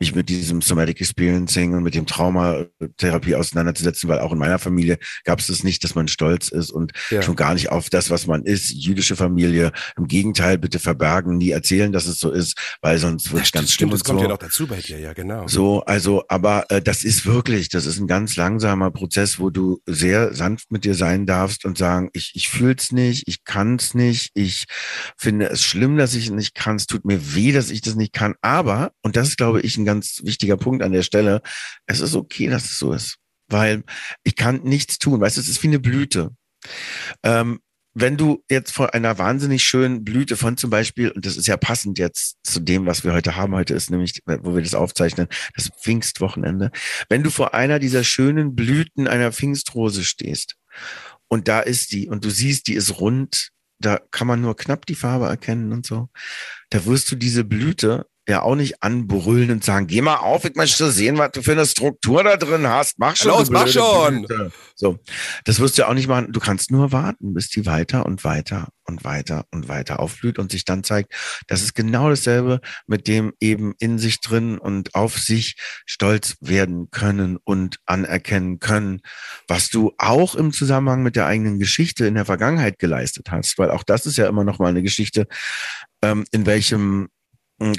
mich 0.03 0.15
mit 0.15 0.27
diesem 0.29 0.61
Somatic 0.61 0.99
Experiencing 0.99 1.73
und 1.73 1.83
mit 1.83 1.95
dem 1.95 2.05
Traumatherapie 2.05 3.35
auseinanderzusetzen, 3.35 4.09
weil 4.09 4.19
auch 4.19 4.33
in 4.33 4.37
meiner 4.37 4.59
Familie 4.59 4.97
gab 5.23 5.39
es 5.39 5.47
das 5.47 5.63
nicht, 5.63 5.83
dass 5.83 5.95
man 5.95 6.07
stolz 6.07 6.49
ist 6.49 6.71
und 6.71 6.91
Ja. 7.09 7.21
schon 7.21 7.35
gar 7.35 7.53
nicht 7.53 7.69
auf 7.71 7.89
das, 7.89 8.09
was 8.09 8.27
man 8.27 8.43
ist. 8.43 8.69
Jüdische 8.71 9.15
Familie, 9.15 9.71
im 9.97 10.07
Gegenteil, 10.07 10.57
bitte 10.57 10.79
verbergen, 10.79 11.37
nie 11.37 11.51
erzählen, 11.51 11.91
dass 11.93 12.05
es 12.05 12.19
so 12.19 12.31
ist, 12.31 12.57
weil 12.81 12.97
sonst 12.97 13.31
wird 13.31 13.43
es 13.45 13.51
ganz 13.51 13.71
stimmt, 13.71 13.77
schlimm 13.77 13.89
das 13.91 14.03
kommt 14.03 14.19
so. 14.19 14.23
ja 14.25 14.29
noch 14.29 14.37
dazu 14.37 14.67
bei 14.67 14.81
dir, 14.81 14.99
ja, 14.99 15.13
genau. 15.13 15.47
So, 15.47 15.81
also, 15.85 16.23
aber 16.27 16.65
äh, 16.69 16.81
das 16.81 17.03
ist 17.05 17.25
wirklich, 17.25 17.69
das 17.69 17.85
ist 17.85 17.99
ein 17.99 18.07
ganz 18.07 18.35
langsamer 18.35 18.91
Prozess, 18.91 19.39
wo 19.39 19.49
du 19.49 19.79
sehr 19.85 20.33
sanft 20.33 20.71
mit 20.71 20.83
dir 20.83 20.95
sein 20.95 21.25
darfst 21.25 21.63
und 21.65 21.77
sagen, 21.77 22.09
ich, 22.13 22.31
ich 22.35 22.49
fühl's 22.49 22.91
nicht, 22.91 23.23
ich 23.27 23.43
kann's 23.45 23.93
nicht, 23.93 24.31
ich 24.33 24.65
finde 25.17 25.49
es 25.49 25.63
schlimm, 25.63 25.95
dass 25.97 26.13
ich 26.13 26.25
es 26.25 26.31
nicht 26.31 26.55
kann, 26.55 26.75
es 26.75 26.87
tut 26.87 27.05
mir 27.05 27.35
weh, 27.35 27.51
dass 27.53 27.69
ich 27.69 27.81
das 27.81 27.95
nicht 27.95 28.11
kann, 28.11 28.35
aber, 28.41 28.91
und 29.01 29.15
das 29.15 29.29
ist, 29.29 29.37
glaube 29.37 29.61
ich, 29.61 29.77
ein 29.77 29.85
ganz 29.85 29.92
wichtiger 30.01 30.57
Punkt 30.57 30.83
an 30.83 30.91
der 30.91 31.03
Stelle, 31.03 31.41
es 31.85 31.99
ist 31.99 32.15
okay, 32.15 32.47
dass 32.47 32.65
es 32.65 32.79
so 32.79 32.93
ist, 32.93 33.17
weil 33.47 33.83
ich 34.23 34.35
kann 34.35 34.61
nichts 34.63 34.97
tun, 34.99 35.21
weißt 35.21 35.37
du, 35.37 35.41
es 35.41 35.49
ist 35.49 35.63
wie 35.63 35.67
eine 35.67 35.79
Blüte. 35.79 36.31
Ähm, 37.23 37.59
wenn 37.95 38.17
du 38.17 38.43
jetzt 38.49 38.71
vor 38.71 38.93
einer 38.93 39.17
wahnsinnig 39.19 39.63
schönen 39.63 40.03
Blüte 40.03 40.35
von 40.35 40.57
zum 40.57 40.69
Beispiel, 40.69 41.11
und 41.11 41.25
das 41.25 41.37
ist 41.37 41.47
ja 41.47 41.57
passend 41.57 41.99
jetzt 41.99 42.37
zu 42.43 42.59
dem, 42.59 42.85
was 42.87 43.03
wir 43.03 43.13
heute 43.13 43.35
haben, 43.35 43.53
heute 43.53 43.75
ist 43.75 43.91
nämlich, 43.91 44.19
wo 44.25 44.55
wir 44.55 44.63
das 44.63 44.73
aufzeichnen, 44.73 45.27
das 45.55 45.69
Pfingstwochenende, 45.69 46.71
wenn 47.09 47.23
du 47.23 47.29
vor 47.29 47.53
einer 47.53 47.77
dieser 47.77 48.03
schönen 48.03 48.55
Blüten 48.55 49.07
einer 49.07 49.31
Pfingstrose 49.31 50.03
stehst 50.03 50.55
und 51.27 51.47
da 51.47 51.59
ist 51.59 51.91
die 51.91 52.07
und 52.09 52.25
du 52.25 52.31
siehst, 52.31 52.67
die 52.67 52.73
ist 52.73 52.99
rund, 52.99 53.49
da 53.79 53.99
kann 54.11 54.27
man 54.27 54.41
nur 54.41 54.55
knapp 54.55 54.85
die 54.87 54.95
Farbe 54.95 55.25
erkennen 55.25 55.71
und 55.71 55.85
so, 55.85 56.09
da 56.69 56.85
wirst 56.85 57.11
du 57.11 57.15
diese 57.15 57.43
Blüte 57.43 58.07
ja 58.27 58.41
auch 58.41 58.55
nicht 58.55 58.81
anbrüllen 58.81 59.51
und 59.51 59.63
sagen, 59.63 59.87
geh 59.87 60.01
mal 60.01 60.17
auf, 60.17 60.45
ich 60.45 60.55
möchte 60.55 60.91
sehen, 60.91 61.17
was 61.17 61.31
du 61.31 61.41
für 61.41 61.51
eine 61.51 61.65
Struktur 61.65 62.23
da 62.23 62.37
drin 62.37 62.67
hast. 62.67 62.97
Mach 62.97 63.15
schon. 63.15 63.31
Los, 63.31 63.49
mach 63.49 63.67
schon. 63.67 64.25
So, 64.75 64.97
das 65.43 65.59
wirst 65.59 65.77
du 65.77 65.81
ja 65.81 65.89
auch 65.89 65.93
nicht 65.93 66.07
machen. 66.07 66.31
Du 66.31 66.39
kannst 66.39 66.71
nur 66.71 66.91
warten, 66.91 67.33
bis 67.33 67.49
die 67.49 67.65
weiter 67.65 68.05
und 68.05 68.23
weiter 68.23 68.69
und 68.85 69.03
weiter 69.03 69.45
und 69.51 69.67
weiter 69.67 69.99
aufblüht 69.99 70.39
und 70.39 70.51
sich 70.51 70.63
dann 70.65 70.83
zeigt, 70.83 71.13
das 71.47 71.61
ist 71.61 71.73
genau 71.73 72.09
dasselbe, 72.09 72.61
mit 72.87 73.07
dem 73.07 73.33
eben 73.39 73.73
in 73.79 73.99
sich 73.99 74.21
drin 74.21 74.57
und 74.57 74.95
auf 74.95 75.17
sich 75.17 75.55
stolz 75.85 76.35
werden 76.39 76.89
können 76.91 77.37
und 77.43 77.79
anerkennen 77.85 78.59
können, 78.59 79.01
was 79.47 79.69
du 79.69 79.93
auch 79.97 80.35
im 80.35 80.53
Zusammenhang 80.53 81.03
mit 81.03 81.15
der 81.15 81.25
eigenen 81.25 81.59
Geschichte 81.59 82.05
in 82.05 82.15
der 82.15 82.25
Vergangenheit 82.25 82.79
geleistet 82.79 83.31
hast, 83.31 83.57
weil 83.57 83.71
auch 83.71 83.83
das 83.83 84.05
ist 84.05 84.17
ja 84.17 84.27
immer 84.27 84.43
noch 84.43 84.59
mal 84.59 84.67
eine 84.67 84.83
Geschichte, 84.83 85.27
ähm, 86.01 86.25
in 86.31 86.45
welchem 86.45 87.09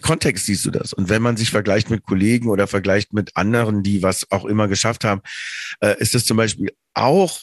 Kontext 0.00 0.46
siehst 0.46 0.64
du 0.64 0.70
das? 0.70 0.92
Und 0.92 1.08
wenn 1.08 1.22
man 1.22 1.36
sich 1.36 1.50
vergleicht 1.50 1.90
mit 1.90 2.04
Kollegen 2.04 2.48
oder 2.48 2.66
vergleicht 2.66 3.12
mit 3.12 3.36
anderen, 3.36 3.82
die 3.82 4.02
was 4.02 4.30
auch 4.30 4.44
immer 4.44 4.68
geschafft 4.68 5.04
haben, 5.04 5.20
äh, 5.80 5.96
ist 5.98 6.14
das 6.14 6.24
zum 6.24 6.36
Beispiel 6.36 6.72
auch 6.94 7.42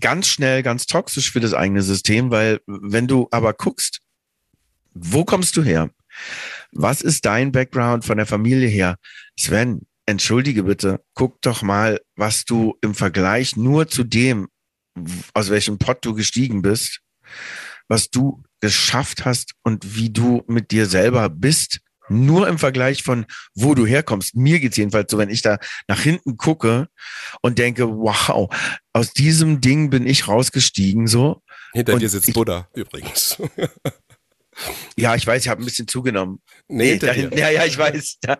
ganz 0.00 0.28
schnell 0.28 0.62
ganz 0.62 0.86
toxisch 0.86 1.30
für 1.32 1.40
das 1.40 1.54
eigene 1.54 1.82
System, 1.82 2.30
weil 2.30 2.60
wenn 2.66 3.08
du 3.08 3.28
aber 3.30 3.52
guckst, 3.52 4.00
wo 4.94 5.24
kommst 5.24 5.56
du 5.56 5.62
her? 5.62 5.90
Was 6.72 7.00
ist 7.00 7.24
dein 7.24 7.52
Background 7.52 8.04
von 8.04 8.16
der 8.16 8.26
Familie 8.26 8.68
her? 8.68 8.96
Sven, 9.38 9.86
entschuldige 10.06 10.64
bitte, 10.64 11.02
guck 11.14 11.40
doch 11.42 11.62
mal, 11.62 12.00
was 12.16 12.44
du 12.44 12.76
im 12.82 12.94
Vergleich 12.94 13.56
nur 13.56 13.88
zu 13.88 14.04
dem, 14.04 14.48
aus 15.34 15.50
welchem 15.50 15.78
Pott 15.78 16.04
du 16.04 16.14
gestiegen 16.14 16.62
bist, 16.62 17.00
was 17.92 18.08
du 18.08 18.42
geschafft 18.60 19.26
hast 19.26 19.52
und 19.64 19.96
wie 19.96 20.08
du 20.08 20.44
mit 20.46 20.70
dir 20.70 20.86
selber 20.86 21.28
bist, 21.28 21.80
nur 22.08 22.48
im 22.48 22.58
Vergleich 22.58 23.02
von 23.02 23.26
wo 23.54 23.74
du 23.74 23.84
herkommst. 23.84 24.34
Mir 24.34 24.60
geht's 24.60 24.78
jedenfalls 24.78 25.10
so, 25.10 25.18
wenn 25.18 25.28
ich 25.28 25.42
da 25.42 25.58
nach 25.88 26.00
hinten 26.00 26.38
gucke 26.38 26.88
und 27.42 27.58
denke, 27.58 27.86
wow, 27.88 28.48
aus 28.94 29.12
diesem 29.12 29.60
Ding 29.60 29.90
bin 29.90 30.06
ich 30.06 30.26
rausgestiegen, 30.26 31.06
so. 31.06 31.42
Hinter 31.74 31.92
und 31.92 32.00
dir 32.00 32.08
sitzt 32.08 32.28
ich- 32.28 32.34
Buddha 32.34 32.66
übrigens. 32.74 33.36
Ja, 34.96 35.14
ich 35.14 35.26
weiß, 35.26 35.42
ich 35.42 35.48
habe 35.48 35.62
ein 35.62 35.64
bisschen 35.64 35.88
zugenommen. 35.88 36.40
Nee, 36.68 36.90
hinter 36.90 37.08
da 37.08 37.36
ja, 37.36 37.50
ja, 37.50 37.64
ich 37.64 37.78
weiß. 37.78 38.18
Da, 38.22 38.36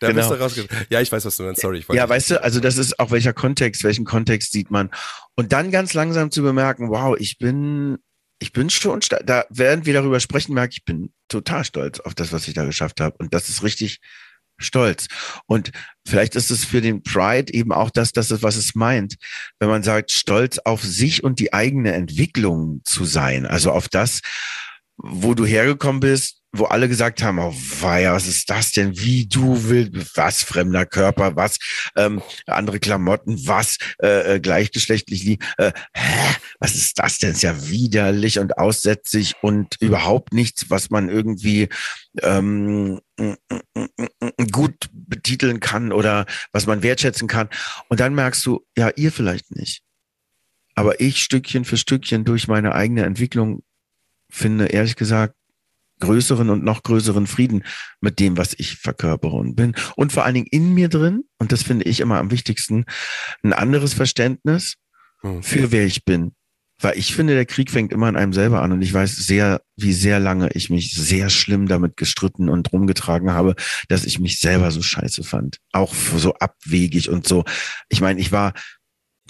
Da 0.00 0.08
genau. 0.08 0.14
bist 0.14 0.30
du 0.30 0.34
rausge 0.34 0.66
Ja, 0.88 1.00
ich 1.00 1.10
weiß, 1.10 1.24
was 1.24 1.36
du 1.36 1.44
meinst. 1.44 1.60
Sorry, 1.60 1.84
Ja, 1.92 2.08
weißt 2.08 2.30
du, 2.30 2.42
also 2.42 2.60
das 2.60 2.76
ist 2.76 2.98
auch 2.98 3.10
welcher 3.10 3.32
Kontext, 3.32 3.84
welchen 3.84 4.04
Kontext 4.04 4.52
sieht 4.52 4.70
man. 4.70 4.90
Und 5.34 5.52
dann 5.52 5.70
ganz 5.70 5.94
langsam 5.94 6.30
zu 6.30 6.42
bemerken, 6.42 6.90
wow, 6.90 7.16
ich 7.18 7.38
bin, 7.38 7.98
ich 8.38 8.52
bin 8.52 8.68
schon, 8.70 9.00
da 9.24 9.44
während 9.50 9.86
wir 9.86 9.94
darüber 9.94 10.20
sprechen, 10.20 10.54
merke 10.54 10.72
ich, 10.72 10.78
ich 10.78 10.84
bin 10.84 11.12
total 11.28 11.64
stolz 11.64 12.00
auf 12.00 12.14
das, 12.14 12.32
was 12.32 12.48
ich 12.48 12.54
da 12.54 12.64
geschafft 12.64 13.00
habe. 13.00 13.16
Und 13.18 13.34
das 13.34 13.48
ist 13.48 13.62
richtig 13.62 14.00
stolz. 14.58 15.06
Und 15.46 15.72
vielleicht 16.06 16.34
ist 16.36 16.50
es 16.50 16.64
für 16.64 16.80
den 16.80 17.02
Pride 17.02 17.52
eben 17.52 17.72
auch 17.72 17.90
das, 17.90 18.12
das 18.12 18.30
ist, 18.30 18.42
was 18.42 18.56
es 18.56 18.74
meint, 18.74 19.16
wenn 19.58 19.68
man 19.68 19.82
sagt, 19.82 20.12
stolz 20.12 20.58
auf 20.58 20.82
sich 20.82 21.24
und 21.24 21.38
die 21.38 21.52
eigene 21.52 21.92
Entwicklung 21.92 22.80
zu 22.84 23.04
sein. 23.04 23.46
Also 23.46 23.72
auf 23.72 23.88
das, 23.88 24.20
wo 24.96 25.34
du 25.34 25.44
hergekommen 25.44 26.00
bist, 26.00 26.35
wo 26.58 26.64
alle 26.64 26.88
gesagt 26.88 27.22
haben, 27.22 27.38
oh 27.38 27.54
weia, 27.80 28.14
was 28.14 28.26
ist 28.26 28.50
das 28.50 28.72
denn? 28.72 28.98
Wie 28.98 29.26
du 29.26 29.68
willst, 29.68 30.16
was 30.16 30.42
fremder 30.42 30.86
Körper, 30.86 31.36
was 31.36 31.58
ähm, 31.96 32.22
andere 32.46 32.80
Klamotten, 32.80 33.46
was 33.46 33.78
äh, 34.02 34.34
äh, 34.34 34.40
gleichgeschlechtlich 34.40 35.24
lieb. 35.24 35.44
Äh, 35.58 35.72
hä? 35.94 36.36
Was 36.58 36.74
ist 36.74 36.98
das 36.98 37.18
denn? 37.18 37.32
Ist 37.32 37.42
ja 37.42 37.68
widerlich 37.68 38.38
und 38.38 38.58
aussätzig 38.58 39.34
und 39.42 39.76
überhaupt 39.80 40.32
nichts, 40.32 40.70
was 40.70 40.90
man 40.90 41.08
irgendwie 41.08 41.68
ähm, 42.22 43.00
gut 44.52 44.88
betiteln 44.92 45.60
kann 45.60 45.92
oder 45.92 46.26
was 46.52 46.66
man 46.66 46.82
wertschätzen 46.82 47.28
kann. 47.28 47.48
Und 47.88 48.00
dann 48.00 48.14
merkst 48.14 48.44
du, 48.46 48.64
ja, 48.76 48.90
ihr 48.96 49.12
vielleicht 49.12 49.54
nicht. 49.54 49.82
Aber 50.74 51.00
ich 51.00 51.22
Stückchen 51.22 51.64
für 51.64 51.76
Stückchen 51.78 52.24
durch 52.24 52.48
meine 52.48 52.74
eigene 52.74 53.04
Entwicklung 53.04 53.62
finde, 54.30 54.66
ehrlich 54.66 54.96
gesagt, 54.96 55.34
größeren 56.00 56.50
und 56.50 56.64
noch 56.64 56.82
größeren 56.82 57.26
Frieden 57.26 57.64
mit 58.00 58.20
dem, 58.20 58.36
was 58.36 58.54
ich 58.58 58.76
verkörpere 58.76 59.36
und 59.36 59.54
bin. 59.54 59.74
Und 59.96 60.12
vor 60.12 60.24
allen 60.24 60.34
Dingen 60.34 60.48
in 60.50 60.74
mir 60.74 60.88
drin, 60.88 61.24
und 61.38 61.52
das 61.52 61.62
finde 61.62 61.84
ich 61.84 62.00
immer 62.00 62.18
am 62.18 62.30
wichtigsten, 62.30 62.84
ein 63.42 63.52
anderes 63.52 63.94
Verständnis 63.94 64.74
hm. 65.22 65.42
für 65.42 65.72
wer 65.72 65.86
ich 65.86 66.04
bin. 66.04 66.32
Weil 66.78 66.98
ich 66.98 67.14
finde, 67.14 67.34
der 67.34 67.46
Krieg 67.46 67.70
fängt 67.70 67.90
immer 67.90 68.06
an 68.06 68.16
einem 68.16 68.34
selber 68.34 68.60
an 68.60 68.72
und 68.72 68.82
ich 68.82 68.92
weiß 68.92 69.16
sehr, 69.16 69.62
wie 69.76 69.94
sehr 69.94 70.20
lange 70.20 70.50
ich 70.52 70.68
mich 70.68 70.92
sehr 70.92 71.30
schlimm 71.30 71.68
damit 71.68 71.96
gestritten 71.96 72.50
und 72.50 72.70
rumgetragen 72.70 73.32
habe, 73.32 73.54
dass 73.88 74.04
ich 74.04 74.18
mich 74.18 74.40
selber 74.40 74.70
so 74.70 74.82
scheiße 74.82 75.24
fand. 75.24 75.56
Auch 75.72 75.94
so 75.94 76.34
abwegig 76.34 77.08
und 77.08 77.26
so. 77.26 77.44
Ich 77.88 78.02
meine, 78.02 78.20
ich 78.20 78.30
war 78.30 78.52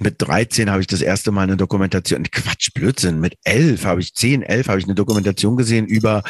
mit 0.00 0.16
13 0.18 0.70
habe 0.70 0.80
ich 0.80 0.86
das 0.86 1.00
erste 1.00 1.32
Mal 1.32 1.42
eine 1.42 1.56
Dokumentation, 1.56 2.24
Quatsch, 2.30 2.70
Blödsinn, 2.74 3.20
mit 3.20 3.36
11 3.44 3.84
habe 3.84 4.00
ich, 4.00 4.14
10, 4.14 4.42
11 4.42 4.68
habe 4.68 4.78
ich 4.78 4.84
eine 4.84 4.94
Dokumentation 4.94 5.56
gesehen 5.56 5.86
über 5.86 6.22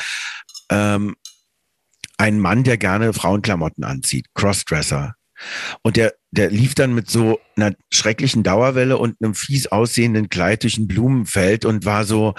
ähm, 0.71 1.17
einen 2.19 2.41
Mann, 2.41 2.65
der 2.65 2.79
gerne 2.79 3.13
Frauenklamotten 3.13 3.85
anzieht, 3.85 4.27
Crossdresser. 4.35 5.15
Und 5.83 5.97
der, 5.97 6.15
der 6.31 6.51
lief 6.51 6.75
dann 6.75 6.95
mit 6.95 7.11
so 7.11 7.41
einer 7.57 7.75
schrecklichen 7.93 8.43
Dauerwelle 8.43 8.97
und 8.97 9.17
einem 9.21 9.35
fies 9.35 9.67
aussehenden 9.67 10.31
Kleid 10.31 10.63
durch 10.63 10.79
ein 10.79 10.89
Blumenfeld 10.89 11.65
und 11.65 11.85
war 11.85 12.05
so, 12.05 12.35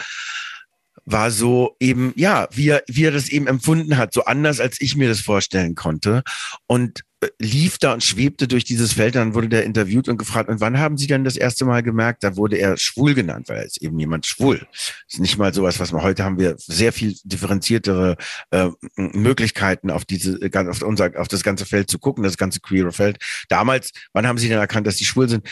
war 1.08 1.32
so 1.32 1.76
eben, 1.80 2.14
ja, 2.16 2.48
wie 2.52 2.70
er, 2.70 2.84
wie 2.88 3.06
er 3.06 3.12
das 3.12 3.30
eben 3.30 3.48
empfunden 3.48 3.98
hat, 3.98 4.14
so 4.14 4.26
anders, 4.26 4.60
als 4.60 4.82
ich 4.82 4.98
mir 4.98 5.08
das 5.08 5.22
vorstellen 5.22 5.74
konnte. 5.74 6.22
Und 6.68 7.04
lief 7.40 7.80
da 7.80 7.94
und 7.94 8.04
schwebte 8.04 8.48
durch 8.48 8.64
dieses 8.64 8.94
Feld, 8.94 9.16
dann 9.16 9.34
wurde 9.34 9.50
der 9.50 9.64
interviewt 9.64 10.08
und 10.08 10.18
gefragt, 10.18 10.50
und 10.50 10.60
wann 10.60 10.78
haben 10.78 10.98
Sie 10.98 11.08
denn 11.08 11.24
das 11.24 11.36
erste 11.36 11.66
Mal 11.66 11.82
gemerkt, 11.82 12.24
da 12.24 12.36
wurde 12.36 12.58
er 12.58 12.78
schwul 12.78 13.16
genannt, 13.16 13.50
weil 13.50 13.58
er 13.58 13.66
ist 13.66 13.82
eben 13.82 13.98
jemand 13.98 14.28
schwul. 14.28 14.60
Das 14.72 15.14
ist 15.14 15.20
nicht 15.20 15.38
mal 15.38 15.54
sowas, 15.54 15.80
was 15.80 15.92
wir 15.92 16.04
heute 16.04 16.24
haben 16.24 16.38
wir 16.38 16.56
sehr 16.58 16.94
viel 16.94 17.16
differenziertere 17.24 18.18
äh, 18.52 18.70
Möglichkeiten 18.98 19.90
auf 19.90 20.06
diese, 20.06 20.38
auf 20.54 20.82
unser, 20.84 21.12
auf 21.20 21.28
das 21.28 21.42
ganze 21.42 21.66
Feld 21.66 21.90
zu 21.90 21.98
gucken, 21.98 22.24
das 22.24 22.38
ganze 22.38 22.60
queere 22.60 22.92
Feld. 22.92 23.18
Damals, 23.50 23.92
wann 24.14 24.28
haben 24.28 24.38
Sie 24.38 24.50
denn 24.50 24.60
erkannt, 24.60 24.86
dass 24.86 24.98
Sie 24.98 25.06
schwul 25.06 25.28
sind? 25.28 25.48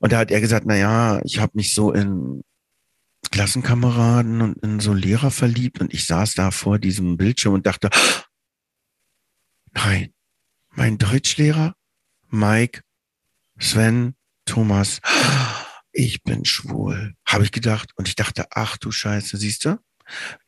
Und 0.00 0.12
da 0.12 0.18
hat 0.18 0.30
er 0.30 0.40
gesagt, 0.40 0.66
na 0.66 0.76
ja, 0.76 1.20
ich 1.24 1.38
habe 1.38 1.52
mich 1.54 1.72
so 1.72 1.92
in 1.92 2.42
Klassenkameraden 3.30 4.42
und 4.42 4.58
in 4.62 4.80
so 4.80 4.92
Lehrer 4.92 5.30
verliebt 5.30 5.80
und 5.80 5.94
ich 5.94 6.06
saß 6.06 6.34
da 6.34 6.50
vor 6.50 6.78
diesem 6.78 7.16
Bildschirm 7.16 7.54
und 7.54 7.66
dachte, 7.66 7.90
nein, 9.72 10.12
mein 10.70 10.98
Deutschlehrer, 10.98 11.74
Mike, 12.28 12.82
Sven, 13.58 14.14
Thomas, 14.44 15.00
ich 15.92 16.22
bin 16.22 16.44
schwul, 16.44 17.14
habe 17.24 17.44
ich 17.44 17.52
gedacht. 17.52 17.90
Und 17.96 18.08
ich 18.08 18.14
dachte, 18.14 18.46
ach 18.50 18.76
du 18.76 18.90
Scheiße, 18.90 19.36
siehst 19.36 19.64
du? 19.64 19.78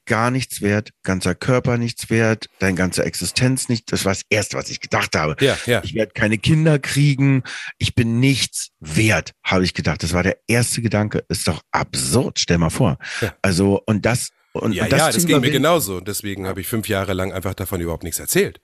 Gar 0.05 0.31
nichts 0.33 0.61
wert, 0.63 0.91
ganzer 1.05 1.35
Körper 1.35 1.79
nichts 1.79 2.11
wert, 2.11 2.47
deine 2.59 2.75
ganze 2.75 3.05
Existenz 3.05 3.69
nicht. 3.69 3.93
Das 3.93 4.05
war 4.05 4.13
das 4.13 4.23
Erste, 4.29 4.57
was 4.57 4.69
ich 4.69 4.81
gedacht 4.81 5.15
habe. 5.17 5.37
Ja, 5.45 5.57
ja. 5.67 5.81
Ich 5.85 5.95
werde 5.95 6.13
keine 6.13 6.39
Kinder 6.39 6.79
kriegen, 6.81 7.45
ich 7.79 7.95
bin 7.95 8.19
nichts 8.19 8.71
wert, 8.81 9.33
habe 9.45 9.65
ich 9.65 9.75
gedacht. 9.75 10.03
Das 10.03 10.13
war 10.13 10.25
der 10.25 10.39
erste 10.49 10.83
Gedanke. 10.83 11.25
Ist 11.29 11.47
doch 11.47 11.63
absurd, 11.71 12.41
stell 12.41 12.59
mal 12.59 12.71
vor. 12.71 12.99
Ja. 13.21 13.35
Also, 13.43 13.81
und 13.87 14.05
das. 14.05 14.31
Und, 14.53 14.73
ja, 14.73 14.85
und 14.85 14.93
das, 14.93 14.99
ja, 14.99 15.13
das 15.13 15.27
ging 15.27 15.41
mir 15.41 15.51
genauso. 15.51 16.01
Deswegen 16.01 16.47
habe 16.47 16.61
ich 16.61 16.67
fünf 16.67 16.89
Jahre 16.89 17.13
lang 17.13 17.33
einfach 17.33 17.55
davon 17.55 17.81
überhaupt 17.81 18.03
nichts 18.03 18.19
erzählt. 18.19 18.61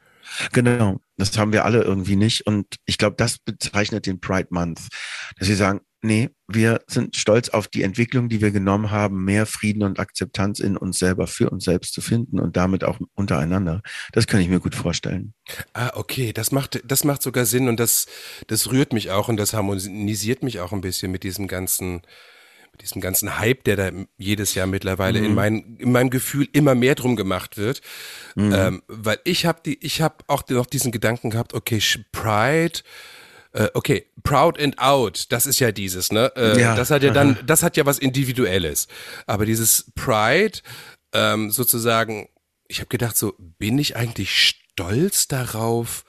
Genau, 0.52 1.00
das 1.16 1.36
haben 1.38 1.52
wir 1.52 1.64
alle 1.64 1.82
irgendwie 1.82 2.16
nicht. 2.16 2.46
Und 2.46 2.76
ich 2.84 2.98
glaube, 2.98 3.16
das 3.16 3.38
bezeichnet 3.38 4.06
den 4.06 4.20
Pride 4.20 4.48
Month, 4.50 4.80
dass 5.38 5.48
sie 5.48 5.54
sagen, 5.54 5.80
nee, 6.02 6.30
wir 6.46 6.80
sind 6.86 7.16
stolz 7.16 7.48
auf 7.48 7.68
die 7.68 7.82
Entwicklung, 7.82 8.28
die 8.28 8.40
wir 8.40 8.50
genommen 8.50 8.90
haben, 8.90 9.24
mehr 9.24 9.46
Frieden 9.46 9.82
und 9.82 9.98
Akzeptanz 9.98 10.60
in 10.60 10.76
uns 10.76 10.98
selber 10.98 11.26
für 11.26 11.50
uns 11.50 11.64
selbst 11.64 11.92
zu 11.92 12.00
finden 12.00 12.38
und 12.38 12.56
damit 12.56 12.84
auch 12.84 12.98
untereinander. 13.14 13.82
Das 14.12 14.26
kann 14.26 14.40
ich 14.40 14.48
mir 14.48 14.60
gut 14.60 14.74
vorstellen. 14.74 15.34
Ah, 15.72 15.92
okay, 15.94 16.32
das 16.32 16.52
macht, 16.52 16.80
das 16.84 17.04
macht 17.04 17.22
sogar 17.22 17.46
Sinn 17.46 17.68
und 17.68 17.80
das, 17.80 18.06
das 18.46 18.70
rührt 18.70 18.92
mich 18.92 19.10
auch 19.10 19.28
und 19.28 19.36
das 19.36 19.52
harmonisiert 19.52 20.42
mich 20.42 20.60
auch 20.60 20.72
ein 20.72 20.80
bisschen 20.80 21.10
mit 21.10 21.22
diesem 21.24 21.48
ganzen, 21.48 22.02
diesem 22.80 23.00
ganzen 23.00 23.38
Hype, 23.38 23.64
der 23.64 23.76
da 23.76 23.90
jedes 24.16 24.54
Jahr 24.54 24.66
mittlerweile 24.66 25.18
mhm. 25.18 25.26
in, 25.26 25.34
mein, 25.34 25.76
in 25.78 25.92
meinem 25.92 26.10
Gefühl 26.10 26.48
immer 26.52 26.74
mehr 26.74 26.94
drum 26.94 27.16
gemacht 27.16 27.56
wird. 27.56 27.80
Mhm. 28.36 28.52
Ähm, 28.54 28.82
weil 28.86 29.18
ich 29.24 29.46
habe 29.46 29.60
die, 29.64 29.84
ich 29.84 30.00
habe 30.00 30.16
auch 30.28 30.48
noch 30.48 30.66
diesen 30.66 30.92
Gedanken 30.92 31.30
gehabt, 31.30 31.54
okay, 31.54 31.80
Pride, 32.12 32.80
äh, 33.52 33.68
okay, 33.74 34.06
Proud 34.22 34.60
and 34.60 34.78
Out, 34.78 35.26
das 35.30 35.46
ist 35.46 35.58
ja 35.58 35.72
dieses, 35.72 36.12
ne? 36.12 36.32
Äh, 36.36 36.60
ja. 36.60 36.76
Das 36.76 36.90
hat 36.90 37.02
ja 37.02 37.10
dann, 37.10 37.38
das 37.46 37.62
hat 37.62 37.76
ja 37.76 37.86
was 37.86 37.98
Individuelles. 37.98 38.88
Aber 39.26 39.46
dieses 39.46 39.90
Pride, 39.94 40.58
ähm, 41.12 41.50
sozusagen, 41.50 42.28
ich 42.68 42.80
habe 42.80 42.88
gedacht, 42.88 43.16
so, 43.16 43.34
bin 43.38 43.78
ich 43.78 43.96
eigentlich 43.96 44.32
stolz 44.38 45.28
darauf, 45.28 46.04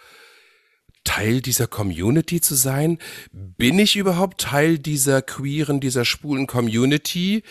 Teil 1.06 1.42
dieser 1.42 1.68
Community 1.68 2.42
zu 2.42 2.56
sein? 2.56 3.00
Bin 3.32 3.80
ich 3.80 3.96
überhaupt 3.96 4.42
Teil 4.42 4.78
dieser 4.78 5.22
queeren, 5.22 5.80
dieser 5.80 6.06
schwulen 6.06 6.46
Community? 6.46 7.44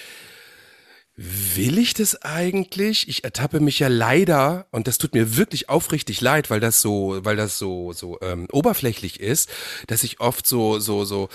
Will 1.20 1.78
ich 1.78 1.94
das 1.94 2.22
eigentlich? 2.22 3.08
Ich 3.08 3.24
ertappe 3.24 3.58
mich 3.58 3.80
ja 3.80 3.88
leider, 3.88 4.68
und 4.70 4.86
das 4.86 4.98
tut 4.98 5.14
mir 5.14 5.36
wirklich 5.36 5.68
aufrichtig 5.68 6.20
leid, 6.20 6.48
weil 6.48 6.60
das 6.60 6.80
so, 6.80 7.18
weil 7.24 7.34
das 7.34 7.58
so, 7.58 7.92
so 7.92 8.20
ähm, 8.22 8.46
oberflächlich 8.52 9.18
ist, 9.18 9.50
dass 9.88 10.04
ich 10.04 10.20
oft 10.20 10.46
so, 10.46 10.78
so, 10.78 11.04
so 11.04 11.28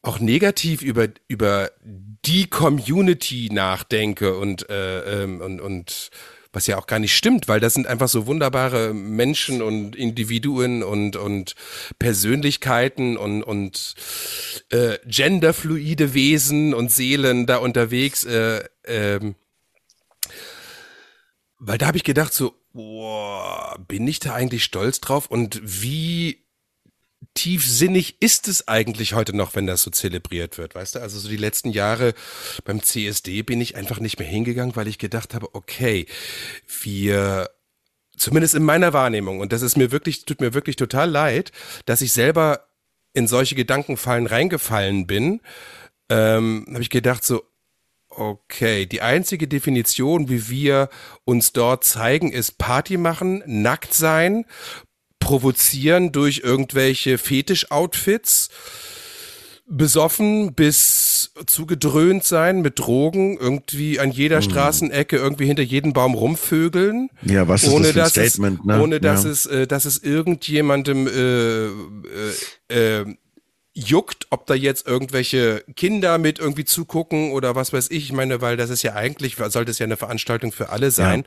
auch 0.00 0.18
negativ 0.18 0.80
über, 0.80 1.08
über 1.26 1.70
die 1.84 2.46
Community 2.48 3.50
nachdenke 3.52 4.38
und, 4.38 4.70
äh, 4.70 5.24
ähm, 5.24 5.42
und, 5.42 5.60
und 5.60 6.10
was 6.52 6.66
ja 6.66 6.78
auch 6.78 6.86
gar 6.86 6.98
nicht 6.98 7.16
stimmt, 7.16 7.48
weil 7.48 7.60
das 7.60 7.74
sind 7.74 7.86
einfach 7.86 8.08
so 8.08 8.26
wunderbare 8.26 8.94
Menschen 8.94 9.62
und 9.62 9.94
Individuen 9.94 10.82
und, 10.82 11.16
und 11.16 11.54
Persönlichkeiten 11.98 13.16
und, 13.16 13.42
und 13.42 13.94
äh, 14.70 14.98
genderfluide 15.06 16.14
Wesen 16.14 16.74
und 16.74 16.90
Seelen 16.90 17.46
da 17.46 17.58
unterwegs. 17.58 18.24
Äh, 18.24 18.64
ähm, 18.84 19.34
weil 21.58 21.78
da 21.78 21.86
habe 21.88 21.96
ich 21.96 22.04
gedacht, 22.04 22.32
so, 22.32 22.54
boah, 22.72 23.76
bin 23.88 24.06
ich 24.06 24.20
da 24.20 24.34
eigentlich 24.34 24.64
stolz 24.64 25.00
drauf 25.00 25.26
und 25.26 25.60
wie 25.62 26.47
tiefsinnig 27.38 28.20
ist 28.20 28.48
es 28.48 28.66
eigentlich 28.66 29.14
heute 29.14 29.36
noch, 29.36 29.54
wenn 29.54 29.68
das 29.68 29.82
so 29.82 29.92
zelebriert 29.92 30.58
wird, 30.58 30.74
weißt 30.74 30.96
du? 30.96 30.98
Also 30.98 31.20
so 31.20 31.28
die 31.28 31.36
letzten 31.36 31.70
Jahre 31.70 32.14
beim 32.64 32.82
CSD 32.82 33.42
bin 33.42 33.60
ich 33.60 33.76
einfach 33.76 34.00
nicht 34.00 34.18
mehr 34.18 34.26
hingegangen, 34.26 34.74
weil 34.74 34.88
ich 34.88 34.98
gedacht 34.98 35.34
habe, 35.34 35.54
okay, 35.54 36.06
wir 36.82 37.48
zumindest 38.16 38.56
in 38.56 38.64
meiner 38.64 38.92
Wahrnehmung 38.92 39.38
und 39.38 39.52
das 39.52 39.62
ist 39.62 39.76
mir 39.76 39.92
wirklich 39.92 40.24
tut 40.24 40.40
mir 40.40 40.52
wirklich 40.52 40.74
total 40.74 41.08
leid, 41.08 41.52
dass 41.86 42.00
ich 42.00 42.10
selber 42.10 42.66
in 43.12 43.28
solche 43.28 43.54
Gedankenfallen 43.54 44.26
reingefallen 44.26 45.06
bin, 45.06 45.40
ähm, 46.08 46.66
habe 46.68 46.82
ich 46.82 46.90
gedacht 46.90 47.22
so 47.24 47.44
Okay, 48.10 48.86
die 48.86 49.00
einzige 49.00 49.46
Definition, 49.46 50.28
wie 50.28 50.48
wir 50.48 50.88
uns 51.24 51.52
dort 51.52 51.84
zeigen, 51.84 52.32
ist 52.32 52.58
Party 52.58 52.96
machen, 52.96 53.44
nackt 53.46 53.94
sein, 53.94 54.44
provozieren 55.18 56.12
durch 56.12 56.42
irgendwelche 56.44 57.18
Fetisch-Outfits, 57.18 58.48
besoffen 59.66 60.54
bis 60.54 61.32
zugedröhnt 61.46 62.24
sein 62.24 62.62
mit 62.62 62.78
Drogen, 62.78 63.36
irgendwie 63.38 64.00
an 64.00 64.10
jeder 64.10 64.36
hm. 64.36 64.42
Straßenecke, 64.42 65.16
irgendwie 65.16 65.46
hinter 65.46 65.62
jedem 65.62 65.92
Baum 65.92 66.14
rumvögeln. 66.14 67.10
Ja, 67.22 67.46
was 67.48 67.64
ist 67.64 67.70
ohne, 67.70 67.92
das 67.92 68.12
für 68.12 68.20
ein 68.22 68.28
Statement? 68.28 68.60
Es, 68.60 68.66
ne? 68.66 68.82
Ohne 68.82 69.00
dass 69.00 69.24
ja. 69.24 69.30
es, 69.30 69.46
äh, 69.46 69.66
dass 69.66 69.84
es 69.84 70.02
irgendjemandem 70.02 71.06
äh, 71.06 71.66
äh, 72.70 73.00
äh, 73.00 73.14
juckt, 73.78 74.26
ob 74.30 74.46
da 74.46 74.54
jetzt 74.54 74.86
irgendwelche 74.86 75.64
Kinder 75.76 76.18
mit 76.18 76.38
irgendwie 76.38 76.64
zugucken 76.64 77.32
oder 77.32 77.54
was 77.54 77.72
weiß 77.72 77.90
ich. 77.90 78.04
Ich 78.04 78.12
meine, 78.12 78.40
weil 78.40 78.56
das 78.56 78.70
ist 78.70 78.82
ja 78.82 78.94
eigentlich, 78.94 79.36
sollte 79.36 79.70
es 79.70 79.78
ja 79.78 79.84
eine 79.84 79.96
Veranstaltung 79.96 80.52
für 80.52 80.70
alle 80.70 80.90
sein. 80.90 81.24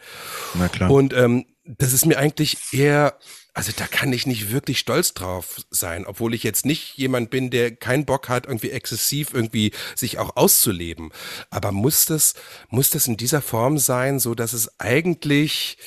Ja. 0.53 0.59
Na 0.61 0.67
klar. 0.67 0.91
Und 0.91 1.13
ähm, 1.13 1.45
das 1.63 1.93
ist 1.93 2.05
mir 2.05 2.17
eigentlich 2.17 2.57
eher 2.71 3.17
also 3.53 3.73
da 3.75 3.85
kann 3.85 4.13
ich 4.13 4.25
nicht 4.25 4.51
wirklich 4.51 4.79
stolz 4.79 5.13
drauf 5.13 5.57
sein, 5.69 6.05
obwohl 6.05 6.33
ich 6.33 6.43
jetzt 6.43 6.65
nicht 6.65 6.97
jemand 6.97 7.29
bin, 7.31 7.49
der 7.49 7.75
keinen 7.75 8.05
Bock 8.05 8.29
hat, 8.29 8.45
irgendwie 8.45 8.71
exzessiv 8.71 9.33
irgendwie 9.33 9.73
sich 9.93 10.19
auch 10.19 10.37
auszuleben. 10.37 11.11
Aber 11.49 11.73
muss 11.73 12.05
das, 12.05 12.35
muss 12.69 12.91
das 12.91 13.07
in 13.07 13.17
dieser 13.17 13.41
Form 13.41 13.77
sein, 13.77 14.19
so 14.19 14.35
dass 14.35 14.53
es 14.53 14.79
eigentlich 14.79 15.77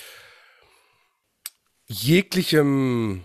jeglichem 1.87 3.25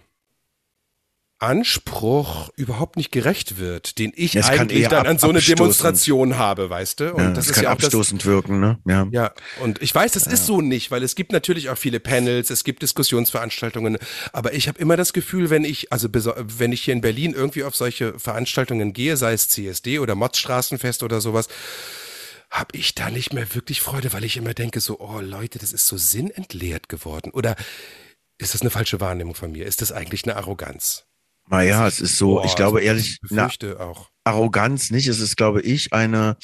Anspruch 1.40 2.50
überhaupt 2.58 2.98
nicht 2.98 3.12
gerecht 3.12 3.58
wird, 3.58 3.98
den 3.98 4.12
ich 4.14 4.36
es 4.36 4.48
eigentlich 4.48 4.88
dann 4.90 5.08
an 5.08 5.18
so 5.18 5.30
eine 5.30 5.40
Demonstration 5.40 6.38
habe, 6.38 6.70
weißt 6.70 7.00
du? 7.00 7.14
Und 7.14 7.24
ja, 7.24 7.30
das, 7.30 7.36
das 7.36 7.48
ist 7.48 7.54
kann 7.54 7.64
ja 7.64 7.70
auch 7.70 7.74
abstoßend 7.74 8.22
das, 8.22 8.26
wirken, 8.28 8.60
ne? 8.60 8.78
Ja. 8.86 9.08
ja, 9.12 9.32
und 9.62 9.82
ich 9.82 9.96
weiß, 9.96 10.12
das 10.12 10.26
ja. 10.26 10.34
ist 10.34 10.46
so 10.46 10.60
nicht, 10.60 10.92
weil 10.92 11.02
es 11.02 11.16
gibt 11.16 11.32
natürlich 11.32 11.70
auch 11.70 11.78
viele 11.78 12.02
Panels, 12.02 12.50
es 12.50 12.66
gibt 12.66 12.82
Diskussionsveranstaltungen, 12.82 13.98
aber 14.34 14.54
ich 14.54 14.68
habe 14.68 14.80
immer 14.80 14.98
das 14.98 15.14
Gefühl, 15.14 15.50
wenn 15.50 15.64
ich, 15.64 15.94
also 15.94 16.10
wenn 16.12 16.74
ich 16.74 16.82
hier 16.82 16.94
in 16.94 17.02
Berlin 17.02 17.34
irgendwie 17.34 17.64
auf 17.64 17.76
solche 17.76 18.20
Veranstaltungen 18.20 18.92
gehe, 18.92 19.16
sei 19.16 19.32
es 19.32 19.48
CSD 19.48 20.00
oder 20.00 20.16
Motzstraßenfest 20.16 21.04
oder 21.04 21.22
sowas, 21.22 21.48
habe 22.52 22.78
ich 22.78 22.96
da 22.96 23.10
nicht 23.10 23.32
mehr 23.32 23.56
wirklich 23.56 23.82
Freude, 23.82 24.12
weil 24.12 24.26
ich 24.26 24.36
immer 24.36 24.54
denke 24.54 24.82
so, 24.82 25.00
oh 25.00 25.22
Leute, 25.22 25.60
das 25.60 25.72
ist 25.72 25.88
so 25.88 25.98
sinnentleert 25.98 26.90
geworden. 26.90 27.32
Oder 27.32 27.56
ist 28.40 28.54
das 28.54 28.62
eine 28.62 28.72
falsche 28.72 29.00
Wahrnehmung 29.00 29.36
von 29.36 29.52
mir? 29.52 29.66
Ist 29.66 29.82
das 29.82 29.92
eigentlich 29.92 30.24
eine 30.24 30.36
Arroganz? 30.36 31.06
Naja, 31.50 31.88
es 31.88 32.00
ist 32.00 32.18
so, 32.18 32.36
Boah, 32.36 32.46
ich 32.46 32.56
glaube 32.56 32.78
also 32.78 32.88
ehrlich, 32.88 33.20
ich 33.24 33.32
na. 33.32 33.50
Arroganz 34.24 34.92
nicht. 34.92 35.08
Es 35.08 35.20
ist, 35.20 35.36
glaube 35.36 35.62
ich, 35.62 35.94
eine, 35.94 36.38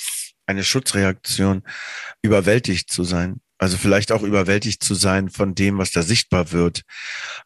eine 0.47 0.63
Schutzreaktion, 0.63 1.63
überwältigt 2.21 2.91
zu 2.91 3.03
sein. 3.03 3.41
Also 3.57 3.77
vielleicht 3.77 4.11
auch 4.11 4.23
überwältigt 4.23 4.83
zu 4.83 4.95
sein 4.95 5.29
von 5.29 5.55
dem, 5.55 5.77
was 5.77 5.91
da 5.91 6.01
sichtbar 6.01 6.51
wird. 6.51 6.81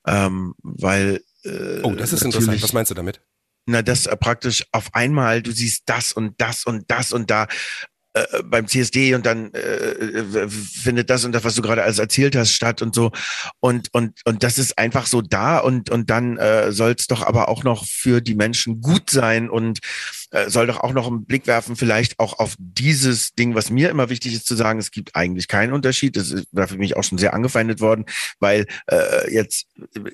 Ähm, 0.08 0.54
weil. 0.64 1.22
Äh, 1.44 1.82
Oh, 1.84 1.94
das 1.94 2.14
ist 2.14 2.24
interessant. 2.24 2.62
Was 2.62 2.74
meinst 2.74 2.92
du 2.92 2.96
damit? 2.96 3.22
Na, 3.66 3.82
dass 3.82 4.08
äh, 4.08 4.18
praktisch 4.18 4.66
auf 4.72 4.96
einmal 4.96 5.42
du 5.42 5.52
siehst 5.52 5.84
das 5.86 6.14
und 6.14 6.40
das 6.42 6.64
und 6.64 6.90
das 6.90 7.12
und 7.12 7.30
da 7.30 7.48
äh, 8.20 8.44
beim 8.44 8.68
CSD 8.68 9.16
und 9.16 9.26
dann 9.26 9.54
äh, 9.54 10.48
findet 10.50 11.10
das 11.10 11.26
und 11.26 11.32
das, 11.32 11.44
was 11.44 11.56
du 11.56 11.62
gerade 11.62 11.84
alles 11.84 12.00
erzählt 12.00 12.36
hast, 12.36 12.54
statt 12.54 12.82
und 12.82 12.96
so. 12.96 13.12
Und, 13.60 13.94
und, 13.94 14.20
und 14.26 14.44
das 14.44 14.58
ist 14.58 14.78
einfach 14.78 15.06
so 15.06 15.22
da 15.22 15.60
und, 15.60 15.90
und 15.90 16.10
dann 16.10 16.38
äh, 16.38 16.72
soll 16.72 16.96
es 16.98 17.08
doch 17.08 17.26
aber 17.26 17.50
auch 17.50 17.64
noch 17.64 17.86
für 17.86 18.22
die 18.22 18.36
Menschen 18.36 18.82
gut 18.82 19.10
sein 19.10 19.50
und 19.50 19.80
äh, 20.32 20.50
soll 20.50 20.68
doch 20.68 20.82
auch 20.82 20.94
noch 20.94 21.08
einen 21.08 21.26
Blick 21.26 21.48
werfen, 21.48 21.76
vielleicht 21.76 22.20
auch 22.20 22.40
auf 22.40 22.56
dieses 22.60 23.34
Ding, 23.34 23.56
was 23.56 23.70
mir 23.70 23.90
immer 23.90 24.10
wichtig 24.10 24.34
ist 24.34 24.46
zu 24.46 24.56
sagen, 24.56 24.80
es 24.80 24.92
gibt 24.92 25.16
eigentlich 25.16 25.48
keinen 25.48 25.74
Unterschied. 25.74 26.16
Das 26.16 26.32
ist 26.32 26.48
war 26.52 26.68
für 26.68 26.78
mich 26.78 26.96
auch 26.96 27.04
schon 27.04 27.18
sehr 27.18 27.34
angefeindet 27.34 27.80
worden, 27.80 28.06
weil 28.40 28.66
äh, 28.88 29.34
jetzt, 29.34 29.68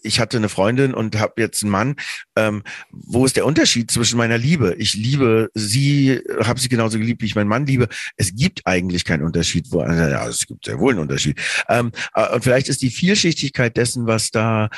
ich 0.03 0.19
hatte 0.19 0.37
eine 0.37 0.49
Freundin 0.49 0.93
und 0.93 1.19
habe 1.19 1.41
jetzt 1.41 1.63
einen 1.63 1.71
Mann, 1.71 1.95
ähm, 2.35 2.63
wo 2.91 3.25
ist 3.25 3.35
der 3.35 3.45
Unterschied 3.45 3.91
zwischen 3.91 4.17
meiner 4.17 4.37
Liebe? 4.37 4.75
Ich 4.77 4.93
liebe 4.93 5.49
sie, 5.53 6.21
habe 6.41 6.59
sie 6.59 6.69
genauso 6.69 6.97
geliebt, 6.97 7.21
wie 7.21 7.27
ich 7.27 7.35
meinen 7.35 7.47
Mann 7.47 7.65
liebe. 7.65 7.87
Es 8.17 8.35
gibt 8.35 8.65
eigentlich 8.65 9.05
keinen 9.05 9.23
Unterschied. 9.23 9.67
Wo, 9.71 9.81
also, 9.81 10.01
ja, 10.01 10.27
es 10.27 10.45
gibt 10.45 10.65
sehr 10.65 10.79
wohl 10.79 10.93
einen 10.93 11.01
Unterschied. 11.01 11.39
Ähm, 11.69 11.91
äh, 12.13 12.33
und 12.33 12.43
vielleicht 12.43 12.69
ist 12.69 12.81
die 12.81 12.89
Vielschichtigkeit 12.89 13.75
dessen, 13.77 14.07
was 14.07 14.31
da 14.31 14.69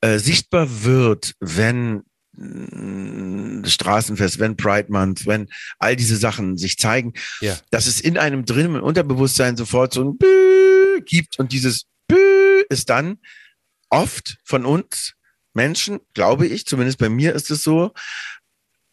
äh, 0.00 0.18
sichtbar 0.18 0.84
wird, 0.84 1.34
wenn 1.40 2.02
Straßenfest, 3.66 4.38
wenn 4.38 4.56
Pride 4.56 4.90
Month, 4.90 5.26
wenn 5.26 5.48
all 5.78 5.96
diese 5.96 6.16
Sachen 6.16 6.56
sich 6.56 6.78
zeigen, 6.78 7.12
Ja. 7.40 7.58
dass 7.70 7.86
es 7.86 8.00
in 8.00 8.18
einem 8.18 8.44
drin 8.44 8.66
im 8.74 8.82
Unterbewusstsein 8.82 9.56
sofort 9.56 9.94
so 9.94 10.02
ein 10.04 10.18
Bü 10.18 11.00
gibt 11.04 11.38
und 11.38 11.52
dieses 11.52 11.86
Bü 12.08 12.62
ist 12.68 12.90
dann 12.90 13.18
oft 13.90 14.38
von 14.44 14.64
uns 14.64 15.14
Menschen, 15.54 16.00
glaube 16.14 16.46
ich, 16.46 16.66
zumindest 16.66 16.98
bei 16.98 17.08
mir 17.08 17.34
ist 17.34 17.50
es 17.50 17.62
so, 17.62 17.92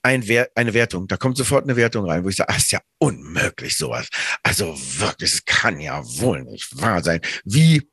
ein 0.04 0.28
Wert, 0.28 0.52
eine 0.56 0.74
Wertung. 0.74 1.08
Da 1.08 1.16
kommt 1.18 1.38
sofort 1.38 1.64
eine 1.64 1.76
Wertung 1.76 2.10
rein, 2.10 2.24
wo 2.24 2.30
ich 2.30 2.36
sage, 2.36 2.50
ah, 2.50 2.56
ist 2.58 2.72
ja 2.72 2.82
unmöglich 2.98 3.78
sowas. 3.78 4.08
Also 4.42 4.76
wirklich, 5.00 5.32
es 5.34 5.46
kann 5.46 5.80
ja 5.80 6.02
wohl 6.20 6.44
nicht 6.44 6.76
wahr 6.82 7.04
sein. 7.04 7.22
Wie 7.46 7.88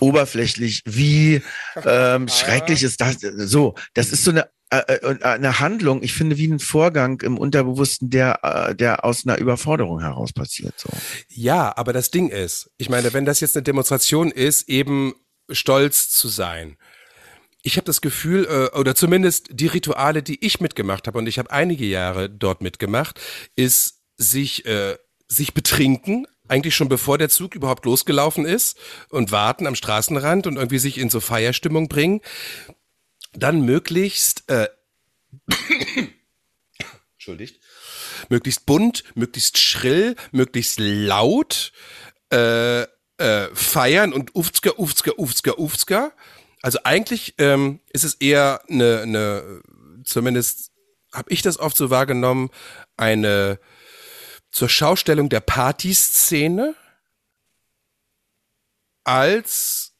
oberflächlich, 0.00 0.82
wie 0.84 1.42
ähm, 1.84 2.28
schrecklich 2.28 2.82
ist 2.82 3.00
das? 3.00 3.18
So, 3.20 3.74
das 3.94 4.12
ist 4.12 4.24
so 4.24 4.30
eine 4.30 4.48
äh, 4.70 4.80
äh, 4.80 5.22
eine 5.22 5.60
Handlung, 5.60 6.02
ich 6.02 6.12
finde, 6.12 6.36
wie 6.36 6.46
ein 6.46 6.58
Vorgang 6.58 7.22
im 7.22 7.38
Unterbewussten, 7.38 8.10
der, 8.10 8.40
äh, 8.42 8.74
der 8.74 9.02
aus 9.02 9.26
einer 9.26 9.38
Überforderung 9.38 10.00
heraus 10.00 10.34
passiert. 10.34 10.74
So. 10.76 10.90
Ja, 11.28 11.74
aber 11.76 11.94
das 11.94 12.10
Ding 12.10 12.28
ist, 12.28 12.70
ich 12.76 12.90
meine, 12.90 13.14
wenn 13.14 13.24
das 13.24 13.40
jetzt 13.40 13.56
eine 13.56 13.62
Demonstration 13.62 14.30
ist, 14.30 14.68
eben 14.68 15.14
stolz 15.50 16.10
zu 16.10 16.28
sein. 16.28 16.76
Ich 17.62 17.76
habe 17.76 17.86
das 17.86 18.02
Gefühl, 18.02 18.46
äh, 18.46 18.78
oder 18.78 18.94
zumindest 18.94 19.48
die 19.50 19.68
Rituale, 19.68 20.22
die 20.22 20.44
ich 20.44 20.60
mitgemacht 20.60 21.06
habe, 21.06 21.18
und 21.18 21.26
ich 21.26 21.38
habe 21.38 21.50
einige 21.50 21.86
Jahre 21.86 22.28
dort 22.28 22.60
mitgemacht, 22.60 23.18
ist 23.56 24.02
sich, 24.18 24.66
äh, 24.66 24.98
sich 25.28 25.54
betrinken, 25.54 26.26
eigentlich 26.48 26.74
schon 26.74 26.88
bevor 26.88 27.18
der 27.18 27.28
Zug 27.28 27.54
überhaupt 27.54 27.84
losgelaufen 27.84 28.44
ist 28.44 28.78
und 29.10 29.30
warten 29.30 29.66
am 29.66 29.74
Straßenrand 29.74 30.46
und 30.46 30.56
irgendwie 30.56 30.78
sich 30.78 30.98
in 30.98 31.10
so 31.10 31.20
Feierstimmung 31.20 31.88
bringen. 31.88 32.20
Dann 33.32 33.60
möglichst, 33.60 34.48
äh, 34.50 34.68
entschuldigt, 37.12 37.60
möglichst 38.28 38.66
bunt, 38.66 39.04
möglichst 39.14 39.58
schrill, 39.58 40.16
möglichst 40.32 40.78
laut 40.80 41.72
äh, 42.32 42.82
äh, 42.82 43.48
feiern 43.52 44.12
und 44.12 44.34
ufzger, 44.34 44.78
ufzger, 44.78 45.18
ufzger, 45.18 45.58
ufzger. 45.58 46.12
Also 46.62 46.80
eigentlich 46.84 47.34
ähm, 47.38 47.80
ist 47.92 48.04
es 48.04 48.14
eher 48.14 48.62
eine, 48.68 49.02
eine 49.02 49.62
zumindest 50.04 50.72
habe 51.12 51.30
ich 51.30 51.42
das 51.42 51.58
oft 51.58 51.76
so 51.76 51.90
wahrgenommen, 51.90 52.50
eine 52.96 53.58
zur 54.50 54.68
Schaustellung 54.68 55.28
der 55.28 55.40
Partyszene 55.40 56.74
als 59.04 59.94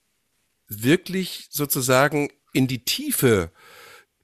wirklich 0.69 1.49
sozusagen 1.51 2.31
in 2.53 2.67
die 2.67 2.85
Tiefe 2.85 3.51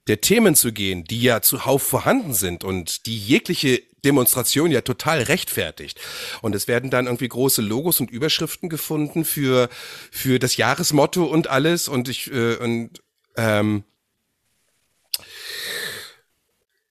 der 0.07 0.21
Themen 0.21 0.55
zu 0.55 0.71
gehen, 0.71 1.03
die 1.03 1.21
ja 1.21 1.41
zuhauf 1.41 1.81
vorhanden 1.81 2.33
sind 2.33 2.63
und 2.63 3.07
die 3.07 3.17
jegliche 3.17 3.81
Demonstration 4.05 4.71
ja 4.71 4.81
total 4.81 5.23
rechtfertigt. 5.23 5.99
Und 6.41 6.53
es 6.53 6.67
werden 6.67 6.91
dann 6.91 7.07
irgendwie 7.07 7.27
große 7.27 7.63
Logos 7.63 7.99
und 7.99 8.11
Überschriften 8.11 8.69
gefunden 8.69 9.25
für, 9.25 9.67
für 10.11 10.37
das 10.37 10.57
Jahresmotto 10.57 11.25
und 11.25 11.47
alles. 11.47 11.87
Und 11.87 12.07
ich, 12.07 12.31
äh, 12.31 12.55
und, 12.57 13.01
ähm, 13.35 13.83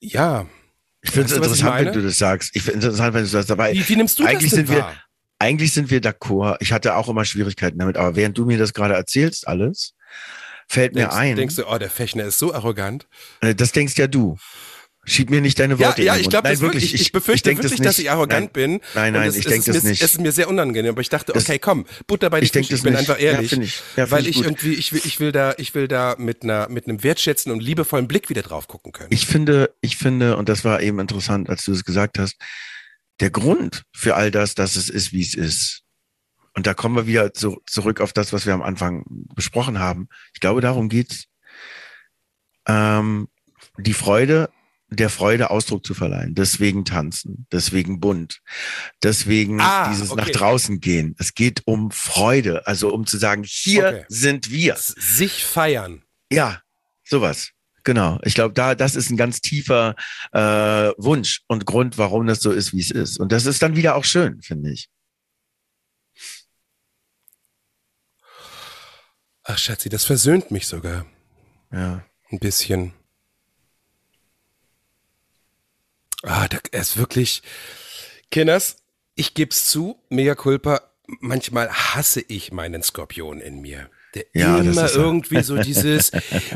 ja. 0.01 0.47
Ich 1.05 1.11
finde 1.11 1.31
es 1.31 1.37
interessant, 1.37 1.85
wenn 1.85 1.93
du 1.93 2.03
das 2.03 2.19
sagst. 2.19 2.51
Ich 2.55 2.63
finde 2.63 2.79
es 2.79 2.85
interessant, 2.87 3.15
wenn 3.15 3.25
du 3.25 3.31
das 3.31 3.47
dabei. 3.47 3.73
Wie, 3.75 3.89
wie 3.89 3.97
nimmst 3.97 4.19
du 4.19 4.25
eigentlich 4.25 4.51
das 4.51 4.59
denn 4.59 4.67
sind 4.67 4.77
wir, 4.77 4.83
wahr? 4.85 4.95
eigentlich 5.39 5.73
sind 5.73 5.91
wir 5.91 6.01
d'accord. 6.01 6.57
Ich 6.61 6.73
hatte 6.73 6.97
auch 6.97 7.09
immer 7.09 7.25
Schwierigkeiten 7.25 7.79
damit, 7.79 7.97
aber 7.97 8.17
während 8.17 8.39
du 8.39 8.47
mir 8.47 8.57
das 8.59 8.73
gerade 8.73 8.95
erzählst, 8.95 9.47
alles, 9.47 9.95
fällt 10.67 10.95
mir 10.95 11.03
Denkst, 11.03 11.17
ein. 11.17 11.37
denkst 11.37 11.57
du, 11.57 11.67
oh, 11.71 11.77
der 11.79 11.91
Fechner 11.91 12.25
ist 12.25 12.39
so 12.39 12.55
arrogant? 12.55 13.07
äh, 13.43 13.55
das 13.55 13.73
denkst 13.73 13.95
ja 13.97 14.07
du. 14.07 14.39
Schieb 15.07 15.29
mir 15.31 15.41
nicht 15.41 15.59
deine 15.59 15.75
Ja, 15.75 15.89
Worte 15.89 16.03
ja, 16.03 16.13
in 16.15 16.19
den 16.19 16.23
ich 16.25 16.31
glaube, 16.31 16.61
wirklich, 16.61 16.95
ich, 16.95 17.01
ich 17.01 17.13
befürchte 17.13 17.51
denk 17.51 17.63
wirklich, 17.63 17.79
das 17.81 17.97
dass 17.97 17.99
ich 17.99 18.11
arrogant 18.11 18.47
nein. 18.47 18.53
bin. 18.53 18.81
Nein, 18.95 19.13
nein, 19.13 19.29
es, 19.29 19.37
ich 19.37 19.45
es 19.45 19.51
denk 19.51 19.59
ist 19.67 19.69
das 19.75 19.83
mir, 19.85 19.91
nicht. 19.91 20.03
Es 20.03 20.13
ist 20.13 20.21
mir 20.21 20.33
sehr 20.33 20.49
unangenehm, 20.49 20.93
aber 20.93 21.01
ich 21.03 21.11
dachte, 21.11 21.33
Das- 21.33 21.45
okay, 21.45 21.59
komm, 21.59 21.85
Butter 22.07 22.31
bei 22.31 22.41
die 22.41 22.47
Ich 22.47 22.53
Fische, 22.53 22.75
ich 22.75 22.83
bin 22.83 22.93
nicht. 22.93 23.01
einfach 23.01 23.19
Ja, 23.21 23.33
ehrlich. 23.33 23.51
find 23.51 23.65
ich. 23.65 23.83
Ja, 23.97 24.11
weil 24.11 24.27
ich 24.27 24.39
ich 24.39 24.45
irgendwie, 24.45 24.73
ich 24.75 24.93
will, 24.93 25.03
ich 25.05 25.21
will 25.21 25.33
da, 25.33 25.55
ich 25.59 25.75
will 25.75 25.89
da 25.89 26.17
mit 26.19 26.43
einer, 26.43 26.69
mit 26.71 26.89
einem 26.89 27.03
wertschätzenden 27.03 27.59
und 27.61 27.65
liebevollen 27.65 28.09
Blick 28.09 28.31
wieder 28.31 28.43
drauf 28.43 28.67
gucken 28.67 28.93
können. 28.93 29.09
Ich 29.11 29.27
finde, 29.27 29.75
ich 29.83 29.97
finde, 29.97 30.37
und 30.37 30.49
das 30.49 30.65
war 30.65 30.81
eben 30.81 30.99
interessant, 31.01 31.51
als 31.51 31.65
du 31.65 31.73
es 31.73 31.85
gesagt 31.85 32.19
hast, 32.19 32.37
der 33.21 33.31
Grund 33.31 33.85
für 33.95 34.15
all 34.17 34.31
das, 34.31 34.55
dass 34.55 34.75
es 34.77 34.89
ist, 34.89 35.13
wie 35.13 35.21
es 35.23 35.35
ist. 35.35 35.83
Und 36.55 36.67
da 36.67 36.73
kommen 36.73 36.97
wir 36.97 37.07
wieder 37.07 37.35
zu, 37.35 37.61
zurück 37.67 38.01
auf 38.01 38.13
das, 38.13 38.33
was 38.33 38.47
wir 38.47 38.55
am 38.55 38.63
Anfang 38.63 39.05
besprochen 39.35 39.79
haben. 39.81 40.09
Ich 40.33 40.41
glaube, 40.41 40.61
darum 40.61 40.89
geht's. 40.89 41.25
Ähm, 42.67 43.29
die 43.77 43.93
Freude, 43.93 44.51
der 44.95 45.11
Freude 45.11 45.51
Ausdruck 45.51 45.85
zu 45.87 45.95
verleihen. 45.95 46.35
Deswegen 46.35 46.85
tanzen, 46.85 47.47
deswegen 47.53 48.01
bunt, 48.01 48.41
deswegen 49.03 49.61
Ah, 49.61 49.91
dieses 49.91 50.11
okay. 50.11 50.21
nach 50.23 50.31
draußen 50.31 50.81
gehen. 50.81 51.15
Es 51.19 51.35
geht 51.35 51.63
um 51.67 51.91
Freude, 51.91 52.67
also 52.67 52.93
um 52.93 53.07
zu 53.07 53.17
sagen, 53.19 53.45
hier 53.45 53.87
Okay. 53.89 54.05
sind 54.09 54.51
wir. 54.51 54.77
Sich 54.79 55.45
feiern. 55.45 56.03
Ja, 56.31 56.61
sowas. 57.05 57.51
Genau. 57.85 58.19
Ich 58.23 58.35
glaube, 58.35 58.55
da, 58.55 58.75
das 58.75 58.97
ist 58.97 59.11
ein 59.11 59.17
ganz 59.19 59.41
tiefer 59.43 59.95
äh, 60.33 60.39
Wunsch 60.97 61.43
und 61.49 61.67
Grund, 61.67 61.99
warum 61.99 62.27
das 62.27 62.41
so 62.41 62.51
ist, 62.51 62.73
wie 62.73 62.81
es 62.81 62.91
ist. 62.91 63.19
Und 63.21 63.31
das 63.31 63.45
ist 63.45 63.61
dann 63.63 63.77
wieder 63.77 63.95
auch 63.97 64.05
schön, 64.05 64.41
finde 64.41 64.71
ich. 64.73 64.89
Ach, 69.45 69.59
Schatzi, 69.59 69.89
das 69.91 70.05
versöhnt 70.05 70.51
mich 70.51 70.67
sogar 70.67 71.05
Ja. 71.71 72.03
ein 72.31 72.39
bisschen. 72.39 72.95
Ah, 76.25 76.49
er 76.72 76.81
ist 76.81 76.97
wirklich. 76.97 77.43
Kinders, 78.31 78.77
ich 79.14 79.35
geb's 79.35 79.66
zu, 79.66 79.99
mea 80.09 80.35
culpa, 80.35 80.81
manchmal 81.20 81.68
hasse 81.70 82.20
ich 82.27 82.51
meinen 82.53 82.83
Skorpion 82.83 83.41
in 83.41 83.61
mir. 83.61 83.91
Der 84.14 84.25
Ja, 84.33 84.59
immer 84.59 84.83
er. 84.83 84.95
irgendwie 84.95 85.43
so 85.43 85.57
dieses 85.62 86.12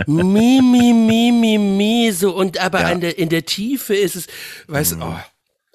Mi, 0.07 0.61
mi, 0.63 0.93
mi, 0.93 1.33
mi, 1.33 1.59
mi, 1.59 2.11
so 2.13 2.35
und 2.35 2.59
aber 2.59 2.81
Ja. 2.81 2.95
der, 2.95 3.19
in 3.19 3.29
der 3.29 3.45
Tiefe 3.45 3.95
ist 3.95 4.17
es, 4.17 4.27
weißt 4.69 4.93
du, 4.93 5.03
oh, 5.03 5.19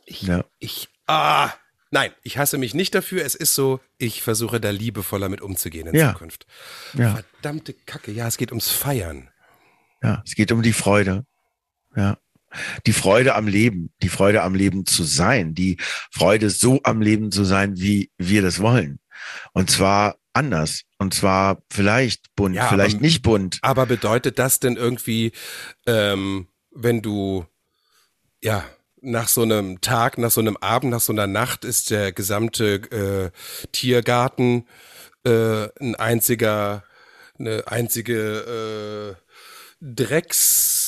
ich, 0.06 0.24
Ja. 0.24 0.44
ich, 0.60 0.90
ah, 1.08 1.52
nein, 1.92 2.12
ich 2.24 2.38
hasse 2.38 2.58
mich 2.58 2.74
nicht 2.74 2.96
dafür, 2.96 3.24
es 3.24 3.36
ist 3.36 3.54
so, 3.54 3.80
ich 3.98 4.24
versuche 4.24 4.60
da 4.60 4.70
liebevoller 4.72 5.30
mit 5.30 5.42
umzugehen 5.42 5.88
in 5.88 5.96
Ja. 5.96 6.14
Zukunft. 6.14 6.46
Ja. 6.94 7.16
Verdammte 7.16 7.74
Kacke, 7.74 8.12
ja, 8.12 8.28
es 8.28 8.38
geht 8.38 8.52
ums 8.52 8.70
Feiern. 8.70 9.30
Ja. 10.02 10.22
Es 10.26 10.36
geht 10.36 10.52
um 10.52 10.62
die 10.64 10.74
Freude. 10.74 11.26
Ja. 11.96 12.18
Die 12.86 12.94
Freude 12.94 13.36
am 13.36 13.48
Leben, 13.48 13.92
die 14.02 14.10
Freude 14.10 14.42
am 14.44 14.56
Leben 14.56 14.86
zu 14.86 15.04
sein, 15.04 15.54
die 15.54 15.78
Freude 16.12 16.50
so 16.50 16.80
am 16.84 17.02
Leben 17.02 17.32
zu 17.32 17.44
sein, 17.44 17.80
wie 17.80 18.12
wir 18.18 18.42
das 18.42 18.60
wollen. 18.60 19.00
Und 19.54 19.70
zwar 19.72 20.18
anders. 20.34 20.84
Und 20.98 21.14
zwar 21.14 21.62
vielleicht 21.70 22.34
bunt, 22.36 22.56
Ja, 22.56 22.68
vielleicht 22.68 22.96
aber- 22.96 23.06
nicht 23.06 23.22
bunt. 23.22 23.60
Aber 23.62 23.86
bedeutet 23.86 24.40
das 24.40 24.60
denn 24.60 24.78
irgendwie, 24.78 25.32
ähm, 25.86 26.48
wenn 26.72 27.02
du, 27.02 27.46
ja, 28.42 28.64
nach 29.02 29.28
so 29.28 29.42
einem 29.42 29.82
Tag, 29.82 30.18
nach 30.18 30.32
so 30.32 30.40
einem 30.42 30.56
Abend, 30.58 30.92
nach 30.92 31.02
so 31.02 31.12
einer 31.12 31.28
Nacht 31.28 31.66
ist 31.66 31.90
der 31.92 32.14
gesamte 32.14 32.76
äh, 32.92 33.68
Tiergarten 33.74 34.66
äh, 35.26 35.68
ein 35.80 35.96
einziger, 35.96 36.84
eine 37.38 37.64
einzige 37.68 39.18
äh, 39.20 39.24
Drecks 39.82 40.83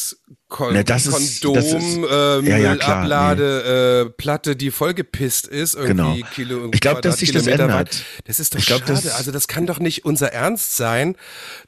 Kon 0.47 0.73
Ne, 0.73 0.83
das 0.83 1.07
ist- 1.07 1.41
Kondom, 1.41 1.55
das 1.55 1.65
ist- 1.73 1.97
äh, 1.97 2.49
ja, 2.49 2.57
ja, 2.57 2.73
Müllablade, 2.73 4.05
äh, 4.07 4.09
Platte, 4.11 4.55
die 4.55 4.69
vollgepisst 4.71 5.47
ist, 5.47 5.73
irgendwie 5.73 6.21
Genau. 6.21 6.27
Kilo, 6.33 6.69
Ich 6.73 6.79
glaub, 6.81 7.01
dass 7.01 7.17
sich 7.17 7.31
das 7.31 7.47
ändert. 7.47 7.71
weit. 7.71 8.05
Das 8.25 8.39
ist 8.39 8.53
doch 8.53 8.59
Ich 8.59 8.67
glaub, 8.67 8.81
schade. 8.81 8.93
das- 8.93 9.07
also 9.15 9.31
das 9.31 9.47
kann 9.47 9.65
doch 9.65 9.79
nicht 9.79 10.05
unser 10.05 10.31
Ernst 10.31 10.77
sein, 10.77 11.15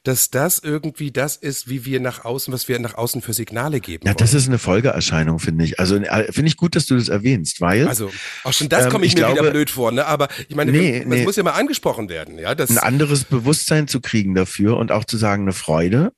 dass 0.04 0.30
das 0.30 0.60
irgendwie 0.60 1.10
das 1.10 1.36
ist, 1.36 1.68
wie 1.68 1.84
wir 1.84 1.98
nach 2.00 2.24
außen, 2.24 2.52
was 2.54 2.68
wir 2.68 2.78
nach 2.78 2.94
außen 2.94 3.20
für 3.20 3.32
Signale 3.32 3.80
geben 3.80 4.06
Ja, 4.06 4.14
das 4.14 4.30
wollen. 4.32 4.42
ist 4.42 4.48
eine 4.48 4.58
Folgeerscheinung, 4.58 5.38
finde 5.40 5.64
ich. 5.64 5.80
Also 5.80 5.96
äh, 5.96 6.32
finde 6.32 6.48
ich 6.48 6.56
gut, 6.56 6.76
dass 6.76 6.86
du 6.86 6.96
das 6.96 7.08
erwähnst, 7.08 7.60
weil 7.60 7.88
Also, 7.88 8.10
auch 8.44 8.52
schon 8.52 8.68
das 8.68 8.84
Ähm, 8.86 8.90
komme 8.92 9.06
ich, 9.06 9.12
ich 9.14 9.18
mir 9.18 9.24
wieder 9.26 9.34
glaube- 9.34 9.50
blöd 9.50 9.70
vor, 9.70 9.90
ne? 9.92 10.06
Aber 10.06 10.28
ich 10.48 10.54
meine, 10.54 10.70
Nee, 10.70 11.00
das 11.00 11.08
nee. 11.08 11.24
muss 11.24 11.36
ja 11.36 11.42
mal 11.42 11.52
angesprochen 11.52 12.08
werden, 12.08 12.38
ja? 12.38 12.54
Das, 12.54 12.70
ein 12.70 12.78
anderes 12.78 13.24
Bewusstsein 13.24 13.88
zu 13.88 14.00
kriegen 14.00 14.34
dafür 14.36 14.76
und 14.76 14.92
auch 14.92 15.04
zu 15.04 15.16
sagen, 15.16 15.42
eine 15.42 15.52
Freude 15.52 16.12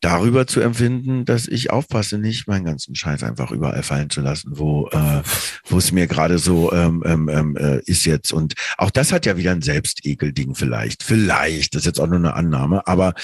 darüber 0.00 0.46
zu 0.46 0.60
empfinden, 0.60 1.24
dass 1.24 1.46
ich 1.46 1.70
aufpasse, 1.70 2.18
nicht 2.18 2.48
meinen 2.48 2.64
ganzen 2.64 2.94
Scheiß 2.94 3.22
einfach 3.22 3.50
überall 3.50 3.82
fallen 3.82 4.10
zu 4.10 4.20
lassen, 4.20 4.58
wo 4.58 4.88
äh, 4.88 5.22
wo 5.66 5.78
es 5.78 5.92
mir 5.92 6.06
gerade 6.06 6.38
so 6.38 6.72
ähm, 6.72 7.02
ähm, 7.06 7.28
ähm, 7.28 7.56
äh, 7.56 7.80
ist 7.84 8.06
jetzt. 8.06 8.32
Und 8.32 8.54
auch 8.78 8.90
das 8.90 9.12
hat 9.12 9.26
ja 9.26 9.36
wieder 9.36 9.52
ein 9.52 9.62
Selbstekel-Ding 9.62 10.54
vielleicht. 10.54 11.02
Vielleicht, 11.02 11.74
das 11.74 11.82
ist 11.82 11.86
jetzt 11.86 12.00
auch 12.00 12.06
nur 12.06 12.18
eine 12.18 12.34
Annahme, 12.34 12.86
aber 12.86 13.14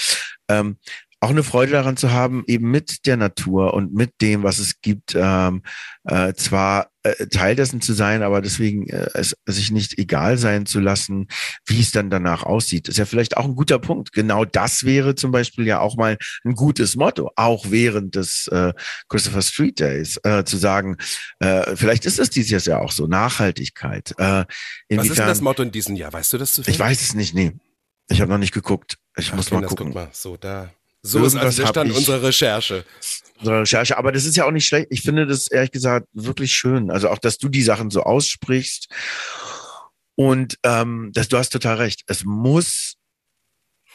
ähm, 0.49 0.77
auch 1.19 1.31
eine 1.31 1.43
Freude 1.43 1.71
daran 1.71 1.97
zu 1.97 2.11
haben, 2.11 2.43
eben 2.47 2.69
mit 2.69 3.05
der 3.07 3.17
Natur 3.17 3.73
und 3.73 3.93
mit 3.93 4.21
dem, 4.21 4.43
was 4.43 4.59
es 4.59 4.81
gibt, 4.81 5.15
ähm, 5.15 5.63
äh, 6.03 6.33
zwar 6.33 6.91
äh, 7.01 7.25
Teil 7.27 7.55
dessen 7.55 7.81
zu 7.81 7.93
sein, 7.93 8.21
aber 8.21 8.41
deswegen 8.41 8.87
äh, 8.87 9.07
es, 9.15 9.35
sich 9.47 9.71
nicht 9.71 9.97
egal 9.97 10.37
sein 10.37 10.67
zu 10.67 10.79
lassen, 10.79 11.27
wie 11.65 11.79
es 11.79 11.91
dann 11.91 12.11
danach 12.11 12.43
aussieht. 12.43 12.87
Ist 12.87 12.97
ja 12.97 13.05
vielleicht 13.05 13.35
auch 13.35 13.45
ein 13.45 13.55
guter 13.55 13.79
Punkt. 13.79 14.13
Genau 14.13 14.45
das 14.45 14.83
wäre 14.83 15.15
zum 15.15 15.31
Beispiel 15.31 15.65
ja 15.65 15.79
auch 15.79 15.97
mal 15.97 16.17
ein 16.45 16.53
gutes 16.53 16.95
Motto, 16.95 17.31
auch 17.35 17.65
während 17.69 18.15
des 18.15 18.47
äh, 18.49 18.73
Christopher 19.09 19.41
Street 19.41 19.79
Days, 19.79 20.19
äh, 20.23 20.43
zu 20.43 20.57
sagen, 20.57 20.97
äh, 21.39 21.75
vielleicht 21.75 22.05
ist 22.05 22.19
es 22.19 22.29
dieses 22.29 22.65
Jahr 22.65 22.81
auch 22.81 22.91
so, 22.91 23.07
Nachhaltigkeit. 23.07 24.11
Äh, 24.19 24.23
was 24.23 24.45
inwiefern, 24.87 25.11
ist 25.11 25.19
denn 25.19 25.27
das 25.27 25.41
Motto 25.41 25.63
in 25.63 25.71
diesem 25.71 25.95
Jahr? 25.95 26.13
Weißt 26.13 26.31
du 26.33 26.37
das 26.37 26.53
zu 26.53 26.61
ich 26.67 26.77
weiß 26.77 27.01
es 27.01 27.15
nicht, 27.15 27.33
nee. 27.33 27.53
Ich 28.09 28.21
habe 28.21 28.31
noch 28.31 28.37
nicht 28.37 28.53
geguckt. 28.53 28.97
Ich 29.17 29.31
Ach, 29.31 29.35
muss 29.35 29.51
mal 29.51 29.63
gucken. 29.63 29.87
guck 29.87 29.95
mal, 29.95 30.09
so 30.13 30.37
da. 30.37 30.69
So 31.07 31.23
ist 31.25 31.35
also 31.35 31.61
der 31.61 31.67
Stand 31.69 31.91
unserer 31.93 32.21
Recherche. 32.21 32.83
unsere 33.39 33.61
Recherche. 33.61 33.97
Aber 33.97 34.11
das 34.11 34.25
ist 34.25 34.35
ja 34.35 34.45
auch 34.45 34.51
nicht 34.51 34.65
schlecht. 34.65 34.87
Ich 34.89 35.01
finde 35.01 35.25
das 35.25 35.47
ehrlich 35.47 35.71
gesagt 35.71 36.07
wirklich 36.13 36.51
schön. 36.51 36.91
Also 36.91 37.09
auch, 37.09 37.17
dass 37.17 37.37
du 37.37 37.49
die 37.49 37.63
Sachen 37.63 37.89
so 37.89 38.03
aussprichst. 38.03 38.87
Und 40.15 40.57
ähm, 40.63 41.11
das, 41.13 41.27
du 41.27 41.37
hast 41.37 41.49
total 41.49 41.77
recht. 41.77 42.03
Es 42.07 42.25
muss 42.25 42.95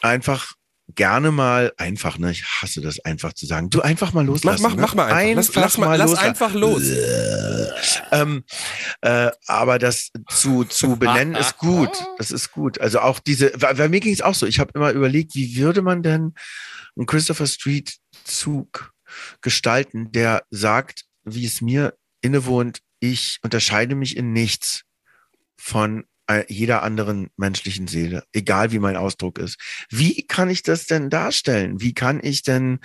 einfach 0.01 0.53
gerne 0.95 1.31
mal 1.31 1.73
einfach, 1.77 2.17
ne? 2.17 2.31
Ich 2.31 2.43
hasse 2.43 2.81
das 2.81 2.99
einfach 2.99 3.33
zu 3.33 3.45
sagen. 3.45 3.69
Du 3.69 3.81
einfach 3.81 4.13
mal 4.13 4.23
Mach, 4.23 4.33
loslassen. 4.33 4.63
mach, 4.63 4.75
ne? 4.75 4.81
mach 4.81 4.95
mal 4.95 5.11
einfach. 5.11 5.35
Lass, 5.35 5.55
lass, 5.55 5.77
mal, 5.77 5.95
lass 5.97 6.09
loslassen. 6.11 6.27
einfach 6.27 6.53
los. 6.53 6.83
ähm, 8.11 8.43
äh, 9.01 9.31
aber 9.47 9.79
das 9.79 10.11
zu, 10.29 10.65
zu 10.65 10.97
benennen 10.97 11.35
ist 11.35 11.57
gut. 11.57 11.91
Das 12.17 12.31
ist 12.31 12.51
gut. 12.51 12.79
Also 12.79 12.99
auch 12.99 13.19
diese, 13.19 13.51
weil 13.55 13.89
mir 13.89 13.99
ging 13.99 14.13
es 14.13 14.21
auch 14.21 14.35
so. 14.35 14.45
Ich 14.45 14.59
habe 14.59 14.71
immer 14.75 14.91
überlegt, 14.91 15.35
wie 15.35 15.55
würde 15.55 15.81
man 15.81 16.03
denn 16.03 16.33
einen 16.95 17.05
Christopher 17.05 17.47
Street 17.47 17.95
Zug 18.23 18.93
gestalten, 19.41 20.11
der 20.11 20.43
sagt, 20.49 21.05
wie 21.23 21.45
es 21.45 21.61
mir 21.61 21.95
innewohnt, 22.21 22.79
ich 22.99 23.39
unterscheide 23.41 23.95
mich 23.95 24.15
in 24.17 24.31
nichts 24.33 24.83
von 25.57 26.05
jeder 26.47 26.83
anderen 26.83 27.29
menschlichen 27.37 27.87
Seele, 27.87 28.23
egal 28.33 28.71
wie 28.71 28.79
mein 28.79 28.97
Ausdruck 28.97 29.39
ist. 29.39 29.57
Wie 29.89 30.25
kann 30.27 30.49
ich 30.49 30.63
das 30.63 30.85
denn 30.85 31.09
darstellen? 31.09 31.81
Wie 31.81 31.93
kann 31.93 32.19
ich 32.21 32.43
denn, 32.43 32.79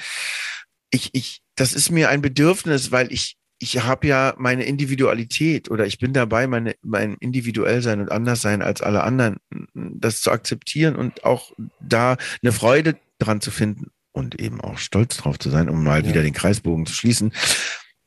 ich, 0.91 1.11
ich, 1.13 1.41
das 1.57 1.73
ist 1.73 1.91
mir 1.91 2.09
ein 2.09 2.23
Bedürfnis, 2.23 2.91
weil 2.93 3.13
ich, 3.13 3.37
ich 3.59 3.83
habe 3.83 4.07
ja 4.07 4.35
meine 4.39 4.65
Individualität 4.65 5.71
oder 5.71 5.85
ich 5.87 5.99
bin 5.99 6.13
dabei, 6.13 6.47
meine, 6.47 6.75
mein 6.83 7.17
individuell 7.21 7.83
sein 7.83 8.01
und 8.01 8.13
anders 8.13 8.41
sein 8.41 8.63
als 8.63 8.83
alle 8.83 9.03
anderen, 9.03 9.39
das 9.75 10.21
zu 10.21 10.31
akzeptieren 10.31 10.95
und 10.97 11.25
auch 11.25 11.53
da 11.81 12.17
eine 12.43 12.53
Freude 12.53 12.97
dran 13.19 13.41
zu 13.41 13.51
finden 13.51 13.91
und 14.13 14.41
eben 14.41 14.61
auch 14.61 14.79
stolz 14.79 15.17
drauf 15.17 15.39
zu 15.39 15.51
sein, 15.51 15.69
um 15.69 15.83
mal 15.83 16.03
Ja. 16.03 16.09
wieder 16.09 16.23
den 16.23 16.35
Kreisbogen 16.35 16.87
zu 16.87 16.93
schließen. 16.95 17.33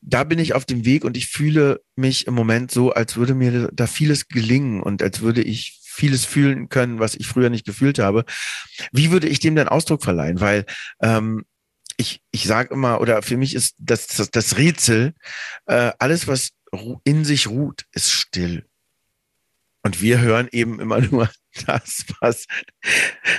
Da 0.02 0.24
bin 0.24 0.40
ich 0.40 0.54
auf 0.54 0.66
dem 0.66 0.84
Weg 0.84 1.04
und 1.04 1.16
ich 1.16 1.28
fühle 1.28 1.82
mich 1.96 2.28
im 2.28 2.34
Moment 2.34 2.72
so, 2.72 2.92
als 2.92 3.16
würde 3.18 3.36
mir 3.36 3.70
da 3.72 3.88
vieles 3.88 4.28
gelingen 4.28 4.82
und 4.82 5.04
als 5.04 5.22
würde 5.22 5.42
ich 5.44 5.80
vieles 5.84 6.26
fühlen 6.26 6.70
können, 6.70 7.00
was 7.00 7.16
ich 7.16 7.28
früher 7.28 7.50
nicht 7.50 7.66
gefühlt 7.66 8.00
habe. 8.00 8.26
Wie 8.92 9.12
würde 9.12 9.28
ich 9.28 9.40
dem 9.40 9.56
denn 9.56 9.68
Ausdruck 9.68 10.04
verleihen? 10.04 10.40
Weil 10.40 10.66
ähm, 11.02 11.46
ich, 11.98 12.22
ich 12.32 12.46
sage 12.46 12.74
immer, 12.74 13.00
oder 13.02 13.22
für 13.22 13.38
mich 13.38 13.54
ist 13.54 13.76
das, 13.78 14.08
das, 14.08 14.32
das 14.32 14.58
Rätsel, 14.58 15.14
äh, 15.68 15.92
alles, 16.00 16.28
was 16.28 16.52
in 17.04 17.26
sich 17.26 17.48
ruht, 17.48 17.86
ist 17.92 18.12
still. 18.12 18.66
Und 19.84 20.02
wir 20.02 20.20
hören 20.20 20.48
eben 20.52 20.80
immer 20.80 21.00
nur 21.12 21.30
das, 21.66 22.06
was 22.20 22.48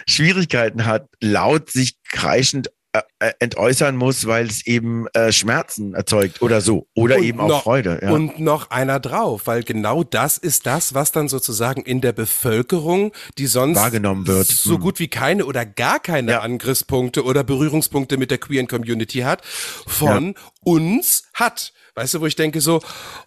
Schwierigkeiten 0.07 0.85
hat, 0.85 1.09
laut 1.21 1.71
sich 1.71 1.97
kreischend 2.11 2.71
äh, 2.95 3.01
äh, 3.21 3.33
entäußern 3.39 3.97
muss, 3.97 4.27
weil 4.27 4.47
es 4.47 4.67
eben 4.67 5.07
äh, 5.15 5.33
Schmerzen 5.33 5.95
erzeugt 5.95 6.43
oder 6.43 6.61
so. 6.61 6.87
Oder 6.95 7.17
Und 7.17 7.23
eben 7.25 7.41
auch 7.41 7.49
noch- 7.49 7.63
Freude. 7.63 7.99
Ja. 8.03 8.11
Und 8.11 8.39
noch 8.39 8.71
einer 8.71 9.01
drauf, 9.01 9.43
weil 9.47 9.63
genau 9.63 10.05
das 10.05 10.37
ist 10.37 10.67
das, 10.67 10.93
was 10.93 11.11
dann 11.11 11.29
sozusagen 11.29 11.83
in 11.83 12.01
der 12.03 12.13
Bevölkerung, 12.13 13.13
die 13.39 13.47
sonst 13.47 13.77
Wahrgenommen 13.79 14.27
wird. 14.27 14.47
so 14.47 14.75
Hm. 14.75 14.81
gut 14.81 14.99
wie 14.99 15.09
keine 15.09 15.47
oder 15.47 15.65
gar 15.65 16.01
keine 16.01 16.33
Ja. 16.33 16.41
Angriffspunkte 16.41 17.25
oder 17.25 17.45
Berührungspunkte 17.45 18.19
mit 18.19 18.31
der 18.31 18.39
queeren 18.39 18.69
Community 18.69 19.21
hat, 19.21 19.43
von 19.87 20.35
uns 20.63 21.25
hat. 21.35 21.73
Weißt 21.95 22.15
du, 22.15 22.21
wo 22.21 22.27
ich 22.27 22.37
denke 22.37 22.61
so, 22.61 22.81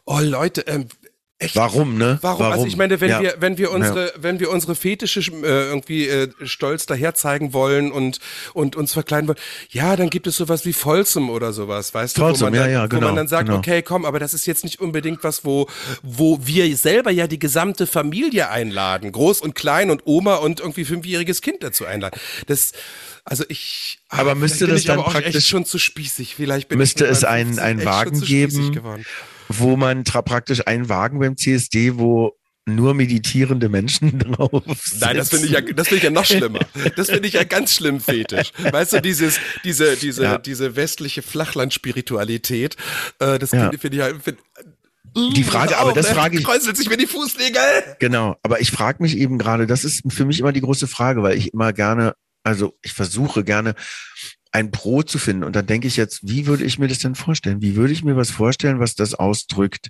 oh 0.06 0.20
Leute, 0.20 0.62
ähm, 0.68 0.88
echt, 1.38 1.56
Warum, 1.56 1.98
ne? 1.98 2.18
Warum? 2.22 2.46
Also 2.46 2.66
ich 2.66 2.78
meine, 2.78 3.02
wenn 3.02 3.10
Ja. 3.10 3.22
wir, 3.22 3.36
wenn 3.40 3.58
wir 3.58 3.72
unsere, 3.72 4.14
wenn 4.18 4.40
wir 4.40 4.50
unsere 4.50 4.76
Fetische 4.76 5.20
äh, 5.20 5.68
irgendwie 5.68 6.08
äh, 6.08 6.30
stolz 6.44 6.86
daher 6.86 7.14
zeigen 7.14 7.52
wollen 7.54 7.92
und 7.92 8.20
und 8.54 8.76
uns 8.76 8.94
verkleiden 8.94 9.28
wollen, 9.28 9.38
ja, 9.70 9.96
dann 9.96 10.10
gibt 10.10 10.28
es 10.28 10.38
sowas 10.38 10.66
wie 10.66 10.74
Folsom 10.74 11.30
oder 11.30 11.52
sowas, 11.54 11.94
weißt 11.94 12.18
du, 12.18 12.22
wo 12.22 12.26
Folsom, 12.28 12.52
man 12.52 12.60
dann, 12.60 12.70
ja, 12.72 12.78
ja, 12.80 12.84
wo 12.86 12.88
genau, 12.90 13.08
man 13.08 13.16
dann 13.18 13.28
sagt, 13.28 13.48
genau. 13.48 13.58
okay, 13.60 13.82
komm, 13.82 14.06
aber 14.06 14.20
das 14.20 14.34
ist 14.34 14.46
jetzt 14.48 14.64
nicht 14.64 14.80
unbedingt 14.80 15.24
was, 15.24 15.44
wo 15.44 15.68
wo 16.04 16.40
wir 16.46 16.76
selber 16.78 17.12
ja 17.12 17.28
die 17.28 17.40
gesamte 17.40 17.86
Familie 17.88 18.50
einladen, 18.50 19.12
groß 19.12 19.42
und 19.42 19.56
klein 19.56 19.90
und 19.92 20.04
Oma 20.06 20.36
und 20.36 20.60
irgendwie 20.62 20.86
fünfjähriges 20.86 21.42
Kind 21.42 21.64
dazu 21.64 21.86
einladen. 21.86 22.20
Das 22.48 22.72
also 23.26 23.44
ich 23.50 23.98
ah, 24.10 24.20
Aber 24.20 24.36
müsste 24.36 24.68
das 24.68 24.84
dann 24.84 25.04
praktisch- 25.04 25.48
schon 25.48 25.66
zu 25.66 25.80
spießig. 25.80 26.36
Vielleicht 26.36 26.68
bin 26.70 26.78
Müsste 26.78 27.06
ich 27.06 27.12
es 27.12 27.24
einen- 27.24 27.56
50 27.56 27.64
einen 27.66 27.86
Wagen 27.86 28.22
geben? 28.22 28.72
geworden. 28.72 29.06
Wo 29.50 29.76
man 29.78 30.04
praktisch 30.04 30.66
einen 30.68 30.90
Wagen 30.90 31.20
beim 31.20 31.38
CSD, 31.38 31.98
wo 31.98 32.34
nur 32.68 32.96
meditierende 32.96 33.70
Menschen 33.70 34.18
drauf 34.20 34.64
sind. 34.84 35.02
Nein, 35.02 35.18
das 35.18 35.30
finde 35.30 35.46
ich 35.46 35.52
ja, 35.52 35.62
das 35.62 35.88
finde 35.88 35.98
ich 35.98 36.04
ja 36.04 36.10
noch 36.10 36.26
schlimmer. 36.26 36.60
Das 36.96 37.10
finde 37.12 37.28
ich 37.28 37.36
ja 37.36 37.44
ganz 37.44 37.76
schlimm 37.76 38.00
fetisch. 38.00 38.52
Weißt 38.72 38.94
du, 38.94 39.02
dieses, 39.02 39.40
diese, 39.64 39.96
diese, 39.98 40.24
Ja. 40.24 40.38
diese 40.40 40.76
westliche 40.76 41.22
Flachlandspiritualität, 41.22 42.76
äh, 43.20 43.38
das 43.40 43.52
Ja. 43.52 43.72
finde 43.78 43.98
ich 43.98 44.02
halt, 44.04 44.24
find, 44.24 44.38
Die 45.36 45.44
Frage, 45.44 45.78
aber 45.78 45.94
das 45.94 46.08
da 46.08 46.14
frage 46.16 46.38
ich- 46.40 46.44
Kräuselt 46.44 46.76
sich 46.76 46.90
mir 46.90 46.98
die 46.98 47.08
Fußnägel. 47.08 47.62
Genau, 48.00 48.36
aber 48.44 48.60
ich 48.60 48.72
frage 48.72 49.02
mich 49.04 49.16
eben 49.18 49.38
gerade, 49.38 49.68
das 49.68 49.84
ist 49.84 50.02
für 50.12 50.26
mich 50.26 50.40
immer 50.40 50.52
die 50.52 50.62
große 50.62 50.88
Frage, 50.88 51.22
weil 51.24 51.38
ich 51.38 51.54
immer 51.54 51.72
gerne, 51.72 52.16
also 52.44 52.74
ich 52.82 52.94
versuche 52.94 53.44
gerne 53.44 53.76
ein 54.56 54.72
Pro 54.72 55.04
zu 55.04 55.18
finden 55.20 55.44
und 55.44 55.54
dann 55.56 55.68
denke 55.68 55.88
ich 55.88 55.98
jetzt, 55.98 56.22
wie 56.24 56.48
würde 56.48 56.64
ich 56.64 56.80
mir 56.80 56.88
das 56.88 57.00
denn 57.00 57.16
vorstellen? 57.16 57.62
Wie 57.62 57.76
würde 57.76 57.92
ich 57.92 58.06
mir 58.06 58.16
was 58.16 58.32
vorstellen, 58.32 58.80
was 58.80 58.96
das 58.96 59.14
ausdrückt, 59.14 59.90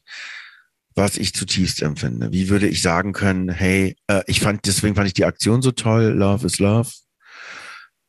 was 0.96 1.18
ich 1.18 1.34
zutiefst 1.36 1.84
empfinde? 1.84 2.32
Wie 2.32 2.50
würde 2.50 2.68
ich 2.68 2.82
sagen 2.82 3.14
können, 3.14 3.50
hey, 3.50 3.96
äh, 4.08 4.24
ich 4.26 4.40
fand, 4.40 4.66
deswegen 4.66 4.96
fand 4.96 5.06
ich 5.08 5.14
die 5.14 5.26
Aktion 5.26 5.62
so 5.62 5.72
toll, 5.72 6.06
Love 6.06 6.48
is 6.48 6.58
Love. 6.58 6.90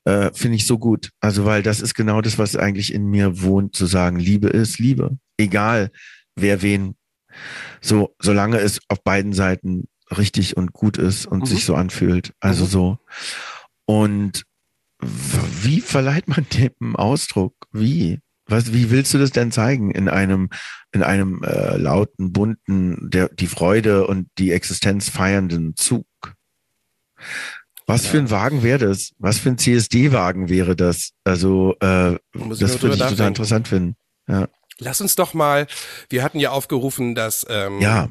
Äh, 0.05 0.31
Finde 0.33 0.57
ich 0.57 0.67
so 0.67 0.79
gut. 0.79 1.11
Also, 1.21 1.45
weil 1.45 1.63
das 1.63 1.81
ist 1.81 1.95
genau 1.95 2.23
das, 2.23 2.39
was 2.39 2.57
eigentlich 2.57 2.95
in 2.95 3.05
mir 3.07 3.43
wohnt, 3.43 3.77
zu 3.77 3.85
sagen, 3.87 4.19
Liebe 4.19 4.49
ist 4.49 4.79
Liebe. 4.79 5.19
Egal, 5.37 5.91
wer 6.37 6.63
wen 6.63 6.95
so, 7.83 8.15
solange 8.19 8.59
es 8.61 8.81
auf 8.89 9.03
beiden 9.05 9.35
Seiten 9.35 9.89
richtig 10.17 10.57
und 10.57 10.73
gut 10.73 10.97
ist 10.97 11.27
und 11.27 11.41
Mhm. 11.41 11.47
sich 11.47 11.65
so 11.67 11.75
anfühlt. 11.75 12.33
Also 12.41 12.65
Mhm. 12.65 12.69
so. 12.69 12.99
Und 13.85 14.46
wie 15.63 15.81
verleiht 15.81 16.29
man 16.29 16.47
dem 16.55 16.97
Ausdruck? 16.97 17.55
Wie? 17.73 18.21
Was, 18.49 18.73
wie 18.73 18.91
willst 18.91 19.13
du 19.13 19.19
das 19.19 19.33
denn 19.33 19.51
zeigen 19.51 19.91
in 19.91 20.09
einem, 20.09 20.51
in 20.93 21.03
einem 21.03 21.43
äh, 21.43 21.77
lauten, 21.77 22.33
bunten, 22.33 23.11
der, 23.11 23.29
die 23.29 23.49
Freude 23.49 24.07
und 24.07 24.29
die 24.39 24.53
Existenz 24.53 25.09
feiernden 25.09 25.75
Zug? 25.75 26.07
Was 27.87 28.07
für 28.07 28.19
ein 28.19 28.31
Wagen 28.31 28.63
wäre 28.63 28.89
das? 28.89 29.13
Was 29.19 29.39
für 29.39 29.51
ein 29.51 29.59
CSD-Wagen 29.59 30.49
wäre 30.49 30.75
das? 30.77 31.11
Also, 31.25 31.75
äh, 31.81 32.17
das 32.17 32.21
würde 32.33 32.59
ich 32.59 32.61
total 32.61 32.97
nachdenken. 32.99 33.27
interessant 33.27 33.69
finden. 33.69 33.97
Lass 34.79 35.01
uns 35.01 35.15
doch 35.15 35.35
mal, 35.35 35.67
wir 36.09 36.23
hatten 36.23 36.39
ja 36.39 36.51
aufgerufen, 36.51 37.15
dass 37.15 37.47
ähm, 37.49 37.81
Ja, 37.81 38.11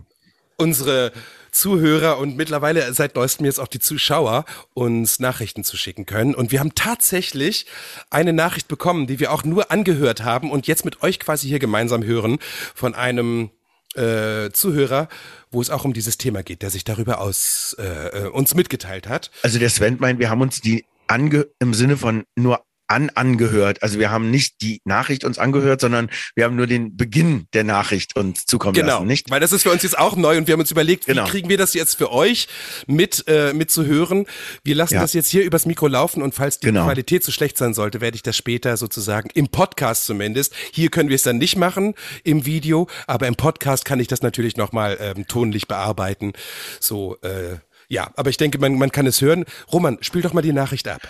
unsere 0.58 1.12
Zuhörer 1.56 2.18
und 2.18 2.36
mittlerweile 2.36 2.94
seit 2.94 3.16
neuestem 3.16 3.46
jetzt 3.46 3.60
auch 3.60 3.70
die 3.70 3.80
Zuschauer 3.80 4.44
uns 4.74 5.20
Nachrichten 5.20 5.64
zu 5.64 5.78
schicken 5.78 6.06
können. 6.06 6.36
Und 6.36 6.52
wir 6.52 6.60
haben 6.60 6.76
tatsächlich 6.76 7.66
eine 8.10 8.34
Nachricht 8.34 8.68
bekommen, 8.68 9.08
die 9.08 9.20
wir 9.20 9.32
auch 9.32 9.46
nur 9.46 9.72
angehört 9.72 10.24
haben 10.24 10.52
und 10.52 10.68
jetzt 10.68 10.84
mit 10.84 11.02
euch 11.02 11.18
quasi 11.18 11.48
hier 11.48 11.60
gemeinsam 11.60 12.04
hören 12.04 12.40
von 12.74 12.94
einem 12.94 13.52
äh, 13.96 14.52
Zuhörer, 14.52 15.08
wo 15.50 15.62
es 15.62 15.70
auch 15.70 15.86
um 15.86 15.94
dieses 15.94 16.18
Thema 16.18 16.44
geht, 16.44 16.62
der 16.62 16.70
sich 16.70 16.84
darüber 16.84 17.22
aus 17.22 17.74
äh, 17.80 18.26
äh, 18.26 18.28
uns 18.28 18.54
mitgeteilt 18.54 19.08
hat. 19.08 19.32
also 19.42 19.58
der 19.58 19.70
Sven 19.70 19.96
meint, 20.00 20.20
wir 20.20 20.30
haben 20.30 20.42
uns 20.42 20.60
die 20.60 20.84
ange 21.08 21.48
im 21.60 21.74
Sinne 21.74 21.96
von 21.96 22.26
nur 22.36 22.66
an 22.88 23.10
angehört. 23.16 23.82
Also 23.84 24.00
wir 24.00 24.12
haben 24.12 24.30
nicht 24.32 24.62
die 24.62 24.82
Nachricht 24.86 25.24
uns 25.24 25.38
angehört, 25.40 25.82
sondern 25.82 26.10
wir 26.36 26.46
haben 26.46 26.56
nur 26.56 26.68
den 26.68 26.96
Beginn 26.98 27.48
der 27.54 27.64
Nachricht 27.64 28.16
uns 28.16 28.46
zukommen 28.46 28.74
Genau, 28.76 28.96
lassen, 28.98 29.08
nicht? 29.08 29.30
weil 29.30 29.40
das 29.40 29.52
ist 29.52 29.64
für 29.64 29.72
uns 29.72 29.84
jetzt 29.84 29.98
auch 29.98 30.16
neu 30.16 30.38
und 30.38 30.48
wir 30.48 30.54
haben 30.54 30.60
uns 30.62 30.72
überlegt, 30.72 31.06
Genau. 31.06 31.26
wie 31.26 31.30
kriegen 31.30 31.50
wir 31.50 31.58
das 31.58 31.74
jetzt 31.74 31.96
für 31.98 32.12
euch 32.12 32.48
mit, 32.88 33.24
äh, 33.28 33.54
mit 33.54 33.72
zu 33.72 33.86
hören. 33.86 34.26
Wir 34.64 34.76
lassen 34.76 34.96
Ja. 34.96 35.02
das 35.02 35.14
jetzt 35.14 35.30
hier 35.30 35.44
übers 35.44 35.66
Mikro 35.66 35.88
laufen 35.88 36.22
und 36.22 36.36
falls 36.36 36.60
die 36.60 36.68
Genau. 36.68 36.86
Qualität 36.86 37.24
zu 37.24 37.32
schlecht 37.32 37.58
sein 37.58 37.74
sollte, 37.74 38.02
werde 38.02 38.16
ich 38.16 38.24
das 38.24 38.38
später 38.38 38.78
sozusagen 38.78 39.30
im 39.34 39.48
Podcast 39.48 40.06
zumindest. 40.06 40.54
Hier 40.74 40.90
können 40.90 41.10
wir 41.10 41.16
es 41.16 41.24
dann 41.24 41.38
nicht 41.38 41.56
machen 41.58 41.96
im 42.24 42.46
Video, 42.46 42.88
aber 43.08 43.28
im 43.28 43.36
Podcast 43.36 43.86
kann 43.86 44.00
ich 44.00 44.08
das 44.08 44.22
natürlich 44.22 44.58
nochmal 44.58 44.98
ähm, 45.00 45.28
tonlich 45.28 45.68
bearbeiten. 45.68 46.34
So, 46.80 47.18
äh, 47.22 47.58
ja, 47.88 48.12
aber 48.16 48.30
ich 48.30 48.38
denke, 48.38 48.58
man, 48.58 48.76
man 48.78 48.92
kann 48.92 49.06
es 49.08 49.22
hören. 49.22 49.46
Roman, 49.72 49.98
spiel 50.02 50.22
doch 50.22 50.34
mal 50.34 50.42
die 50.42 50.54
Nachricht 50.54 50.88
ab. 50.88 51.02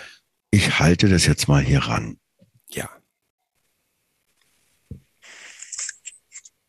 Ich 0.50 0.78
halte 0.78 1.08
das 1.08 1.26
jetzt 1.26 1.48
mal 1.48 1.62
hier 1.62 1.80
ran. 1.80 2.20
Ja. 2.68 2.90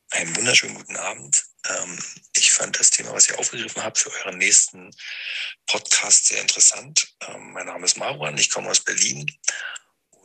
Einen 0.09 0.35
wunderschönen 0.35 0.75
guten 0.75 0.95
Abend. 0.95 1.43
Ähm, 1.69 1.99
ich 2.33 2.51
fand 2.51 2.79
das 2.79 2.89
Thema, 2.89 3.13
was 3.13 3.29
ihr 3.29 3.37
aufgegriffen 3.37 3.83
habt 3.83 3.97
für 3.97 4.11
euren 4.11 4.37
nächsten 4.37 4.89
Podcast 5.65 6.25
sehr 6.25 6.41
interessant. 6.41 7.15
Ähm, 7.27 7.51
mein 7.51 7.67
Name 7.67 7.85
ist 7.85 7.97
Marwan, 7.97 8.37
ich 8.37 8.49
komme 8.49 8.69
aus 8.69 8.79
Berlin 8.79 9.25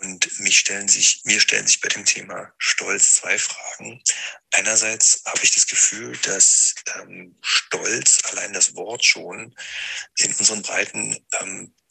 und 0.03 0.41
mich 0.41 0.59
stellen 0.59 0.89
sich, 0.89 1.23
mir 1.25 1.41
stellen 1.41 1.67
sich 1.67 1.81
bei 1.81 1.89
dem 1.89 2.05
Thema 2.05 2.53
Stolz 2.59 3.15
zwei 3.15 3.39
Fragen. 3.39 4.03
Einerseits 4.51 5.23
habe 5.27 5.41
ich 5.43 5.53
das 5.53 5.67
Gefühl, 5.67 6.17
dass 6.25 6.75
ähm, 6.97 7.37
Stolz, 7.41 8.21
allein 8.31 8.53
das 8.53 8.75
Wort 8.75 9.05
schon, 9.05 9.55
in 10.17 10.35
unseren 10.35 10.63
Breiten 10.63 11.17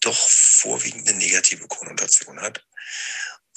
doch 0.02 0.30
vorwiegend 0.30 1.08
eine 1.08 1.18
negative 1.18 1.68
Konnotation 1.68 2.40
hat. 2.42 2.66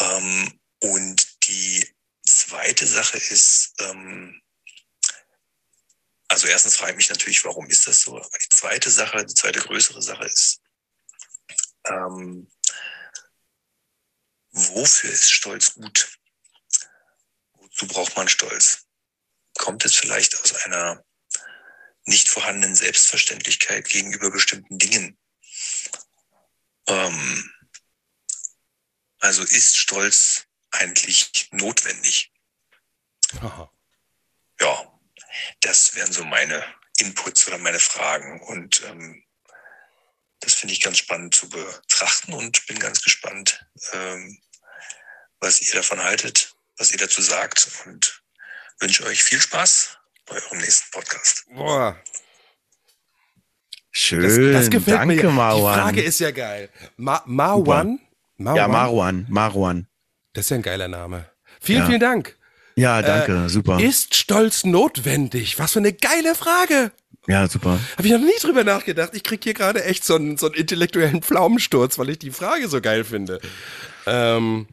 Ähm, 0.01 0.61
und 0.81 1.45
die 1.47 1.87
zweite 2.27 2.87
Sache 2.87 3.19
ist, 3.19 3.75
ähm, 3.81 4.41
also 6.29 6.47
erstens 6.47 6.77
frage 6.77 6.93
ich 6.93 6.97
mich 6.97 7.11
natürlich, 7.11 7.45
warum 7.45 7.67
ist 7.67 7.87
das 7.87 8.01
so? 8.01 8.17
Aber 8.17 8.39
die 8.39 8.49
zweite 8.49 8.91
Sache, 8.91 9.25
die 9.25 9.35
zweite 9.35 9.61
größere 9.61 10.03
Sache 10.03 10.25
ist, 10.25 10.61
ähm, 11.87 12.51
wofür 14.51 15.11
ist 15.11 15.31
Stolz 15.31 15.75
gut? 15.75 16.19
Wozu 17.53 17.87
braucht 17.87 18.17
man 18.17 18.29
Stolz? 18.29 18.87
Kommt 19.59 19.85
es 19.85 19.95
vielleicht 19.95 20.41
aus 20.41 20.55
einer 20.55 21.05
nicht 22.07 22.29
vorhandenen 22.29 22.75
Selbstverständlichkeit 22.75 23.89
gegenüber 23.89 24.31
bestimmten 24.31 24.79
Dingen? 24.79 25.19
Ähm, 26.87 27.51
also 29.21 29.43
ist 29.43 29.77
Stolz 29.77 30.47
eigentlich 30.71 31.49
notwendig? 31.51 32.31
Aha. 33.41 33.73
ja, 34.61 35.01
das 35.61 35.95
wären 35.95 36.13
so 36.13 36.25
meine 36.25 36.65
Inputs 36.99 37.47
oder 37.49 37.59
meine 37.59 37.81
Fragen. 37.81 38.41
Und 38.43 38.83
ähm, 38.85 39.25
das 40.41 40.55
finde 40.55 40.75
ich 40.75 40.83
ganz 40.83 40.99
spannend 40.99 41.35
zu 41.35 41.49
betrachten 41.49 42.33
und 42.35 42.67
bin 42.67 42.79
ganz 42.79 43.03
gespannt, 43.03 43.67
ähm, 43.93 44.41
was 45.41 45.61
ihr 45.63 45.75
davon 45.75 46.03
haltet, 46.03 46.55
was 46.77 46.93
ihr 46.93 46.99
dazu 46.99 47.23
sagt 47.23 47.69
und 47.87 48.23
wünsche 48.81 49.05
euch 49.05 49.23
viel 49.23 49.41
Spaß 49.41 49.99
bei 50.27 50.37
eurem 50.37 50.59
nächsten 50.59 50.91
Podcast. 50.91 51.45
Boah, 51.49 51.99
Schön, 53.97 54.53
das 54.53 54.71
gefällt 54.71 54.99
danke 54.99 55.15
mir. 55.15 55.23
ja. 55.23 55.31
Marwan. 55.31 55.75
Die 55.75 55.81
Frage 55.83 56.03
ist 56.03 56.19
ja 56.21 56.31
geil. 56.33 56.69
Ma 56.97 57.23
Marwan? 57.27 58.01
Marwan? 58.37 58.57
ja, 58.57 58.67
Marwan, 58.69 59.27
Marwan. 59.31 59.87
Das 60.33 60.47
ist 60.47 60.51
ja 60.51 60.57
ein 60.57 60.63
geiler 60.63 60.89
Name. 60.89 61.27
Vielen, 61.61 61.79
Ja. 61.81 61.87
vielen 61.87 62.01
Dank. 62.01 62.37
Ja, 62.77 63.03
danke, 63.03 63.49
super. 63.49 63.79
Ist 63.79 64.17
Stolz 64.17 64.65
notwendig? 64.65 65.61
Was 65.61 65.73
für 65.75 65.79
eine 65.79 65.93
geile 65.93 66.35
Frage. 66.35 66.91
Ja, 67.29 67.47
super. 67.49 67.79
Habe 67.97 68.07
ich 68.09 68.13
noch 68.13 68.19
nie 68.21 68.33
drüber 68.43 68.65
nachgedacht. 68.65 69.11
Ich 69.15 69.23
krieg 69.23 69.45
hier 69.45 69.55
gerade 69.55 69.85
echt 69.85 70.05
so 70.05 70.17
einen, 70.17 70.37
so 70.37 70.47
einen 70.47 70.57
intellektuellen 70.57 71.23
Pflaumensturz, 71.23 71.97
weil 71.97 72.11
ich 72.11 72.19
die 72.19 72.33
Frage 72.33 72.69
so 72.69 72.81
geil 72.81 73.05
finde. 73.05 73.41
Ähm, 74.07 74.67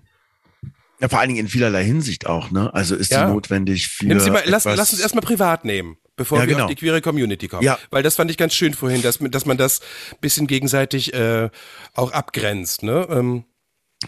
Ja, 0.99 1.09
vor 1.09 1.19
allen 1.19 1.29
Dingen 1.29 1.41
in 1.41 1.47
vielerlei 1.47 1.83
Hinsicht 1.83 2.25
auch, 2.25 2.49
ne? 2.51 2.73
Also 2.73 2.95
ist 2.95 3.11
Ja. 3.11 3.27
sie 3.27 3.33
notwendig 3.33 3.87
für. 3.87 4.05
mal, 4.07 4.41
lass, 4.45 4.65
lass 4.65 4.91
uns 4.93 4.99
erstmal 5.01 5.21
privat 5.23 5.63
nehmen, 5.63 5.97
bevor 6.15 6.39
Ja, 6.39 6.43
wir 6.47 6.53
genau. 6.53 6.65
auf 6.65 6.69
die 6.69 6.75
queere 6.75 7.01
Community 7.01 7.47
kommen. 7.47 7.63
Ja. 7.63 7.79
Weil 7.89 8.03
das 8.03 8.15
fand 8.15 8.29
ich 8.31 8.37
ganz 8.37 8.53
schön 8.53 8.73
vorhin, 8.73 9.01
dass, 9.01 9.19
dass 9.19 9.45
man 9.45 9.57
das 9.57 9.81
bisschen 10.19 10.47
gegenseitig 10.47 11.13
äh, 11.13 11.49
auch 11.93 12.11
abgrenzt. 12.11 12.83
Ne? 12.83 13.07
Ähm, 13.09 13.45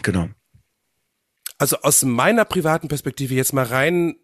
Genau. 0.02 0.28
also 1.58 1.76
aus 1.82 2.02
meiner 2.02 2.44
privaten 2.44 2.88
Perspektive 2.88 3.34
jetzt 3.34 3.52
mal 3.52 3.64
rein 3.64 4.16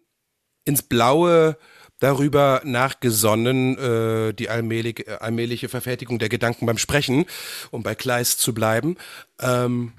ins 0.65 0.81
Blaue 0.81 1.57
darüber 1.99 2.61
nachgesonnen, 2.65 3.77
äh, 3.77 4.33
die 4.33 4.49
allmählich, 4.49 5.07
äh, 5.07 5.11
allmähliche 5.19 5.69
Verfertigung 5.69 6.19
der 6.19 6.29
Gedanken 6.29 6.65
beim 6.65 6.77
Sprechen, 6.77 7.25
um 7.69 7.83
bei 7.83 7.95
Kleist 7.95 8.41
zu 8.41 8.53
bleiben. 8.53 8.97
Ähm, 9.39 9.93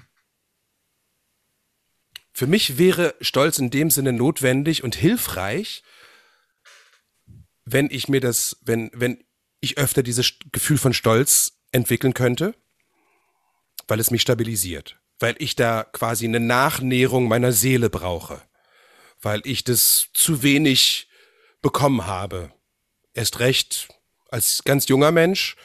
für 2.33 2.45
mich 2.47 2.77
wäre 2.77 3.15
Stolz 3.21 3.57
in 3.57 3.69
dem 3.69 3.89
Sinne 3.89 4.11
notwendig 4.11 4.83
und 4.83 4.95
hilfreich, 4.95 5.83
wenn 7.65 7.89
ich 7.89 8.07
mir 8.07 8.21
das, 8.21 8.57
wenn, 8.61 8.91
wenn 8.93 9.23
ich 9.59 9.77
öfter 9.77 10.03
dieses 10.03 10.33
Gefühl 10.51 10.77
von 10.77 10.93
Stolz 10.93 11.53
entwickeln 11.71 12.13
könnte, 12.13 12.55
weil 13.87 13.99
es 13.99 14.11
mich 14.11 14.21
stabilisiert, 14.21 14.99
weil 15.19 15.35
ich 15.39 15.55
da 15.55 15.83
quasi 15.83 16.25
eine 16.25 16.39
Nachnährung 16.39 17.27
meiner 17.27 17.51
Seele 17.51 17.89
brauche, 17.89 18.41
weil 19.21 19.41
ich 19.45 19.63
das 19.63 20.09
zu 20.13 20.43
wenig 20.43 21.07
bekommen 21.61 22.05
habe. 22.05 22.51
Erst 23.13 23.39
recht 23.39 23.87
als 24.29 24.63
ganz 24.65 24.87
junger 24.87 25.11
Mensch 25.11 25.55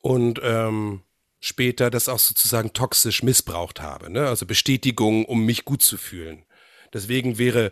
und 0.00 0.40
ähm, 0.42 1.02
später 1.40 1.90
das 1.90 2.08
auch 2.08 2.18
sozusagen 2.18 2.72
toxisch 2.72 3.22
missbraucht 3.22 3.80
habe. 3.80 4.10
Ne? 4.10 4.26
Also 4.26 4.46
Bestätigung, 4.46 5.24
um 5.24 5.44
mich 5.44 5.64
gut 5.64 5.82
zu 5.82 5.96
fühlen. 5.96 6.44
Deswegen 6.92 7.38
wäre, 7.38 7.70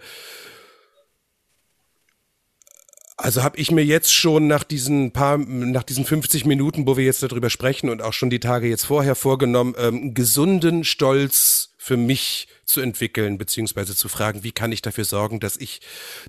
also 3.16 3.42
habe 3.42 3.58
ich 3.58 3.70
mir 3.70 3.84
jetzt 3.84 4.12
schon 4.12 4.46
nach 4.46 4.64
diesen 4.64 5.12
paar, 5.12 5.38
nach 5.38 5.82
diesen 5.82 6.04
50 6.04 6.44
Minuten, 6.44 6.86
wo 6.86 6.96
wir 6.96 7.04
jetzt 7.04 7.22
darüber 7.22 7.50
sprechen 7.50 7.90
und 7.90 8.02
auch 8.02 8.12
schon 8.12 8.30
die 8.30 8.40
Tage 8.40 8.68
jetzt 8.68 8.84
vorher 8.84 9.14
vorgenommen, 9.14 9.74
ähm, 9.78 10.14
gesunden 10.14 10.84
Stolz 10.84 11.74
für 11.78 11.96
mich 11.96 12.48
zu 12.64 12.80
entwickeln, 12.80 13.38
beziehungsweise 13.38 13.94
zu 13.94 14.08
fragen, 14.08 14.44
wie 14.44 14.52
kann 14.52 14.72
ich 14.72 14.82
dafür 14.82 15.04
sorgen, 15.04 15.40
dass 15.40 15.56
ich, 15.56 15.80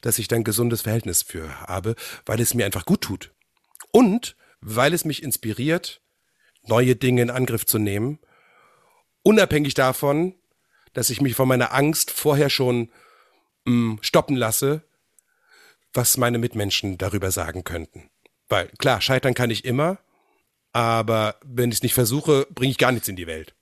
dass 0.02 0.20
ich 0.20 0.28
da 0.28 0.36
ein 0.36 0.44
gesundes 0.44 0.82
Verhältnis 0.82 1.24
für 1.24 1.62
habe, 1.62 1.96
weil 2.26 2.42
es 2.42 2.54
mir 2.54 2.66
einfach 2.66 2.86
gut 2.86 3.02
tut. 3.02 3.32
Und 3.92 4.36
weil 4.62 4.94
es 4.94 5.06
mich 5.06 5.24
inspiriert, 5.24 6.02
neue 6.64 6.96
Dinge 6.96 7.22
in 7.22 7.30
Angriff 7.30 7.66
zu 7.66 7.78
nehmen, 7.78 8.20
unabhängig 9.22 9.74
davon, 9.74 10.36
dass 10.94 11.10
ich 11.10 11.22
mich 11.22 11.36
von 11.36 11.48
meiner 11.48 11.74
Angst 11.74 12.12
vorher 12.12 12.50
schon 12.50 12.92
mh, 13.66 13.98
stoppen 14.02 14.36
lasse, 14.36 14.84
was 15.94 16.18
meine 16.18 16.38
Mitmenschen 16.38 16.98
darüber 16.98 17.32
sagen 17.32 17.64
könnten. 17.64 18.10
Weil 18.50 18.68
klar, 18.78 19.02
scheitern 19.02 19.34
kann 19.34 19.52
ich 19.52 19.66
immer, 19.66 20.00
aber 20.72 21.40
wenn 21.46 21.70
ich 21.70 21.78
es 21.78 21.84
nicht 21.84 21.94
versuche, 21.94 22.48
bringe 22.52 22.72
ich 22.72 22.78
gar 22.78 22.92
nichts 22.92 23.08
in 23.08 23.16
die 23.16 23.28
Welt. 23.28 23.56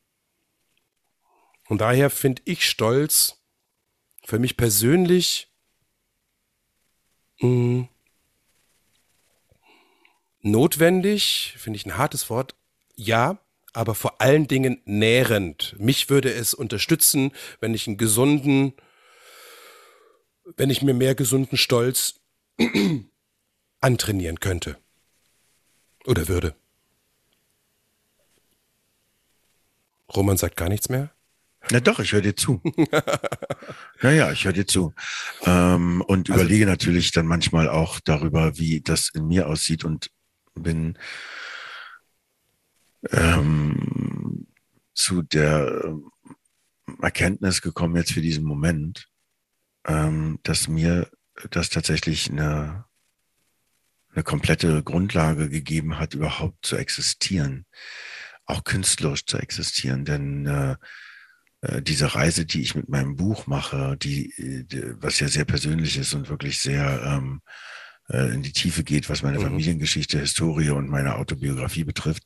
Und 1.68 1.80
daher 1.82 2.10
finde 2.10 2.42
ich 2.46 2.68
Stolz 2.68 3.38
für 4.26 4.40
mich 4.40 4.58
persönlich 4.58 5.52
mh, 7.40 7.88
notwendig, 10.42 11.56
finde 11.58 11.78
ich 11.78 11.86
ein 11.86 11.98
hartes 11.98 12.30
Wort, 12.30 12.56
ja, 12.96 13.40
aber 13.74 13.96
vor 13.96 14.20
allen 14.22 14.48
Dingen 14.48 14.82
nährend. 14.86 15.76
Mich 15.80 16.10
würde 16.10 16.34
es 16.34 16.54
unterstützen, 16.54 17.32
wenn 17.60 17.74
ich 17.74 17.88
einen 17.88 17.98
gesunden, 17.98 18.74
wenn 20.58 20.70
ich 20.70 20.82
mir 20.82 20.94
mehr 20.94 21.16
gesunden 21.16 21.58
Stolz 21.58 22.21
antrainieren 23.82 24.39
könnte. 24.39 24.78
Oder 26.05 26.28
würde. 26.28 26.55
Roman 30.14 30.38
sagt 30.38 30.57
gar 30.57 30.70
nichts 30.70 30.89
mehr. 30.89 31.12
Na 31.70 31.80
doch, 31.80 31.99
ich 31.99 32.12
höre 32.12 32.22
dir 32.22 32.36
zu. 32.36 32.59
naja, 34.01 34.32
ich 34.32 34.45
höre 34.45 34.53
dir 34.53 34.66
zu. 34.68 34.93
Ähm, 35.43 36.01
und 36.01 36.30
Also- 36.30 36.41
überlege 36.41 36.66
natürlich 36.66 37.12
dann 37.12 37.28
manchmal 37.28 37.70
auch 37.70 37.99
darüber, 37.99 38.57
wie 38.57 38.82
das 38.82 39.09
in 39.09 39.28
mir 39.28 39.47
aussieht 39.47 39.84
und 39.86 40.09
bin 40.55 40.97
ähm, 43.12 44.47
zu 44.93 45.22
der 45.22 45.82
ähm, 45.86 46.12
Erkenntnis 47.01 47.62
gekommen 47.62 47.95
jetzt 47.95 48.12
für 48.12 48.22
diesen 48.22 48.43
Moment, 48.43 49.07
ähm, 49.86 50.39
dass 50.43 50.68
mir 50.68 51.09
das 51.50 51.70
tatsächlich 51.70 52.30
eine, 52.30 52.86
eine 54.14 54.24
komplette 54.24 54.84
Grundlage 54.84 55.50
gegeben 55.50 56.00
hat, 56.00 56.14
überhaupt 56.14 56.66
zu 56.66 56.78
existieren, 56.78 57.66
auch 58.46 58.64
künstlerisch 58.64 59.26
zu 59.26 59.38
existieren. 59.38 60.06
Denn 60.06 60.46
äh, 60.46 60.76
äh, 61.62 61.82
diese 61.82 62.14
Reise, 62.16 62.46
die 62.46 62.62
ich 62.62 62.76
mit 62.76 62.89
meinem 62.89 63.16
Buch 63.16 63.48
mache, 63.48 63.98
die, 63.98 64.66
die 64.68 64.94
was 65.02 65.20
ja 65.20 65.28
sehr 65.28 65.46
persönlich 65.46 65.98
ist 65.98 66.14
und 66.14 66.30
wirklich 66.30 66.60
sehr 66.60 67.02
ähm, 67.06 67.42
äh, 68.10 68.34
in 68.34 68.42
die 68.44 68.52
Tiefe 68.52 68.84
geht, 68.84 69.10
was 69.10 69.24
meine 69.24 69.38
Mhm. 69.39 69.44
Familiengeschichte, 69.44 70.20
Historie 70.20 70.72
und 70.72 70.89
meine 70.89 71.16
Autobiografie 71.16 71.84
betrifft, 71.84 72.24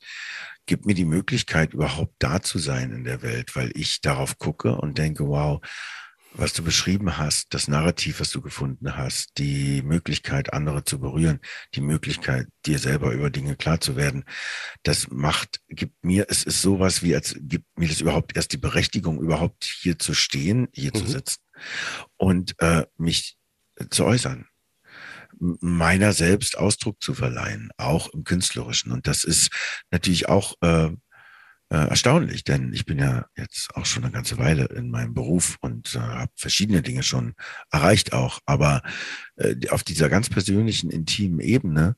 gibt 0.65 0.85
mir 0.85 0.95
die 0.95 1.05
Möglichkeit, 1.05 1.73
überhaupt 1.73 2.15
da 2.19 2.41
zu 2.41 2.59
sein 2.59 2.91
in 2.91 3.03
der 3.03 3.21
Welt, 3.21 3.55
weil 3.55 3.71
ich 3.75 4.01
darauf 4.01 4.39
gucke 4.39 4.75
und 4.75 4.97
denke, 4.97 5.27
wow, 5.27 5.61
was 6.37 6.53
du 6.53 6.63
beschrieben 6.63 7.17
hast, 7.17 7.53
das 7.53 7.67
Narrativ, 7.67 8.19
was 8.19 8.31
du 8.31 8.41
gefunden 8.41 8.95
hast, 8.97 9.37
die 9.37 9.81
Möglichkeit, 9.81 10.53
andere 10.53 10.83
zu 10.83 10.99
berühren, 10.99 11.39
die 11.73 11.81
Möglichkeit, 11.81 12.47
dir 12.65 12.79
selber 12.79 13.11
über 13.11 13.29
Dinge 13.29 13.55
klar 13.55 13.79
zu 13.79 13.95
werden, 13.95 14.25
das 14.83 15.09
macht, 15.09 15.61
gibt 15.69 16.03
mir, 16.03 16.27
es 16.29 16.43
ist 16.43 16.61
sowas 16.61 17.03
wie, 17.03 17.15
als 17.15 17.35
gibt 17.39 17.65
mir 17.77 17.87
das 17.87 18.01
überhaupt 18.01 18.35
erst 18.35 18.51
die 18.53 18.57
Berechtigung, 18.57 19.19
überhaupt 19.19 19.63
hier 19.63 19.97
zu 19.97 20.13
stehen, 20.13 20.67
hier 20.73 20.93
zu 20.93 21.03
Mhm. 21.03 21.07
sitzen 21.07 21.41
und 22.17 22.55
äh, 22.59 22.85
mich 22.97 23.37
zu 23.89 24.05
äußern 24.05 24.47
meiner 25.37 26.13
selbst 26.13 26.57
Ausdruck 26.57 27.01
zu 27.01 27.13
verleihen, 27.13 27.69
auch 27.77 28.07
im 28.13 28.23
Künstlerischen. 28.23 28.91
Und 28.93 29.05
das 29.07 29.23
ist 29.23 29.49
natürlich 29.91 30.29
auch 30.29 30.55
äh, 30.61 30.91
äh, 31.69 31.87
erstaunlich, 31.87 32.43
denn 32.43 32.73
ich 32.73 32.85
bin 32.85 32.99
ja 32.99 33.25
jetzt 33.35 33.75
auch 33.75 33.85
schon 33.85 34.03
eine 34.03 34.11
ganze 34.11 34.37
Weile 34.37 34.65
in 34.65 34.91
meinem 34.91 35.13
Beruf 35.13 35.57
und 35.61 35.95
äh, 35.95 35.99
habe 35.99 36.31
verschiedene 36.35 36.81
Dinge 36.81 37.03
schon 37.03 37.33
erreicht 37.71 38.13
auch. 38.13 38.39
Aber 38.45 38.83
äh, 39.35 39.55
auf 39.69 39.83
dieser 39.83 40.09
ganz 40.09 40.29
persönlichen, 40.29 40.91
intimen 40.91 41.39
Ebene 41.39 41.95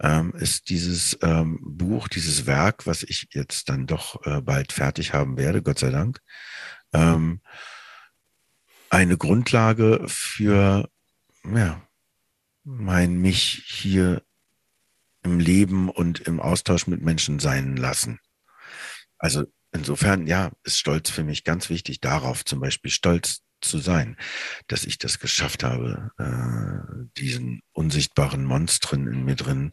ähm, 0.00 0.32
ist 0.36 0.68
dieses 0.68 1.18
ähm, 1.22 1.58
Buch, 1.62 2.08
dieses 2.08 2.46
Werk, 2.46 2.86
was 2.86 3.02
ich 3.02 3.28
jetzt 3.32 3.68
dann 3.68 3.86
doch 3.86 4.24
äh, 4.24 4.40
bald 4.40 4.72
fertig 4.72 5.12
haben 5.12 5.36
werde, 5.36 5.62
Gott 5.62 5.80
sei 5.80 5.90
Dank, 5.90 6.20
ähm, 6.92 7.40
eine 8.90 9.16
Grundlage 9.16 10.04
für 10.06 10.88
ja, 11.44 11.82
mein 12.64 13.20
mich 13.20 13.64
hier 13.66 14.22
im 15.24 15.40
Leben 15.40 15.88
und 15.88 16.20
im 16.20 16.40
Austausch 16.40 16.86
mit 16.86 17.02
Menschen 17.02 17.38
sein 17.40 17.76
lassen. 17.76 18.20
Also 19.18 19.44
insofern, 19.72 20.26
ja, 20.26 20.50
ist 20.64 20.78
Stolz 20.78 21.10
für 21.10 21.24
mich 21.24 21.44
ganz 21.44 21.68
wichtig, 21.70 22.00
darauf 22.00 22.44
zum 22.44 22.60
Beispiel 22.60 22.90
stolz 22.90 23.42
zu 23.60 23.78
sein, 23.78 24.16
dass 24.68 24.84
ich 24.84 24.98
das 24.98 25.18
geschafft 25.18 25.64
habe, 25.64 26.10
äh, 26.18 27.08
diesen 27.16 27.60
unsichtbaren 27.72 28.44
Monstren 28.44 29.06
in 29.08 29.24
mir 29.24 29.34
drin 29.34 29.72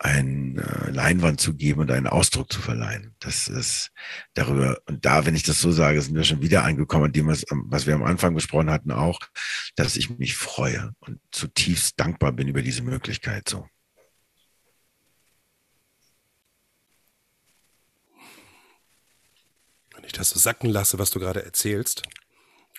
ein 0.00 0.58
äh, 0.58 0.90
Leinwand 0.90 1.40
zu 1.40 1.54
geben 1.54 1.80
und 1.80 1.90
einen 1.90 2.06
Ausdruck 2.06 2.52
zu 2.52 2.60
verleihen. 2.60 3.16
Das 3.18 3.48
ist 3.48 3.90
darüber, 4.34 4.78
und 4.86 5.04
da, 5.04 5.26
wenn 5.26 5.34
ich 5.34 5.42
das 5.42 5.60
so 5.60 5.72
sage, 5.72 6.00
sind 6.00 6.14
wir 6.14 6.24
schon 6.24 6.42
wieder 6.42 6.64
angekommen 6.64 7.06
an 7.06 7.12
dem, 7.12 7.26
was, 7.26 7.44
was 7.50 7.86
wir 7.86 7.94
am 7.94 8.04
Anfang 8.04 8.34
besprochen 8.34 8.70
hatten, 8.70 8.92
auch, 8.92 9.18
dass 9.74 9.96
ich 9.96 10.10
mich 10.18 10.36
freue 10.36 10.92
und 11.00 11.18
zutiefst 11.32 11.98
dankbar 11.98 12.32
bin 12.32 12.48
über 12.48 12.62
diese 12.62 12.82
Möglichkeit 12.82 13.48
so. 13.48 13.66
Ich 20.08 20.12
das 20.12 20.30
so 20.30 20.38
sacken 20.38 20.68
lasse, 20.70 20.98
was 20.98 21.10
du 21.10 21.20
gerade 21.20 21.44
erzählst, 21.44 22.02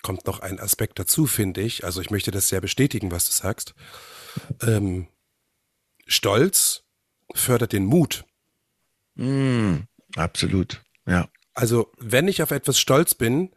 kommt 0.02 0.26
noch 0.26 0.40
ein 0.40 0.60
Aspekt 0.60 0.98
dazu, 0.98 1.26
finde 1.26 1.60
ich. 1.60 1.84
Also 1.84 2.00
ich 2.00 2.10
möchte 2.10 2.30
das 2.30 2.48
sehr 2.48 2.60
bestätigen, 2.60 3.10
was 3.10 3.26
du 3.26 3.32
sagst. 3.32 3.74
Ähm, 4.62 5.08
Stolz 6.06 6.84
fördert 7.34 7.72
den 7.72 7.84
Mut. 7.84 8.24
Mm, 9.14 9.80
absolut, 10.16 10.82
ja. 11.06 11.28
Also 11.54 11.92
wenn 11.98 12.28
ich 12.28 12.42
auf 12.42 12.50
etwas 12.52 12.78
stolz 12.78 13.14
bin, 13.14 13.50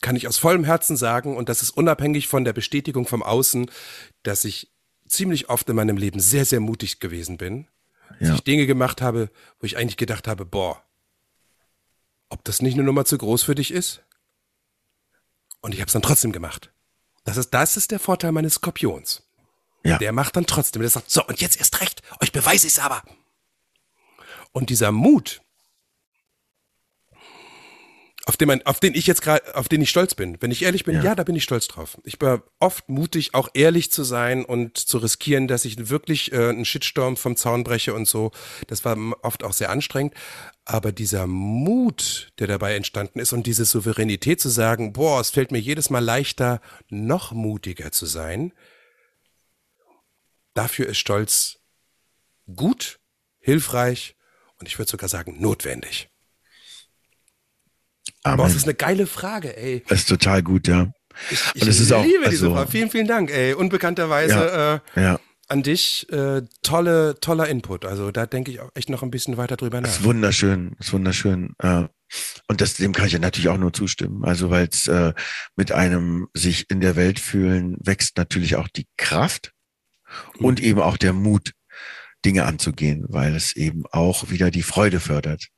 kann 0.00 0.16
ich 0.16 0.26
aus 0.26 0.38
vollem 0.38 0.64
Herzen 0.64 0.96
sagen, 0.96 1.36
und 1.36 1.48
das 1.48 1.62
ist 1.62 1.70
unabhängig 1.70 2.26
von 2.26 2.44
der 2.44 2.52
Bestätigung 2.52 3.06
vom 3.06 3.22
Außen, 3.22 3.70
dass 4.24 4.44
ich 4.44 4.72
ziemlich 5.06 5.48
oft 5.48 5.68
in 5.68 5.76
meinem 5.76 5.96
Leben 5.96 6.18
sehr, 6.20 6.44
sehr 6.44 6.58
mutig 6.60 6.98
gewesen 6.98 7.36
bin. 7.38 7.68
Dass 8.18 8.28
Ja. 8.28 8.34
ich 8.34 8.40
Dinge 8.42 8.66
gemacht 8.66 9.00
habe, 9.00 9.30
wo 9.60 9.66
ich 9.66 9.76
eigentlich 9.76 9.96
gedacht 9.96 10.26
habe, 10.26 10.44
boah, 10.44 10.82
ob 12.32 12.42
das 12.44 12.62
nicht 12.62 12.74
eine 12.74 12.82
Nummer 12.82 13.04
zu 13.04 13.18
groß 13.18 13.42
für 13.42 13.54
dich 13.54 13.70
ist? 13.70 14.02
Und 15.60 15.74
ich 15.74 15.80
habe 15.80 15.86
es 15.86 15.92
dann 15.92 16.02
trotzdem 16.02 16.32
gemacht. 16.32 16.72
Das 17.24 17.36
ist, 17.36 17.50
das 17.50 17.76
ist 17.76 17.90
der 17.90 18.00
Vorteil 18.00 18.32
meines 18.32 18.54
Skorpions. 18.54 19.22
Ja. 19.84 19.98
Der 19.98 20.12
macht 20.12 20.36
dann 20.36 20.46
trotzdem, 20.46 20.80
der 20.82 20.90
sagt, 20.90 21.10
so, 21.10 21.24
und 21.26 21.40
jetzt 21.40 21.58
erst 21.58 21.80
recht, 21.80 22.02
euch 22.20 22.32
beweise 22.32 22.66
ich 22.66 22.72
es 22.74 22.78
aber. 22.78 23.02
Und 24.52 24.70
dieser 24.70 24.92
Mut, 24.92 25.42
auf 28.24 28.36
den, 28.36 28.48
man, 28.48 28.62
auf 28.62 28.78
den 28.78 28.94
ich 28.94 29.06
jetzt 29.06 29.22
gerade, 29.22 29.56
auf 29.56 29.68
den 29.68 29.82
ich 29.82 29.90
stolz 29.90 30.14
bin. 30.14 30.36
Wenn 30.40 30.52
ich 30.52 30.62
ehrlich 30.62 30.84
bin, 30.84 30.96
ja. 30.96 31.02
Ja. 31.02 31.14
da 31.14 31.24
bin 31.24 31.34
ich 31.34 31.42
stolz 31.42 31.66
drauf. 31.66 31.98
Ich 32.04 32.18
bin 32.18 32.40
oft 32.60 32.88
mutig, 32.88 33.34
auch 33.34 33.48
ehrlich 33.54 33.90
zu 33.90 34.04
sein 34.04 34.44
und 34.44 34.78
zu 34.78 34.98
riskieren, 34.98 35.48
dass 35.48 35.64
ich 35.64 35.88
wirklich 35.88 36.32
äh, 36.32 36.48
einen 36.48 36.64
Shitstorm 36.64 37.16
vom 37.16 37.36
Zaun 37.36 37.64
breche 37.64 37.94
und 37.94 38.06
so. 38.06 38.30
Das 38.68 38.84
war 38.84 38.96
oft 39.22 39.42
auch 39.42 39.52
sehr 39.52 39.70
anstrengend. 39.70 40.14
Aber 40.64 40.92
dieser 40.92 41.26
Mut, 41.26 42.32
der 42.38 42.46
dabei 42.46 42.76
entstanden 42.76 43.18
ist 43.18 43.32
und 43.32 43.46
diese 43.48 43.64
Souveränität 43.64 44.40
zu 44.40 44.48
sagen, 44.48 44.92
boah, 44.92 45.20
es 45.20 45.30
fällt 45.30 45.50
mir 45.50 45.58
jedes 45.58 45.90
Mal 45.90 45.98
leichter, 46.04 46.60
noch 46.88 47.32
mutiger 47.32 47.90
zu 47.90 48.06
sein, 48.06 48.52
dafür 50.54 50.86
ist 50.86 50.98
Stolz 50.98 51.58
gut, 52.54 53.00
hilfreich 53.40 54.14
und 54.58 54.68
ich 54.68 54.78
würde 54.78 54.90
sogar 54.90 55.08
sagen 55.08 55.40
notwendig. 55.40 56.08
Boah, 58.22 58.32
Amen. 58.32 58.46
das 58.46 58.54
ist 58.54 58.64
eine 58.64 58.74
geile 58.74 59.06
Frage, 59.08 59.56
ey. 59.56 59.82
Das 59.88 60.00
ist 60.00 60.08
total 60.08 60.42
gut, 60.44 60.68
ja. 60.68 60.92
Ich, 61.30 61.60
Und 61.60 61.68
es 61.68 61.80
ist 61.80 61.92
auch, 61.92 62.04
liebe 62.04 62.30
diese 62.30 62.46
also- 62.46 62.54
Frage. 62.54 62.70
Vielen, 62.70 62.90
vielen 62.90 63.06
Dank, 63.08 63.30
ey. 63.30 63.52
Unbekannterweise 63.54 64.80
äh, 64.96 65.00
Ja, 65.00 65.20
an 65.52 65.62
dich. 65.62 66.10
Äh, 66.10 66.42
tolle, 66.62 67.14
toller 67.20 67.48
Input. 67.48 67.84
Also 67.84 68.10
da 68.10 68.26
denke 68.26 68.50
ich 68.50 68.60
auch 68.60 68.70
echt 68.74 68.90
noch 68.90 69.02
ein 69.02 69.10
bisschen 69.10 69.36
weiter 69.36 69.56
drüber 69.56 69.80
das 69.80 69.90
nach. 69.92 69.98
ist 70.00 70.04
wunderschön, 70.04 70.74
das 70.78 70.88
ist 70.88 70.92
wunderschön. 70.92 71.54
Äh, 71.58 71.84
Und 72.48 72.60
das, 72.60 72.74
dem 72.74 72.92
kann 72.92 73.06
ich 73.06 73.12
ja 73.12 73.18
natürlich 73.18 73.48
auch 73.48 73.58
nur 73.58 73.72
zustimmen. 73.72 74.24
Also 74.24 74.50
weil 74.50 74.68
es 74.70 74.88
äh, 74.88 75.12
mit 75.56 75.70
einem 75.72 76.28
sich 76.34 76.68
in 76.70 76.80
der 76.80 76.96
Welt 76.96 77.20
fühlen 77.20 77.76
wächst 77.80 78.16
natürlich 78.16 78.56
auch 78.56 78.68
die 78.68 78.86
Kraft 78.96 79.52
und 80.38 80.60
eben 80.60 80.80
auch 80.80 80.96
der 80.96 81.12
Mut, 81.12 81.52
Dinge 82.24 82.44
anzugehen, 82.44 83.04
weil 83.08 83.34
es 83.34 83.56
eben 83.56 83.84
auch 83.90 84.30
wieder 84.30 84.50
die 84.50 84.62
Freude 84.62 85.00
fördert. 85.00 85.48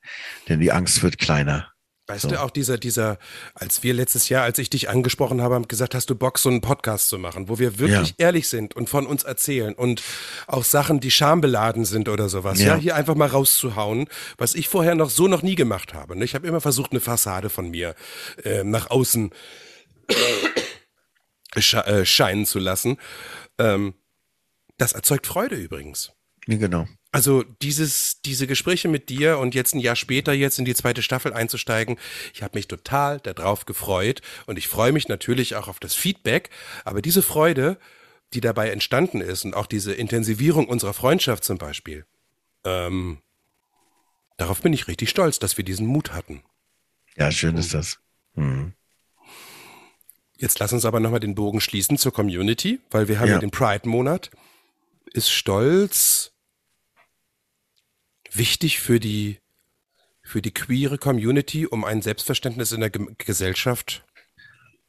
Denn 0.49 0.61
die 0.61 0.72
Angst 0.72 1.03
wird 1.03 1.18
kleiner. 1.18 1.74
Weißt 2.07 2.22
So. 2.22 2.28
du, 2.28 2.42
auch 2.42 2.50
dieser, 2.50 2.76
dieser, 2.76 3.18
als 3.55 3.82
wir 3.82 3.94
letztes 3.94 4.28
Jahr, 4.28 4.42
als 4.44 4.59
ich 4.59 4.68
dich 4.68 4.90
angesprochen 4.90 5.40
habe, 5.40 5.55
haben 5.55 5.68
gesagt, 5.68 5.94
hast 5.94 6.11
du 6.11 6.14
Bock, 6.14 6.38
so 6.38 6.50
einen 6.50 6.61
Podcast 6.61 7.09
zu 7.09 7.18
machen, 7.18 7.48
wo 7.48 7.59
wir 7.59 7.78
wirklich 7.78 8.11
Ja. 8.11 8.14
ehrlich 8.18 8.48
sind 8.48 8.76
und 8.76 8.90
von 8.90 9.07
uns 9.07 9.22
erzählen 9.22 9.72
und 9.74 10.02
auch 10.46 10.64
Sachen, 10.64 11.00
die 11.00 11.11
schambeladen 11.11 11.86
sind 11.86 12.11
oder 12.11 12.28
sowas, 12.28 12.61
ja, 12.61 12.74
Ja. 12.74 12.76
hier 12.76 12.94
einfach 12.94 13.14
mal 13.14 13.28
rauszuhauen, 13.28 14.07
was 14.36 14.55
ich 14.55 14.68
vorher 14.68 14.94
noch 14.94 15.09
so 15.09 15.28
noch 15.28 15.40
nie 15.40 15.55
gemacht 15.55 15.94
habe. 15.94 16.14
ne? 16.14 16.24
Ich 16.26 16.34
habe 16.34 16.46
immer 16.46 16.61
versucht, 16.61 16.90
eine 16.90 17.00
Fassade 17.00 17.48
von 17.48 17.70
mir 17.70 17.94
äh, 18.42 18.64
nach 18.64 18.90
außen 18.90 19.30
äh, 21.55 22.05
scheinen 22.05 22.46
zu 22.46 22.59
lassen. 22.59 22.98
Ähm, 23.59 23.94
das 24.76 24.92
erzeugt 24.92 25.26
Freude 25.26 25.57
übrigens. 25.57 26.12
Ja, 26.46 26.57
genau. 26.59 26.86
Also 27.15 27.45
dieses, 27.62 28.21
diese 28.23 28.49
Gespräche 28.49 28.89
mit 28.89 29.09
dir 29.09 29.39
und 29.39 29.55
jetzt 29.55 29.73
ein 29.73 29.79
Jahr 29.79 29.95
später 29.95 30.33
jetzt 30.33 30.59
in 30.59 30.65
die 30.65 30.75
zweite 30.75 31.01
Staffel 31.01 31.33
einzusteigen, 31.33 31.97
ich 32.33 32.43
habe 32.43 32.59
mich 32.59 32.67
total 32.67 33.21
darauf 33.21 33.67
gefreut 33.67 34.21
und 34.47 34.59
ich 34.59 34.67
freue 34.67 34.91
mich 34.91 35.07
natürlich 35.07 35.55
auch 35.55 35.69
auf 35.69 35.79
das 35.79 35.95
Feedback, 35.95 36.51
aber 36.85 37.03
diese 37.03 37.23
Freude, 37.23 37.79
die 38.33 38.41
dabei 38.41 38.71
entstanden 38.71 39.21
ist 39.21 39.45
und 39.45 39.55
auch 39.55 39.67
diese 39.67 39.95
Intensivierung 39.95 40.67
unserer 40.67 40.93
Freundschaft 40.93 41.45
zum 41.45 41.57
Beispiel, 41.57 42.05
ähm, 42.65 43.19
darauf 44.37 44.61
bin 44.61 44.73
ich 44.73 44.89
richtig 44.89 45.09
stolz, 45.09 45.39
dass 45.39 45.57
wir 45.57 45.65
diesen 45.65 45.87
Mut 45.87 46.12
hatten. 46.12 46.43
Ja, 47.17 47.31
schön 47.31 47.57
ist 47.57 47.75
das. 47.75 48.01
Mhm. 48.35 48.73
Jetzt 50.37 50.59
lass 50.59 50.73
uns 50.73 50.85
aber 50.85 50.99
nochmal 50.99 51.21
den 51.21 51.37
Bogen 51.37 51.61
schließen 51.61 51.97
zur 51.97 52.12
Community, 52.12 52.81
weil 52.91 53.07
wir 53.07 53.21
haben 53.21 53.29
ja, 53.29 53.35
Ja. 53.35 53.39
den 53.39 53.53
Pride-Monat. 53.53 54.33
Ist 55.12 55.31
Stolz 55.31 56.33
wichtig 58.37 58.80
für 58.80 59.01
die 59.01 59.39
für 60.22 60.41
die 60.41 60.53
queere 60.53 60.97
Community, 60.97 61.66
um 61.66 61.85
ein 61.85 62.01
Selbstverständnis 62.01 62.72
in 62.72 62.80
der 62.80 62.91
Ge 62.91 63.07
Gesellschaft 63.18 64.05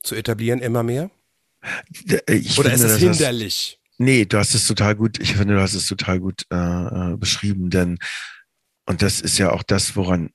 zu 0.01 0.15
etablieren, 0.15 0.61
immer 0.61 0.83
mehr? 0.83 1.11
Ich 2.27 2.57
Oder 2.57 2.69
finde, 2.69 2.73
ist 2.73 2.81
es 2.81 2.91
das 2.91 2.99
hinderlich? 2.99 3.79
Nee, 3.97 4.25
du 4.25 4.37
hast 4.37 4.53
es 4.53 4.67
total 4.67 4.95
gut, 4.95 5.19
ich 5.19 5.35
finde, 5.35 5.55
du 5.55 5.61
hast 5.61 5.73
es 5.73 5.87
total 5.87 6.19
gut 6.19 6.45
äh, 6.51 6.55
äh, 6.55 7.17
beschrieben, 7.17 7.69
denn, 7.69 7.97
und 8.85 9.01
das 9.01 9.21
ist 9.21 9.37
ja 9.37 9.51
auch 9.51 9.63
das, 9.63 9.95
woran 9.95 10.31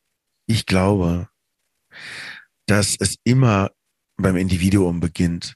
ich 0.47 0.67
glaube, 0.67 1.29
dass 2.67 2.97
es 2.99 3.17
immer 3.25 3.71
beim 4.17 4.37
Individuum 4.37 5.01
beginnt. 5.01 5.55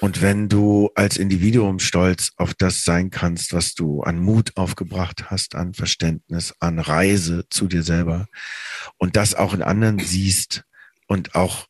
Und 0.00 0.22
wenn 0.22 0.48
du 0.48 0.90
als 0.94 1.18
Individuum 1.18 1.78
stolz 1.78 2.32
auf 2.36 2.54
das 2.54 2.84
sein 2.84 3.10
kannst, 3.10 3.52
was 3.52 3.74
du 3.74 4.00
an 4.02 4.18
Mut 4.18 4.56
aufgebracht 4.56 5.30
hast, 5.30 5.54
an 5.54 5.74
Verständnis, 5.74 6.54
an 6.58 6.78
Reise 6.78 7.44
zu 7.50 7.68
dir 7.68 7.82
selber 7.82 8.26
und 8.96 9.16
das 9.16 9.34
auch 9.34 9.52
in 9.52 9.62
anderen 9.62 9.98
siehst 9.98 10.64
und 11.06 11.34
auch 11.34 11.66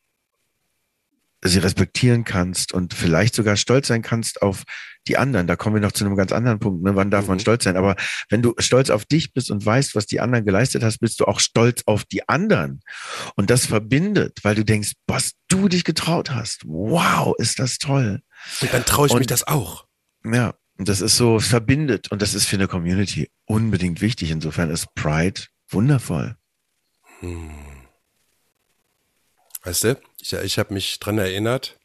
sie 1.43 1.59
respektieren 1.59 2.25
kannst 2.25 2.73
und 2.73 2.93
vielleicht 2.95 3.35
sogar 3.35 3.57
stolz 3.57 3.89
sein 3.89 4.03
kannst 4.03 4.43
auf 4.43 4.65
die 5.09 5.17
anderen. 5.17 5.47
Da 5.47 5.57
kommen 5.57 5.77
wir 5.77 5.81
noch 5.81 5.93
zu 5.93 6.05
einem 6.05 6.15
ganz 6.17 6.33
anderen 6.33 6.59
Punkt. 6.59 6.83
Ne? 6.83 6.95
Wann 6.97 7.11
darf 7.11 7.27
man 7.29 7.39
Mhm. 7.39 7.41
stolz 7.41 7.65
sein? 7.65 7.77
Aber 7.79 7.97
wenn 8.29 8.43
du 8.43 8.55
stolz 8.59 8.91
auf 8.91 9.07
dich 9.07 9.33
bist 9.33 9.51
und 9.51 9.65
weißt, 9.65 9.95
was 9.95 10.07
die 10.07 10.21
anderen 10.21 10.45
geleistet 10.45 10.83
hast, 10.83 10.99
bist 10.99 11.19
du 11.21 11.25
auch 11.25 11.41
stolz 11.41 11.83
auf 11.87 12.05
die 12.05 12.29
anderen. 12.29 12.81
Und 13.37 13.49
das 13.49 13.65
verbindet, 13.67 14.41
weil 14.43 14.55
du 14.55 14.65
denkst, 14.65 14.93
was 15.07 15.33
du 15.49 15.69
dich 15.69 15.85
getraut 15.85 16.31
hast. 16.31 16.63
Wow, 16.67 17.35
ist 17.39 17.59
das 17.59 17.79
toll. 17.79 18.21
Und 18.61 18.73
dann 18.75 18.85
traue 18.85 19.07
ich 19.07 19.15
mich 19.15 19.23
Und- 19.23 19.31
das 19.31 19.47
auch. 19.47 19.87
Ja, 20.25 20.55
und 20.77 20.89
das 20.91 21.01
ist 21.01 21.17
so 21.17 21.37
es 21.37 21.47
verbindet 21.47 22.11
und 22.13 22.21
das 22.21 22.35
ist 22.35 22.45
für 22.45 22.57
eine 22.57 22.69
Community 22.69 23.31
unbedingt 23.47 24.03
wichtig. 24.03 24.31
Insofern 24.31 24.69
ist 24.71 24.95
Pride 24.95 25.41
wundervoll. 25.71 26.37
Weißt 29.63 29.85
du, 29.85 30.01
ich, 30.21 30.33
ich 30.33 30.59
habe 30.59 30.75
mich 30.75 30.99
dran 31.01 31.19
erinnert, 31.19 31.79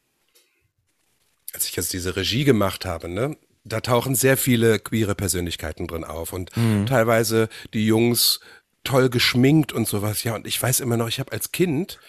als 1.54 1.68
ich 1.68 1.76
jetzt 1.76 1.94
diese 1.94 2.16
Regie 2.16 2.44
gemacht 2.44 2.86
habe, 2.86 3.08
ne? 3.08 3.38
Da 3.64 3.82
tauchen 3.82 4.14
sehr 4.14 4.38
viele 4.38 4.78
queere 4.78 5.16
Persönlichkeiten 5.16 5.88
drin 5.88 6.04
auf 6.04 6.34
und 6.34 6.52
teilweise 6.86 7.50
die 7.74 7.88
Jungs 7.88 8.40
toll 8.84 9.10
geschminkt 9.10 9.74
und 9.74 9.88
sowas. 9.88 10.24
Ja, 10.24 10.36
und 10.36 10.46
ich 10.46 10.62
weiß 10.62 10.80
immer 10.80 10.98
noch, 10.98 11.08
ich 11.08 11.20
habe 11.20 11.32
als 11.32 11.52
Kind, 11.52 12.00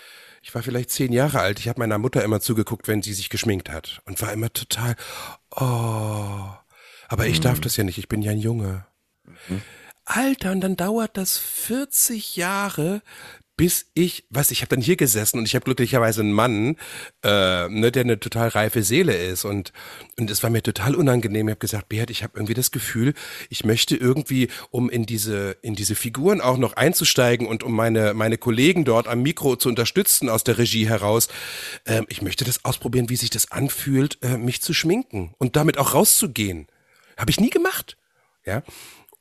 ich 0.42 0.54
war 0.54 0.62
vielleicht 0.62 0.90
zehn 0.90 1.12
Jahre 1.12 1.40
alt, 1.40 1.58
ich 1.58 1.68
habe 1.68 1.80
meiner 1.80 1.98
Mutter 1.98 2.22
immer 2.22 2.40
zugeguckt, 2.40 2.86
wenn 2.86 3.02
sie 3.02 3.14
sich 3.14 3.30
geschminkt 3.30 3.70
hat 3.70 4.02
und 4.04 4.20
war 4.20 4.32
immer 4.32 4.52
total, 4.52 4.96
oh, 5.50 6.50
aber 7.08 7.26
ich 7.26 7.40
darf 7.40 7.60
das 7.60 7.76
ja 7.76 7.84
nicht, 7.84 7.98
ich 7.98 8.08
bin 8.08 8.20
ja 8.20 8.32
ein 8.32 8.38
Junge. 8.38 8.86
Alter, 10.04 10.52
und 10.52 10.60
dann 10.60 10.76
dauert 10.76 11.16
das 11.16 11.38
40 11.38 12.36
Jahre, 12.36 13.02
bis 13.56 13.86
ich, 13.94 14.24
was, 14.28 14.50
ich 14.50 14.60
habe 14.60 14.68
dann 14.68 14.82
hier 14.82 14.96
gesessen 14.96 15.38
und 15.38 15.46
ich 15.46 15.54
habe 15.54 15.64
glücklicherweise 15.64 16.20
einen 16.20 16.32
Mann, 16.32 16.76
äh, 17.22 17.68
ne, 17.68 17.90
der 17.90 18.04
eine 18.04 18.20
total 18.20 18.48
reife 18.48 18.82
Seele 18.82 19.16
ist 19.16 19.44
und 19.44 19.72
und 20.18 20.30
es 20.30 20.42
war 20.42 20.50
mir 20.50 20.62
total 20.62 20.94
unangenehm. 20.94 21.48
Ich 21.48 21.52
habe 21.52 21.60
gesagt, 21.60 21.88
Beat, 21.88 22.10
ich 22.10 22.22
habe 22.22 22.34
irgendwie 22.36 22.54
das 22.54 22.70
Gefühl, 22.70 23.14
ich 23.48 23.64
möchte 23.64 23.96
irgendwie, 23.96 24.48
um 24.70 24.90
in 24.90 25.06
diese 25.06 25.56
in 25.62 25.74
diese 25.74 25.94
Figuren 25.94 26.40
auch 26.40 26.58
noch 26.58 26.74
einzusteigen 26.74 27.46
und 27.46 27.62
um 27.62 27.74
meine 27.74 28.12
meine 28.12 28.36
Kollegen 28.36 28.84
dort 28.84 29.08
am 29.08 29.22
Mikro 29.22 29.56
zu 29.56 29.70
unterstützen 29.70 30.28
aus 30.28 30.44
der 30.44 30.58
Regie 30.58 30.88
heraus, 30.88 31.28
ähm, 31.86 32.04
ich 32.08 32.20
möchte 32.20 32.44
das 32.44 32.64
ausprobieren, 32.64 33.08
wie 33.08 33.16
sich 33.16 33.30
das 33.30 33.52
anfühlt, 33.52 34.18
äh, 34.22 34.36
mich 34.36 34.60
zu 34.60 34.74
schminken 34.74 35.34
und 35.38 35.56
damit 35.56 35.78
auch 35.78 35.94
rauszugehen. 35.94 36.66
Habe 37.16 37.30
ich 37.30 37.40
nie 37.40 37.50
gemacht, 37.50 37.96
ja. 38.44 38.62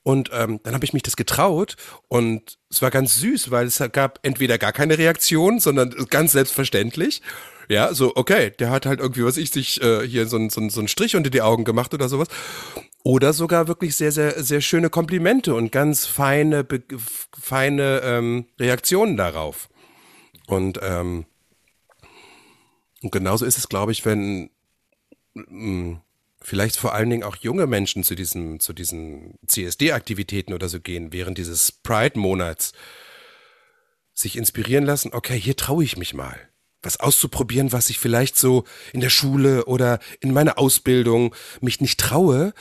Und 0.05 0.29
ähm, 0.33 0.59
dann 0.61 0.75
habe 0.75 0.85
ich 0.85 0.93
mich 0.93 1.01
das 1.01 1.15
getraut 1.15 1.77
und 2.07 2.59
es 2.69 2.83
war 2.83 2.91
ganz 2.91 3.15
süß, 3.15 3.49
weil 3.49 3.65
es 3.65 3.81
gab 3.91 4.19
entweder 4.21 4.59
gar 4.59 4.71
keine 4.71 4.99
Reaktion, 4.99 5.59
sondern 5.59 5.95
ganz 6.11 6.33
selbstverständlich. 6.33 7.23
Ja, 7.69 7.91
so, 7.91 8.15
okay, 8.15 8.51
der 8.51 8.69
hat 8.69 8.85
halt 8.85 8.99
irgendwie, 8.99 9.25
was 9.25 9.37
ich, 9.37 9.49
sich 9.49 9.81
äh, 9.81 10.07
hier 10.07 10.27
so, 10.27 10.37
so, 10.49 10.69
so 10.69 10.79
einen 10.79 10.87
Strich 10.89 11.15
unter 11.15 11.31
die 11.31 11.41
Augen 11.41 11.63
gemacht 11.63 11.91
oder 11.95 12.07
sowas. 12.07 12.27
Oder 13.03 13.33
sogar 13.33 13.67
wirklich 13.67 13.95
sehr, 13.95 14.11
sehr, 14.11 14.43
sehr 14.43 14.61
schöne 14.61 14.91
Komplimente 14.91 15.55
und 15.55 15.71
ganz 15.71 16.05
feine, 16.05 16.63
be 16.63 16.83
feine 17.35 18.01
ähm, 18.03 18.45
Reaktionen 18.59 19.17
darauf. 19.17 19.69
Und, 20.45 20.79
ähm, 20.83 21.25
und 23.01 23.11
genauso 23.11 23.43
ist 23.43 23.57
es, 23.57 23.69
glaube 23.69 23.91
ich, 23.91 24.05
wenn 24.05 24.51
mh, 25.33 25.99
vielleicht 26.45 26.77
vor 26.77 26.93
allen 26.93 27.09
Dingen 27.09 27.23
auch 27.23 27.35
junge 27.37 27.65
Menschen 27.67 28.03
zu 28.03 28.13
diesem, 28.15 28.59
zu 28.59 28.71
diesen 28.71 29.39
CSD-Aktivitäten 29.47 30.53
oder 30.53 30.69
so 30.69 30.79
gehen, 30.79 31.11
während 31.11 31.37
dieses 31.37 31.71
Pride-Monats 31.71 32.73
sich 34.13 34.37
inspirieren 34.37 34.85
lassen, 34.85 35.11
okay, 35.13 35.37
hier 35.39 35.57
traue 35.57 35.83
ich 35.83 35.97
mich 35.97 36.13
mal. 36.13 36.37
Was 36.81 36.99
auszuprobieren, 36.99 37.71
was 37.71 37.89
ich 37.89 37.97
vielleicht 37.99 38.37
so 38.37 38.63
in 38.93 39.01
der 39.01 39.09
Schule 39.09 39.65
oder 39.65 39.99
in 40.19 40.31
meiner 40.33 40.57
Ausbildung 40.59 41.33
mich 41.59 41.81
nicht 41.81 41.99
traue. 41.99 42.53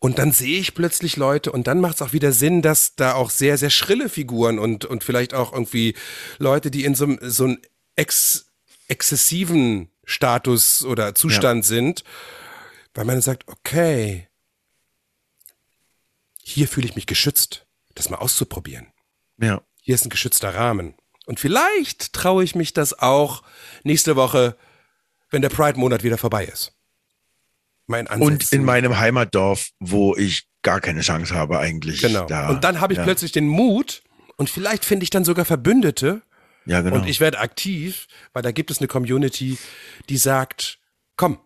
Und 0.00 0.18
dann 0.18 0.32
sehe 0.32 0.58
ich 0.58 0.74
plötzlich 0.74 1.16
Leute 1.16 1.52
und 1.52 1.68
dann 1.68 1.80
macht 1.80 1.94
es 1.94 2.02
auch 2.02 2.12
wieder 2.12 2.32
Sinn, 2.32 2.60
dass 2.60 2.96
da 2.96 3.14
auch 3.14 3.30
sehr, 3.30 3.56
sehr 3.56 3.70
schrille 3.70 4.08
Figuren 4.08 4.58
und, 4.58 4.84
und 4.84 5.04
vielleicht 5.04 5.32
auch 5.32 5.52
irgendwie 5.52 5.94
Leute, 6.38 6.72
die 6.72 6.84
in 6.84 6.96
so, 6.96 7.04
einem- 7.04 7.18
so 7.22 7.44
einem 7.44 7.58
ex, 7.94 8.46
exzessiven 8.88 9.90
Status 10.04 10.84
oder 10.84 11.14
Zustand 11.14 11.64
sind, 11.64 12.02
weil 12.94 13.04
man 13.04 13.20
sagt, 13.20 13.48
okay, 13.48 14.28
hier 16.42 16.68
fühle 16.68 16.86
ich 16.86 16.96
mich 16.96 17.06
geschützt, 17.06 17.66
das 17.94 18.10
mal 18.10 18.18
auszuprobieren. 18.18 18.92
Ja. 19.38 19.62
Hier 19.80 19.94
ist 19.94 20.04
ein 20.04 20.10
geschützter 20.10 20.54
Rahmen. 20.54 20.94
Und 21.26 21.40
vielleicht 21.40 22.12
traue 22.12 22.44
ich 22.44 22.54
mich 22.54 22.72
das 22.72 22.98
auch 22.98 23.42
nächste 23.84 24.16
Woche, 24.16 24.56
wenn 25.30 25.42
der 25.42 25.48
Pride-Monat 25.48 26.02
wieder 26.02 26.18
vorbei 26.18 26.44
ist. 26.44 26.72
Mein 27.86 28.06
Ansatz. 28.06 28.26
Und 28.26 28.52
in 28.52 28.64
meinem 28.64 28.98
Heimatdorf, 28.98 29.70
wo 29.78 30.16
ich 30.16 30.48
gar 30.62 30.80
keine 30.80 31.00
Chance 31.00 31.34
habe 31.34 31.58
eigentlich. 31.58 32.00
Genau. 32.00 32.26
Da, 32.26 32.48
und 32.48 32.64
dann 32.64 32.80
habe 32.80 32.92
ich 32.92 32.98
ja. 32.98 33.04
plötzlich 33.04 33.32
den 33.32 33.48
Mut 33.48 34.02
und 34.36 34.50
vielleicht 34.50 34.84
finde 34.84 35.04
ich 35.04 35.10
dann 35.10 35.24
sogar 35.24 35.44
Verbündete 35.44 36.22
Ja, 36.64 36.80
genau. 36.80 36.96
und 36.96 37.06
ich 37.06 37.20
werde 37.20 37.38
aktiv, 37.38 38.06
weil 38.32 38.42
da 38.42 38.52
gibt 38.52 38.70
es 38.70 38.78
eine 38.78 38.88
Community, 38.88 39.58
die 40.08 40.16
sagt, 40.16 40.78
komm, 41.16 41.38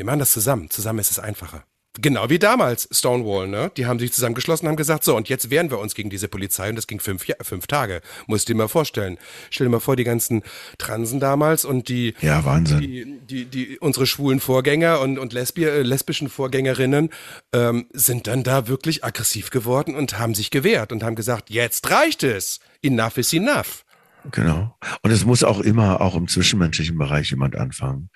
wir 0.00 0.06
machen 0.06 0.18
das 0.20 0.32
zusammen. 0.32 0.70
Zusammen 0.70 0.98
ist 0.98 1.10
es 1.10 1.18
einfacher. 1.18 1.62
Genau 2.00 2.30
wie 2.30 2.38
damals 2.38 2.88
Stonewall, 2.90 3.48
ne? 3.48 3.70
Die 3.76 3.84
haben 3.84 3.98
sich 3.98 4.14
zusammengeschlossen, 4.14 4.66
haben 4.66 4.76
gesagt, 4.76 5.04
so, 5.04 5.14
und 5.14 5.28
jetzt 5.28 5.50
wehren 5.50 5.70
wir 5.70 5.78
uns 5.78 5.94
gegen 5.94 6.08
diese 6.08 6.26
Polizei 6.28 6.70
und 6.70 6.76
das 6.76 6.86
ging 6.86 7.00
fünf, 7.00 7.26
Ja- 7.28 7.34
fünf 7.42 7.66
Tage. 7.66 8.00
Musst 8.26 8.48
dir 8.48 8.54
mal 8.54 8.68
vorstellen. 8.68 9.18
Stell 9.50 9.66
dir 9.66 9.72
mal 9.72 9.80
vor, 9.80 9.96
die 9.96 10.04
ganzen 10.04 10.42
Transen 10.78 11.20
damals 11.20 11.66
und 11.66 11.88
die, 11.90 12.14
ja, 12.22 12.42
Wahnsinn. 12.46 12.80
die, 12.80 13.18
die, 13.26 13.44
die 13.44 13.78
unsere 13.78 14.06
schwulen 14.06 14.40
Vorgänger 14.40 15.00
und, 15.00 15.18
und 15.18 15.34
Lesbi 15.34 15.64
äh, 15.64 15.82
lesbischen 15.82 16.30
Vorgängerinnen 16.30 17.10
ähm, 17.52 17.88
sind 17.92 18.26
dann 18.26 18.42
da 18.42 18.68
wirklich 18.68 19.04
aggressiv 19.04 19.50
geworden 19.50 19.94
und 19.94 20.18
haben 20.18 20.34
sich 20.34 20.50
gewehrt 20.50 20.92
und 20.92 21.02
haben 21.02 21.16
gesagt, 21.16 21.50
jetzt 21.50 21.90
reicht 21.90 22.22
es. 22.22 22.60
Enough 22.80 23.18
is 23.18 23.34
enough. 23.34 23.84
Genau. 24.30 24.76
Und 25.02 25.10
es 25.10 25.24
muss 25.24 25.42
auch 25.44 25.60
immer, 25.60 26.00
auch 26.00 26.14
im 26.14 26.28
zwischenmenschlichen 26.28 26.96
Bereich 26.96 27.30
jemand 27.30 27.56
anfangen. 27.56 28.10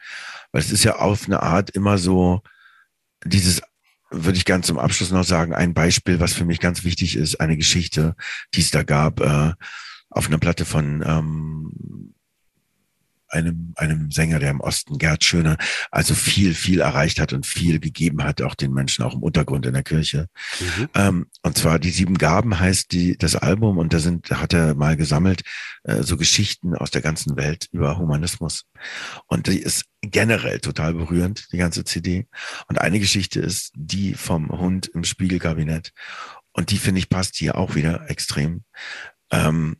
Weil 0.55 0.61
es 0.61 0.71
ist 0.71 0.85
ja 0.85 1.01
auf 1.01 1.27
eine 1.27 1.43
Art 1.43 1.71
immer 1.71 1.99
so, 1.99 2.41
dieses, 3.25 3.61
würde 4.09 4.39
ich 4.39 4.45
ganz 4.45 4.69
zum 4.69 4.79
Abschluss 4.79 5.11
noch 5.11 5.25
sagen, 5.25 5.53
ein 5.53 5.75
Beispiel, 5.75 6.21
was 6.21 6.33
für 6.33 6.45
mich 6.45 6.61
ganz 6.61 6.85
wichtig 6.85 7.17
ist, 7.17 7.41
eine 7.41 7.57
Geschichte, 7.57 8.15
die 8.55 8.61
es 8.61 8.71
da 8.71 8.85
gab, 8.85 9.19
äh, 9.19 9.53
auf 10.11 10.29
einer 10.29 10.39
Platte 10.39 10.65
von 10.65 11.03
ähm, 11.05 12.15
einem, 13.35 13.75
einem 13.77 14.11
Sänger, 14.11 14.39
der 14.39 14.51
im 14.51 14.61
Osten, 14.61 14.99
Gerd 14.99 15.25
Schöner, 15.25 15.59
also 15.91 16.15
viel, 16.15 16.55
viel 16.55 16.81
erreicht 16.81 17.21
hat 17.21 17.33
und 17.33 17.47
viel 17.47 17.81
gegeben 17.81 18.25
hat, 18.25 18.41
auch 18.43 18.55
den 18.55 18.73
Menschen, 18.73 19.05
auch 19.05 19.15
im 19.15 19.23
Untergrund 19.23 19.67
in 19.67 19.75
der 19.75 19.83
Kirche. 19.83 20.29
Ähm, 20.95 21.27
und 21.43 21.59
zwar 21.59 21.79
die 21.79 21.91
sieben 21.91 22.17
Gaben 22.17 22.59
heißt 22.59 22.93
die, 22.93 23.19
das 23.19 23.37
Album 23.37 23.79
und 23.79 23.93
da 23.93 23.99
sind, 23.99 24.31
da 24.31 24.41
hat 24.41 24.55
er 24.55 24.75
mal 24.75 24.97
gesammelt, 24.97 25.43
äh, 25.83 26.03
so 26.03 26.17
Geschichten 26.17 26.75
aus 26.75 26.91
der 26.91 27.03
ganzen 27.03 27.37
Welt 27.37 27.69
über 27.73 27.99
Humanismus. 27.99 28.65
Und 29.27 29.49
die 29.49 29.59
ist 29.59 29.85
generell 30.01 30.61
total 30.61 30.95
berührend, 30.95 31.49
die 31.53 31.59
ganze 31.59 31.85
CD. 31.85 32.27
Und 32.69 32.81
eine 32.81 33.01
Geschichte 33.01 33.41
ist 33.41 33.73
die 33.75 34.15
vom 34.15 34.49
Hund 34.51 34.87
im 34.87 35.05
Spiegelkabinett. 35.05 35.93
Und 36.53 36.71
die 36.71 36.79
finde 36.79 37.01
ich 37.01 37.09
passt 37.09 37.37
hier 37.37 37.57
auch 37.57 37.75
wieder 37.75 38.09
extrem. 38.09 38.65
Ähm, 39.31 39.77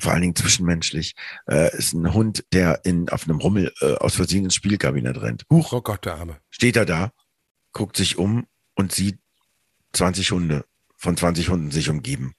vor 0.00 0.12
allen 0.12 0.22
Dingen 0.22 0.36
zwischenmenschlich, 0.36 1.14
äh, 1.48 1.76
ist 1.76 1.92
ein 1.94 2.12
Hund, 2.14 2.44
der 2.52 2.84
in, 2.84 3.08
auf 3.08 3.24
einem 3.24 3.38
Rummel 3.40 3.72
äh, 3.80 3.94
aus 3.94 4.14
Versehen 4.16 4.44
ins 4.44 4.54
Spiegelkabinett 4.54 5.20
rennt. 5.20 5.44
Huch, 5.50 5.72
Oh 5.72 5.80
Gott, 5.82 6.04
der 6.04 6.14
Arme. 6.16 6.38
steht 6.50 6.76
er 6.76 6.84
da, 6.86 7.12
guckt 7.72 7.96
sich 7.96 8.16
um 8.18 8.46
und 8.74 8.92
sieht 8.92 9.18
20 9.92 10.30
Hunde 10.32 10.64
von 10.96 11.16
20 11.16 11.48
Hunden 11.48 11.70
sich 11.70 11.88
umgeben. 11.90 12.34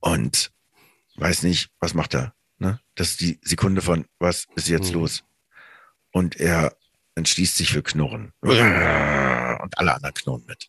Und 0.00 0.52
weiß 1.16 1.42
nicht, 1.42 1.70
was 1.80 1.94
macht 1.94 2.14
er. 2.14 2.34
Ne? 2.58 2.80
Das 2.94 3.10
ist 3.10 3.20
die 3.20 3.38
Sekunde 3.42 3.82
von, 3.82 4.06
was 4.18 4.46
ist 4.54 4.68
jetzt 4.68 4.88
Mhm. 4.88 5.00
los? 5.00 5.24
Und 6.12 6.36
er 6.36 6.76
entschließt 7.14 7.56
sich 7.56 7.72
für 7.72 7.82
Knurren. 7.82 8.32
und 9.60 9.78
alle 9.78 9.94
anderen 9.94 10.14
knurren 10.14 10.44
mit. 10.46 10.68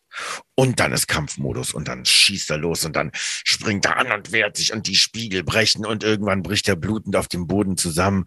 Und 0.54 0.80
dann 0.80 0.92
ist 0.92 1.08
Kampfmodus 1.08 1.72
und 1.74 1.88
dann 1.88 2.04
schießt 2.04 2.50
er 2.50 2.58
los 2.58 2.84
und 2.84 2.94
dann 2.94 3.10
springt 3.14 3.86
er 3.86 3.96
an 3.96 4.12
und 4.12 4.32
wehrt 4.32 4.56
sich 4.56 4.72
und 4.72 4.86
die 4.86 4.96
Spiegel 4.96 5.42
brechen 5.44 5.86
und 5.86 6.04
irgendwann 6.04 6.42
bricht 6.42 6.68
er 6.68 6.76
blutend 6.76 7.16
auf 7.16 7.28
dem 7.28 7.46
Boden 7.46 7.76
zusammen. 7.76 8.24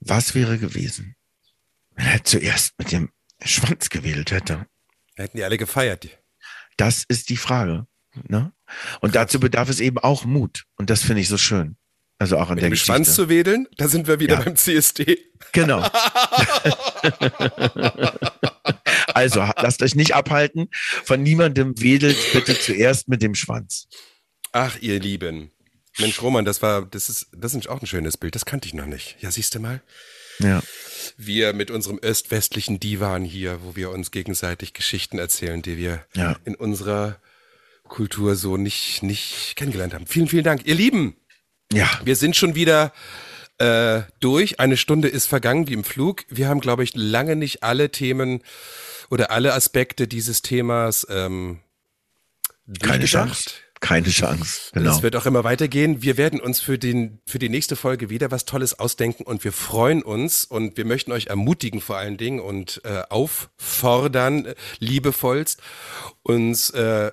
Was 0.00 0.34
wäre 0.34 0.58
gewesen, 0.58 1.16
wenn 1.94 2.06
er 2.06 2.24
zuerst 2.24 2.72
mit 2.78 2.92
dem 2.92 3.10
Schwanz 3.42 3.90
gewedelt 3.90 4.30
hätte? 4.30 4.66
Hätten 5.16 5.36
die 5.36 5.44
alle 5.44 5.58
gefeiert. 5.58 6.08
Das 6.76 7.04
ist 7.08 7.28
die 7.28 7.36
Frage. 7.36 7.86
Ne? 8.28 8.52
Und 9.00 9.14
dazu 9.14 9.38
bedarf 9.38 9.68
es 9.68 9.80
eben 9.80 9.98
auch 9.98 10.24
Mut. 10.24 10.64
Und 10.76 10.90
das 10.90 11.02
finde 11.02 11.20
ich 11.22 11.28
so 11.28 11.38
schön. 11.38 11.76
Also 12.18 12.36
auch 12.38 12.48
an 12.50 12.56
Mit 12.56 12.62
der 12.62 12.68
dem 12.68 12.72
Geschichte. 12.72 12.92
Schwanz 12.92 13.14
zu 13.14 13.28
wedeln, 13.30 13.66
da 13.76 13.88
sind 13.88 14.06
wir 14.06 14.20
wieder 14.20 14.36
Ja. 14.38 14.42
beim 14.42 14.56
CSD. 14.56 15.18
Genau. 15.52 15.82
also 19.14 19.40
lasst 19.56 19.82
euch 19.82 19.94
nicht 19.94 20.14
abhalten. 20.14 20.68
Von 21.04 21.22
niemandem 21.22 21.74
wedelt 21.80 22.16
bitte 22.32 22.58
zuerst 22.58 23.08
mit 23.08 23.22
dem 23.22 23.34
Schwanz. 23.34 23.88
Ach, 24.52 24.76
ihr 24.80 24.98
Lieben. 25.00 25.50
Mensch, 25.98 26.22
Roman, 26.22 26.44
das 26.44 26.62
war, 26.62 26.86
das 26.86 27.08
ist, 27.08 27.28
das 27.36 27.54
ist 27.54 27.68
auch 27.68 27.80
ein 27.80 27.86
schönes 27.86 28.16
Bild. 28.16 28.34
Das 28.34 28.44
kannte 28.46 28.66
ich 28.68 28.74
noch 28.74 28.86
nicht. 28.86 29.16
Ja, 29.20 29.30
siehst 29.30 29.54
du 29.54 29.60
mal. 29.60 29.82
Ja. 30.38 30.62
Wir 31.16 31.52
mit 31.52 31.70
unserem 31.70 31.98
öst-westlichen 32.02 32.80
Divan 32.80 33.24
hier, 33.24 33.62
wo 33.62 33.76
wir 33.76 33.90
uns 33.90 34.10
gegenseitig 34.10 34.72
Geschichten 34.72 35.18
erzählen, 35.18 35.60
die 35.62 35.76
wir 35.76 36.04
Ja. 36.14 36.36
in 36.44 36.54
unserer 36.54 37.20
Kultur 37.88 38.36
so 38.36 38.56
nicht, 38.56 39.02
nicht 39.02 39.54
kennengelernt 39.56 39.92
haben. 39.94 40.06
Vielen, 40.06 40.28
vielen 40.28 40.44
Dank. 40.44 40.64
Ihr 40.64 40.76
Lieben, 40.76 41.16
Ja. 41.72 41.88
wir 42.04 42.16
sind 42.16 42.36
schon 42.36 42.54
wieder 42.54 42.92
äh, 43.60 44.02
durch. 44.20 44.58
Eine 44.58 44.76
Stunde 44.76 45.08
ist 45.08 45.26
vergangen 45.26 45.68
wie 45.68 45.74
im 45.74 45.84
Flug. 45.84 46.24
Wir 46.28 46.48
haben, 46.48 46.60
glaube 46.60 46.82
ich, 46.82 46.92
lange 46.94 47.36
nicht 47.36 47.62
alle 47.62 47.90
Themen 47.90 48.42
oder 49.10 49.30
alle 49.30 49.54
Aspekte 49.54 50.08
dieses 50.08 50.42
Themas 50.42 51.06
ähm, 51.10 51.60
Keine. 52.80 53.04
Chance. 53.04 53.50
Keine 53.80 54.10
Chance. 54.10 54.70
Genau. 54.74 54.94
Es 54.94 55.02
wird 55.02 55.16
auch 55.16 55.24
immer 55.24 55.42
weitergehen. 55.42 56.02
Wir 56.02 56.18
werden 56.18 56.38
uns 56.38 56.60
für, 56.60 56.78
den, 56.78 57.18
für 57.26 57.38
die 57.38 57.48
nächste 57.48 57.76
Folge 57.76 58.10
wieder 58.10 58.30
was 58.30 58.44
Tolles 58.44 58.78
ausdenken 58.78 59.22
und 59.22 59.42
wir 59.42 59.52
freuen 59.52 60.02
uns 60.02 60.44
und 60.44 60.76
wir 60.76 60.84
möchten 60.84 61.12
euch 61.12 61.28
ermutigen 61.28 61.80
vor 61.80 61.96
allen 61.96 62.18
Dingen 62.18 62.40
und 62.40 62.82
äh, 62.84 63.02
auffordern, 63.08 64.44
äh, 64.44 64.54
liebevollst, 64.80 65.62
uns 66.22 66.68
äh, 66.70 67.10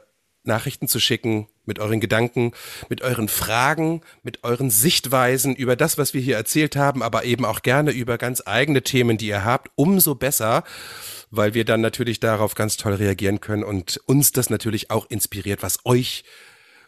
Nachrichten 0.48 0.88
zu 0.88 1.00
schicken 1.00 1.48
mit 1.66 1.80
euren 1.80 2.00
Gedanken, 2.00 2.54
mit 2.90 3.02
euren 3.02 3.28
Fragen, 3.28 4.02
mit 4.24 4.44
euren 4.44 4.70
Sichtweisen 4.70 5.56
über 5.56 5.76
das, 5.76 5.98
was 5.98 6.14
wir 6.14 6.22
hier 6.22 6.38
erzählt 6.38 6.76
haben, 6.76 7.04
aber 7.04 7.26
eben 7.26 7.46
auch 7.46 7.62
gerne 7.62 7.92
über 7.92 8.18
ganz 8.18 8.42
eigene 8.46 8.82
Themen, 8.82 9.18
die 9.18 9.28
ihr 9.28 9.46
habt. 9.46 9.70
Umso 9.76 10.16
besser, 10.16 10.64
weil 11.30 11.54
wir 11.54 11.66
dann 11.66 11.82
natürlich 11.82 12.20
darauf 12.20 12.56
ganz 12.56 12.78
toll 12.78 12.94
reagieren 12.94 13.42
können 13.42 13.64
und 13.64 13.98
uns 14.06 14.32
das 14.32 14.50
natürlich 14.50 14.90
auch 14.90 15.06
inspiriert, 15.10 15.62
was 15.62 15.86
euch 15.86 16.24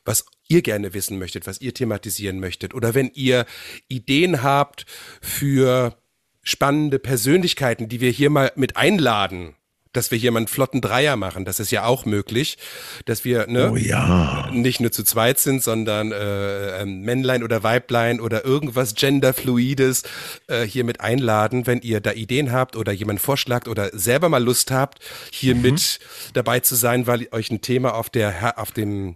was 0.06 0.26
ihr 0.48 0.62
gerne 0.64 0.94
wissen 0.94 1.20
möchtet, 1.20 1.46
was 1.46 1.62
ihr 1.62 1.74
thematisieren 1.74 2.40
möchtet. 2.40 2.74
Oder 2.74 2.96
wenn 2.96 3.12
ihr 3.14 3.46
Ideen 3.88 4.42
habt 4.42 4.86
für 5.22 5.98
spannende 6.42 7.00
Persönlichkeiten, 7.00 7.90
die 7.90 8.02
wir 8.02 8.10
hier 8.10 8.30
mal 8.30 8.52
mit 8.56 8.76
einladen, 8.76 9.56
dass 9.94 10.12
wir 10.12 10.18
hier 10.18 10.32
mal 10.32 10.38
einen 10.40 10.48
flotten 10.48 10.82
Dreier 10.82 11.16
machen, 11.16 11.46
das 11.46 11.60
ist 11.60 11.72
ja 11.72 11.86
auch 11.86 12.06
möglich, 12.06 12.58
dass 13.06 13.26
wir 13.26 13.48
ne, 13.48 13.72
oh 13.72 13.76
ja. 13.76 14.50
nicht 14.52 14.80
nur 14.80 14.92
zu 14.92 15.04
zweit 15.04 15.40
sind, 15.40 15.64
sondern 15.64 16.12
äh, 16.12 16.82
ähm, 16.82 17.02
Männlein 17.02 17.44
oder 17.44 17.64
Weiblein 17.64 18.20
oder 18.20 18.46
irgendwas 18.46 18.94
Genderfluides 18.96 20.04
äh, 20.48 20.64
hier 20.64 20.84
mit 20.84 21.02
einladen, 21.02 21.68
wenn 21.68 21.82
ihr 21.82 22.02
da 22.02 22.12
Ideen 22.12 22.52
habt 22.52 22.76
oder 22.76 22.92
jemand 22.92 23.20
vorschlagt 23.20 23.68
oder 23.68 23.90
selber 23.98 24.30
mal 24.30 24.44
Lust 24.44 24.72
habt, 24.72 25.00
hier 25.32 25.56
Mhm. 25.56 25.62
mit 25.62 26.00
dabei 26.34 26.60
zu 26.60 26.76
sein, 26.76 27.08
weil 27.08 27.28
euch 27.32 27.50
ein 27.52 27.62
Thema 27.62 27.94
auf 27.96 28.10
der 28.10 28.54
auf 28.60 28.72
dem 28.72 29.16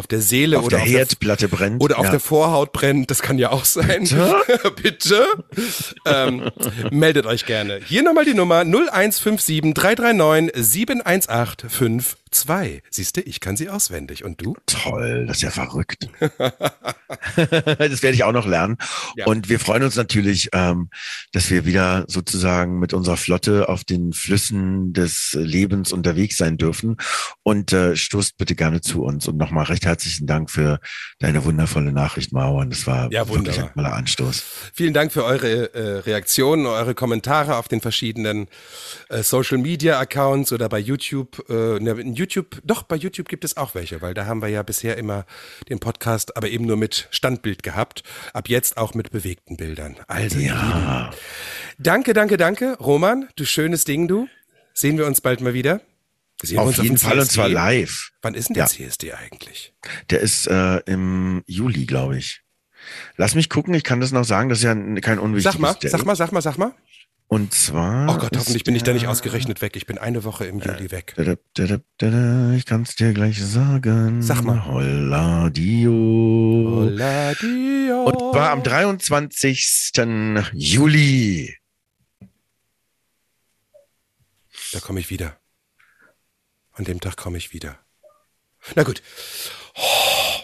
auf 0.00 0.06
der 0.06 0.22
Seele 0.22 0.58
Auf 0.58 0.64
oder 0.64 0.78
der 0.78 0.84
auf 0.84 0.88
der 0.88 0.98
Herdplatte 0.98 1.48
brennt. 1.48 1.82
oder 1.82 1.98
auf 1.98 2.06
ja. 2.06 2.10
der 2.10 2.20
Vorhaut 2.20 2.72
brennt, 2.72 3.10
das 3.10 3.20
kann 3.20 3.38
ja 3.38 3.50
auch 3.50 3.66
sein. 3.66 4.00
Bitte? 4.00 4.72
Bitte? 4.82 5.26
Ähm, 6.06 6.50
meldet 6.90 7.26
euch 7.26 7.44
gerne. 7.44 7.80
Hier 7.84 8.02
nochmal 8.02 8.24
die 8.24 8.32
Nummer 8.34 8.60
0157 8.60 9.74
339 9.74 10.52
71852. 10.56 12.16
Siehst 12.90 13.16
du, 13.16 13.20
ich 13.22 13.40
kann 13.40 13.56
sie 13.56 13.68
auswendig. 13.68 14.24
Und 14.24 14.40
du? 14.40 14.56
Toll, 14.66 15.26
das 15.26 15.38
ist 15.38 15.42
ja 15.42 15.50
verrückt. 15.50 16.08
das 16.20 18.02
werde 18.02 18.14
ich 18.14 18.24
auch 18.24 18.32
noch 18.32 18.46
lernen. 18.46 18.76
Ja. 19.16 19.26
Und 19.26 19.48
wir 19.48 19.58
freuen 19.58 19.82
uns 19.82 19.96
natürlich, 19.96 20.48
ähm, 20.52 20.90
dass 21.32 21.50
wir 21.50 21.64
wieder 21.64 22.04
sozusagen 22.08 22.78
mit 22.78 22.94
unserer 22.94 23.16
Flotte 23.16 23.68
auf 23.68 23.84
den 23.84 24.12
Flüssen 24.12 24.92
des 24.92 25.36
Lebens 25.38 25.92
unterwegs 25.92 26.36
sein 26.36 26.56
dürfen. 26.56 26.96
Und 27.42 27.72
äh, 27.72 27.96
stoßt 27.96 28.36
bitte 28.36 28.54
gerne 28.54 28.80
zu 28.80 29.02
uns. 29.02 29.26
Und 29.26 29.36
nochmal 29.36 29.64
recht 29.64 29.84
herzlichen 29.84 30.26
Dank 30.26 30.50
für 30.50 30.80
deine 31.18 31.44
wundervolle 31.44 31.92
Nachricht, 31.92 32.32
Mauern. 32.32 32.70
Das 32.70 32.86
war 32.86 33.10
Ja, 33.12 33.28
wirklich 33.28 33.58
ein 33.58 33.72
toller 33.74 33.94
Anstoß. 33.94 34.42
Vielen 34.72 34.94
Dank 34.94 35.12
für 35.12 35.24
eure 35.24 35.74
äh, 35.74 35.98
Reaktionen, 36.00 36.66
eure 36.66 36.94
Kommentare 36.94 37.56
auf 37.56 37.68
den 37.68 37.80
verschiedenen 37.80 38.48
äh, 39.08 39.22
Social 39.22 39.58
Media 39.58 39.98
Accounts 39.98 40.52
oder 40.52 40.68
bei 40.68 40.78
YouTube. 40.78 41.44
Äh, 41.48 41.76
in 41.76 42.14
YouTube, 42.20 42.60
doch, 42.64 42.82
bei 42.84 42.94
YouTube 42.96 43.28
gibt 43.28 43.44
es 43.44 43.56
auch 43.56 43.74
welche, 43.74 44.00
weil 44.02 44.14
da 44.14 44.26
haben 44.26 44.40
wir 44.42 44.48
ja 44.48 44.62
bisher 44.62 44.96
immer 44.96 45.24
den 45.68 45.80
Podcast, 45.80 46.36
aber 46.36 46.48
eben 46.48 46.66
nur 46.66 46.76
mit 46.76 47.08
Standbild 47.10 47.62
gehabt. 47.64 48.02
Ab 48.32 48.48
jetzt 48.48 48.76
auch 48.76 48.94
mit 48.94 49.10
bewegten 49.10 49.56
Bildern. 49.56 49.96
Also, 50.06 50.38
Ja, 50.38 51.10
danke, 51.78 52.12
danke, 52.12 52.36
danke. 52.36 52.76
Roman, 52.78 53.28
du 53.36 53.44
schönes 53.44 53.84
Ding, 53.84 54.06
du. 54.06 54.28
Sehen 54.74 54.98
wir 54.98 55.06
uns 55.06 55.20
bald 55.20 55.40
mal 55.40 55.54
wieder? 55.54 55.80
Sehen 56.42 56.58
auf 56.58 56.68
uns 56.68 56.76
jeden 56.76 56.94
dem 56.94 56.98
Fall 56.98 57.18
und 57.18 57.24
CSD? 57.26 57.34
zwar 57.34 57.48
live. 57.48 58.12
Wann 58.22 58.34
ist 58.34 58.48
denn 58.48 58.54
der 58.54 58.64
Ja. 58.64 58.68
CSD 58.68 59.12
eigentlich? 59.12 59.72
Der 60.10 60.20
ist 60.20 60.46
äh, 60.46 60.76
im 60.86 61.42
Juli, 61.46 61.86
glaube 61.86 62.16
ich. 62.18 62.42
Lass 63.16 63.34
mich 63.34 63.50
gucken, 63.50 63.74
ich 63.74 63.84
kann 63.84 64.00
das 64.00 64.12
noch 64.12 64.24
sagen, 64.24 64.48
das 64.48 64.58
ist 64.58 64.64
ja 64.64 64.74
kein 65.00 65.18
unwichtiges 65.18 65.52
Sag 65.54 65.60
mal, 65.60 65.74
Date. 65.74 65.90
sag 65.90 66.04
mal, 66.06 66.16
sag 66.16 66.32
mal, 66.32 66.40
sag 66.40 66.56
mal. 66.56 66.72
Und 67.32 67.54
zwar. 67.54 68.12
Oh 68.12 68.18
Gott, 68.18 68.36
hoffentlich 68.36 68.64
bin 68.64 68.74
ich 68.74 68.82
da 68.82 68.92
nicht 68.92 69.06
ausgerechnet 69.06 69.62
weg. 69.62 69.76
Ich 69.76 69.86
bin 69.86 69.98
eine 69.98 70.24
Woche 70.24 70.46
im 70.46 70.58
Juli 70.58 70.90
weg. 70.90 71.14
Da, 71.16 71.36
da, 71.54 71.78
da, 71.98 72.52
Ich 72.54 72.66
kann 72.66 72.82
es 72.82 72.96
dir 72.96 73.12
gleich 73.12 73.40
sagen. 73.40 74.20
Sag 74.20 74.42
mal. 74.42 74.66
Holla 74.66 75.48
Dio. 75.48 75.92
Hola, 75.92 77.34
Dio. 77.34 78.02
Und 78.02 78.18
zwar 78.34 78.50
am 78.50 78.64
23. 78.64 79.92
Juli. 80.54 81.56
Da 84.72 84.80
komme 84.80 84.98
ich 84.98 85.08
wieder. 85.10 85.38
An 86.72 86.84
dem 86.84 86.98
Tag 86.98 87.16
komme 87.16 87.38
ich 87.38 87.52
wieder. 87.52 87.78
Na 88.74 88.82
gut. 88.82 89.02
Oh, 89.76 90.40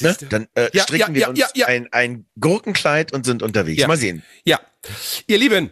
Ne? 0.00 0.16
Dann 0.30 0.48
äh, 0.54 0.70
Ja, 0.72 0.84
stricken 0.84 1.14
ja, 1.14 1.20
wir 1.20 1.28
uns 1.28 1.38
ja, 1.38 1.48
ja. 1.54 1.66
Ein, 1.66 1.92
ein 1.92 2.24
Gurkenkleid 2.40 3.12
und 3.12 3.26
sind 3.26 3.42
unterwegs. 3.42 3.78
Ja. 3.78 3.86
Mal 3.86 3.98
sehen. 3.98 4.22
Ja, 4.44 4.58
ihr 5.26 5.36
Lieben, 5.36 5.70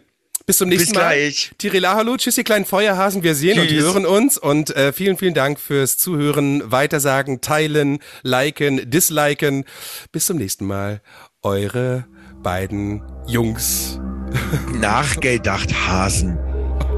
bis 0.51 0.59
zum 0.59 0.69
nächsten 0.69 0.89
Bis 0.89 0.95
Mal. 0.97 1.15
gleich. 1.15 1.53
Tirila, 1.59 1.95
hallo, 1.95 2.17
tschüss, 2.17 2.37
ihr 2.37 2.43
kleinen 2.43 2.65
Feuerhasen. 2.65 3.23
Wir 3.23 3.37
sehen 3.37 3.61
und 3.61 3.69
Tschüss. 3.69 3.85
hören 3.85 4.05
uns 4.05 4.37
und 4.37 4.75
äh, 4.75 4.93
vielen, 4.93 5.17
vielen 5.17 5.33
Dank 5.35 5.61
fürs 5.61 5.97
Zuhören, 5.97 6.61
Weitersagen, 6.73 7.41
Teilen, 7.41 8.01
Liken, 8.23 8.91
Disliken. 8.91 9.65
Bis 10.11 10.27
zum 10.27 10.39
nächsten 10.39 10.67
Mal. 10.67 11.03
Eure 11.43 12.05
beiden 12.43 13.01
Jungs. 13.29 14.01
Nachgedacht 14.75 15.73
Hasen. 15.87 16.37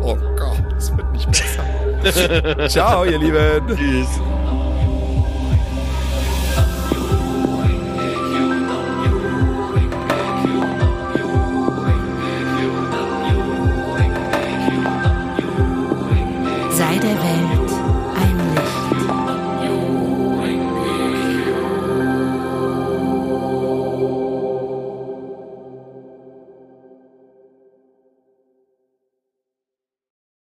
Oh 0.02 0.16
Gott, 0.38 0.64
es 0.78 0.90
wird 0.96 1.12
nicht 1.12 1.28
besser. 1.30 2.68
Ciao, 2.70 3.04
ihr 3.04 3.18
Lieben. 3.18 3.76
Tschüss. 3.76 4.08